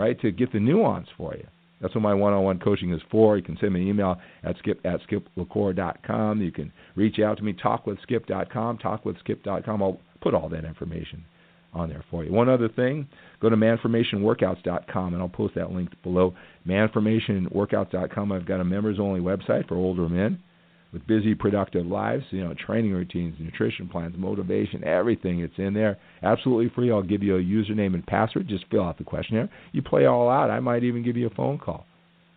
right? 0.00 0.18
To 0.20 0.32
get 0.32 0.52
the 0.52 0.58
nuance 0.58 1.08
for 1.16 1.34
you. 1.34 1.46
That's 1.80 1.94
what 1.94 2.02
my 2.02 2.14
one-on-one 2.14 2.58
coaching 2.58 2.92
is 2.92 3.00
for. 3.10 3.36
You 3.36 3.42
can 3.42 3.56
send 3.60 3.72
me 3.72 3.82
an 3.82 3.88
email 3.88 4.16
at 4.42 4.56
skip 4.58 4.80
at 4.84 5.00
skiplacour.com. 5.08 6.42
You 6.42 6.52
can 6.52 6.72
reach 6.96 7.18
out 7.20 7.38
to 7.38 7.42
me, 7.42 7.54
talkwithskip.com, 7.54 8.78
talkwithskip.com. 8.78 9.82
I'll 9.82 10.00
put 10.20 10.34
all 10.34 10.48
that 10.50 10.64
information 10.64 11.24
on 11.72 11.88
there 11.88 12.04
for 12.10 12.24
you. 12.24 12.32
One 12.32 12.48
other 12.48 12.68
thing, 12.68 13.08
go 13.40 13.48
to 13.48 13.56
manformationworkouts.com, 13.56 15.14
and 15.14 15.22
I'll 15.22 15.28
post 15.28 15.54
that 15.54 15.70
link 15.70 15.90
below. 16.02 16.34
Manformationworkouts.com. 16.66 18.32
I've 18.32 18.46
got 18.46 18.60
a 18.60 18.64
members-only 18.64 19.20
website 19.20 19.68
for 19.68 19.76
older 19.76 20.08
men 20.08 20.42
with 20.92 21.06
busy, 21.06 21.34
productive 21.34 21.86
lives. 21.86 22.24
You 22.30 22.44
know, 22.44 22.54
training 22.54 22.92
routines, 22.92 23.36
nutrition 23.38 23.88
plans, 23.88 24.14
motivation, 24.16 24.84
everything. 24.84 25.40
It's 25.40 25.58
in 25.58 25.74
there, 25.74 25.98
absolutely 26.22 26.70
free. 26.74 26.90
I'll 26.90 27.02
give 27.02 27.22
you 27.22 27.36
a 27.36 27.42
username 27.42 27.94
and 27.94 28.06
password. 28.06 28.48
Just 28.48 28.64
fill 28.70 28.82
out 28.82 28.98
the 28.98 29.04
questionnaire. 29.04 29.48
You 29.72 29.82
play 29.82 30.06
all 30.06 30.28
out. 30.28 30.50
I 30.50 30.60
might 30.60 30.84
even 30.84 31.04
give 31.04 31.16
you 31.16 31.26
a 31.26 31.34
phone 31.34 31.58
call 31.58 31.86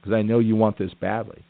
because 0.01 0.15
I 0.15 0.21
know 0.21 0.39
you 0.39 0.55
want 0.55 0.77
this 0.77 0.93
badly. 0.99 1.43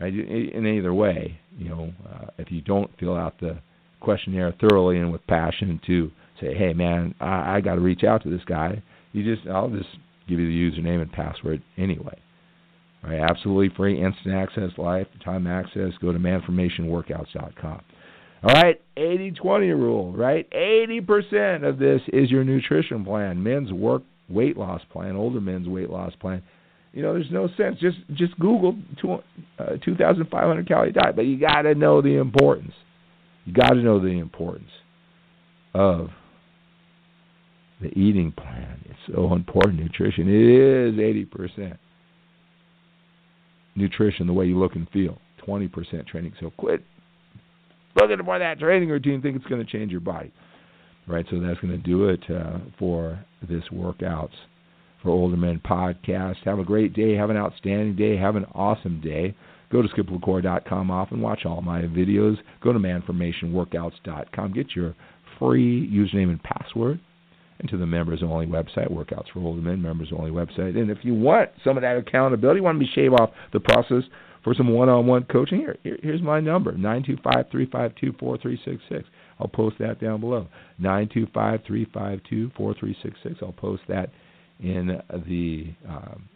Right? 0.00 0.14
In 0.14 0.66
either 0.66 0.94
way, 0.94 1.38
you 1.58 1.68
know, 1.68 1.92
uh, 2.10 2.26
if 2.38 2.50
you 2.50 2.62
don't 2.62 2.90
fill 2.98 3.16
out 3.16 3.38
the 3.40 3.58
questionnaire 4.00 4.54
thoroughly 4.60 4.98
and 4.98 5.12
with 5.12 5.26
passion 5.26 5.78
to 5.86 6.10
say, 6.40 6.54
hey 6.54 6.72
man, 6.72 7.14
I, 7.20 7.56
I 7.56 7.60
got 7.60 7.74
to 7.74 7.80
reach 7.80 8.02
out 8.04 8.22
to 8.22 8.30
this 8.30 8.44
guy. 8.46 8.82
You 9.12 9.22
just, 9.34 9.46
I'll 9.48 9.68
just 9.68 9.88
give 10.28 10.38
you 10.38 10.46
the 10.46 10.80
username 10.80 11.02
and 11.02 11.12
password 11.12 11.62
anyway. 11.76 12.18
Right, 13.02 13.18
absolutely 13.18 13.74
free, 13.76 14.02
instant 14.02 14.34
access, 14.34 14.70
lifetime 14.76 15.46
access. 15.46 15.92
Go 16.02 16.12
to 16.12 16.18
manformationworkouts.com. 16.18 17.80
All 18.42 18.54
right, 18.54 18.80
80-20 18.96 19.78
rule, 19.78 20.12
right? 20.12 20.48
80% 20.50 21.66
of 21.66 21.78
this 21.78 22.00
is 22.12 22.30
your 22.30 22.44
nutrition 22.44 23.04
plan, 23.04 23.42
men's 23.42 23.72
work 23.72 24.02
weight 24.28 24.56
loss 24.56 24.82
plan, 24.92 25.16
older 25.16 25.40
men's 25.40 25.68
weight 25.68 25.90
loss 25.90 26.14
plan. 26.20 26.42
You 26.92 27.02
know, 27.02 27.14
there's 27.14 27.30
no 27.30 27.48
sense. 27.56 27.78
Just 27.80 27.98
just 28.14 28.38
Google 28.38 28.76
two, 29.00 29.18
uh, 29.58 29.76
2,500 29.84 30.66
calorie 30.66 30.92
diet, 30.92 31.14
but 31.14 31.26
you 31.26 31.38
got 31.38 31.62
to 31.62 31.74
know 31.74 32.02
the 32.02 32.16
importance. 32.16 32.72
You 33.44 33.52
got 33.52 33.70
to 33.70 33.82
know 33.82 34.00
the 34.00 34.18
importance 34.18 34.70
of 35.74 36.08
the 37.80 37.88
eating 37.88 38.32
plan. 38.32 38.80
It's 38.86 39.14
so 39.14 39.32
important. 39.34 39.80
Nutrition 39.80 40.28
it 40.28 40.34
is 40.34 40.94
80% 40.94 41.78
nutrition, 43.80 44.26
the 44.26 44.32
way 44.32 44.46
you 44.46 44.58
look 44.58 44.74
and 44.74 44.88
feel. 44.90 45.18
20% 45.46 46.06
training. 46.06 46.32
So 46.40 46.50
quit 46.50 46.82
looking 47.96 48.24
for 48.24 48.38
that 48.38 48.58
training 48.58 48.88
routine, 48.88 49.22
think 49.22 49.36
it's 49.36 49.46
going 49.46 49.64
to 49.64 49.70
change 49.70 49.90
your 49.90 50.00
body. 50.00 50.32
Right, 51.06 51.26
so 51.30 51.40
that's 51.40 51.58
going 51.60 51.72
to 51.72 51.78
do 51.78 52.08
it 52.08 52.20
uh, 52.30 52.58
for 52.78 53.18
this 53.48 53.64
Workouts 53.72 54.28
for 55.02 55.10
Older 55.10 55.36
Men 55.36 55.60
podcast. 55.64 56.36
Have 56.44 56.58
a 56.58 56.64
great 56.64 56.94
day. 56.94 57.14
Have 57.14 57.30
an 57.30 57.36
outstanding 57.36 57.96
day. 57.96 58.16
Have 58.16 58.36
an 58.36 58.44
awesome 58.54 59.00
day. 59.00 59.34
Go 59.72 59.82
to 59.82 59.88
skiplacour.com 59.88 60.90
off 60.90 61.10
and 61.10 61.22
watch 61.22 61.46
all 61.46 61.62
my 61.62 61.82
videos. 61.82 62.36
Go 62.62 62.72
to 62.72 62.78
manformationworkouts.com. 62.78 64.52
Get 64.52 64.76
your 64.76 64.94
free 65.38 65.88
username 65.90 66.30
and 66.30 66.42
password 66.42 67.00
and 67.60 67.68
to 67.70 67.76
the 67.76 67.86
members 67.86 68.22
only 68.22 68.46
website, 68.46 68.90
Workouts 68.90 69.30
for 69.32 69.40
Older 69.40 69.60
Men, 69.60 69.80
members 69.80 70.08
only 70.16 70.30
website. 70.30 70.76
And 70.76 70.90
if 70.90 70.98
you 71.02 71.14
want 71.14 71.50
some 71.62 71.76
of 71.76 71.82
that 71.82 71.96
accountability, 71.96 72.60
want 72.60 72.78
me 72.78 72.86
to 72.86 72.92
shave 72.92 73.12
off 73.12 73.30
the 73.52 73.60
process 73.60 74.02
for 74.42 74.54
some 74.54 74.72
one 74.72 74.88
on 74.88 75.06
one 75.06 75.24
coaching, 75.24 75.58
here, 75.58 75.76
here 75.82 75.98
here's 76.02 76.22
my 76.22 76.40
number, 76.40 76.72
nine 76.72 77.02
two 77.04 77.18
five 77.22 77.46
three 77.50 77.66
five 77.66 77.94
two 78.00 78.14
four 78.18 78.38
three 78.38 78.58
six 78.64 78.82
six. 78.88 79.04
I'll 79.38 79.48
post 79.48 79.76
that 79.80 80.00
down 80.00 80.20
below. 80.20 80.48
Nine 80.78 81.10
two 81.12 81.26
five 81.34 81.60
three 81.66 81.86
five 81.92 82.20
two 82.28 82.50
four 82.56 82.74
three 82.74 82.96
six 83.02 83.16
six. 83.22 83.36
I'll 83.42 83.52
post 83.52 83.82
that 83.88 84.10
in 84.58 84.98
the 85.26 85.74
um, 85.88 86.28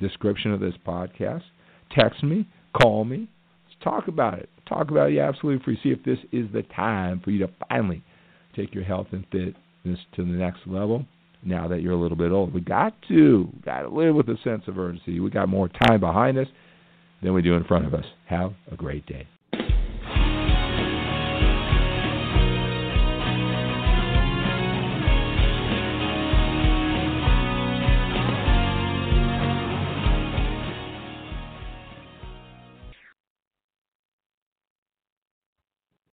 description 0.00 0.52
of 0.52 0.60
this 0.60 0.74
podcast. 0.86 1.42
Text 1.90 2.22
me, 2.22 2.48
call 2.80 3.04
me, 3.04 3.28
let's 3.66 3.84
talk 3.84 4.08
about 4.08 4.38
it. 4.38 4.48
Talk 4.66 4.90
about 4.90 5.10
it 5.10 5.18
absolutely 5.18 5.62
free. 5.64 5.78
See 5.82 5.90
if 5.90 6.02
this 6.02 6.18
is 6.32 6.50
the 6.52 6.62
time 6.74 7.20
for 7.22 7.30
you 7.30 7.46
to 7.46 7.52
finally 7.68 8.02
take 8.56 8.74
your 8.74 8.84
health 8.84 9.08
and 9.12 9.26
fit 9.30 9.54
this 9.84 9.98
to 10.16 10.24
the 10.24 10.30
next 10.30 10.60
level 10.66 11.04
now 11.42 11.68
that 11.68 11.82
you're 11.82 11.92
a 11.92 12.00
little 12.00 12.16
bit 12.16 12.32
old. 12.32 12.54
We 12.54 12.60
got 12.60 12.94
to 13.08 13.48
got 13.64 13.82
to 13.82 13.88
live 13.88 14.14
with 14.14 14.28
a 14.28 14.36
sense 14.42 14.62
of 14.66 14.78
urgency. 14.78 15.20
We 15.20 15.30
got 15.30 15.48
more 15.48 15.68
time 15.68 16.00
behind 16.00 16.38
us 16.38 16.48
than 17.22 17.34
we 17.34 17.42
do 17.42 17.54
in 17.54 17.64
front 17.64 17.86
of 17.86 17.94
us. 17.94 18.04
Have 18.26 18.52
a 18.70 18.76
great 18.76 19.06
day. 19.06 19.26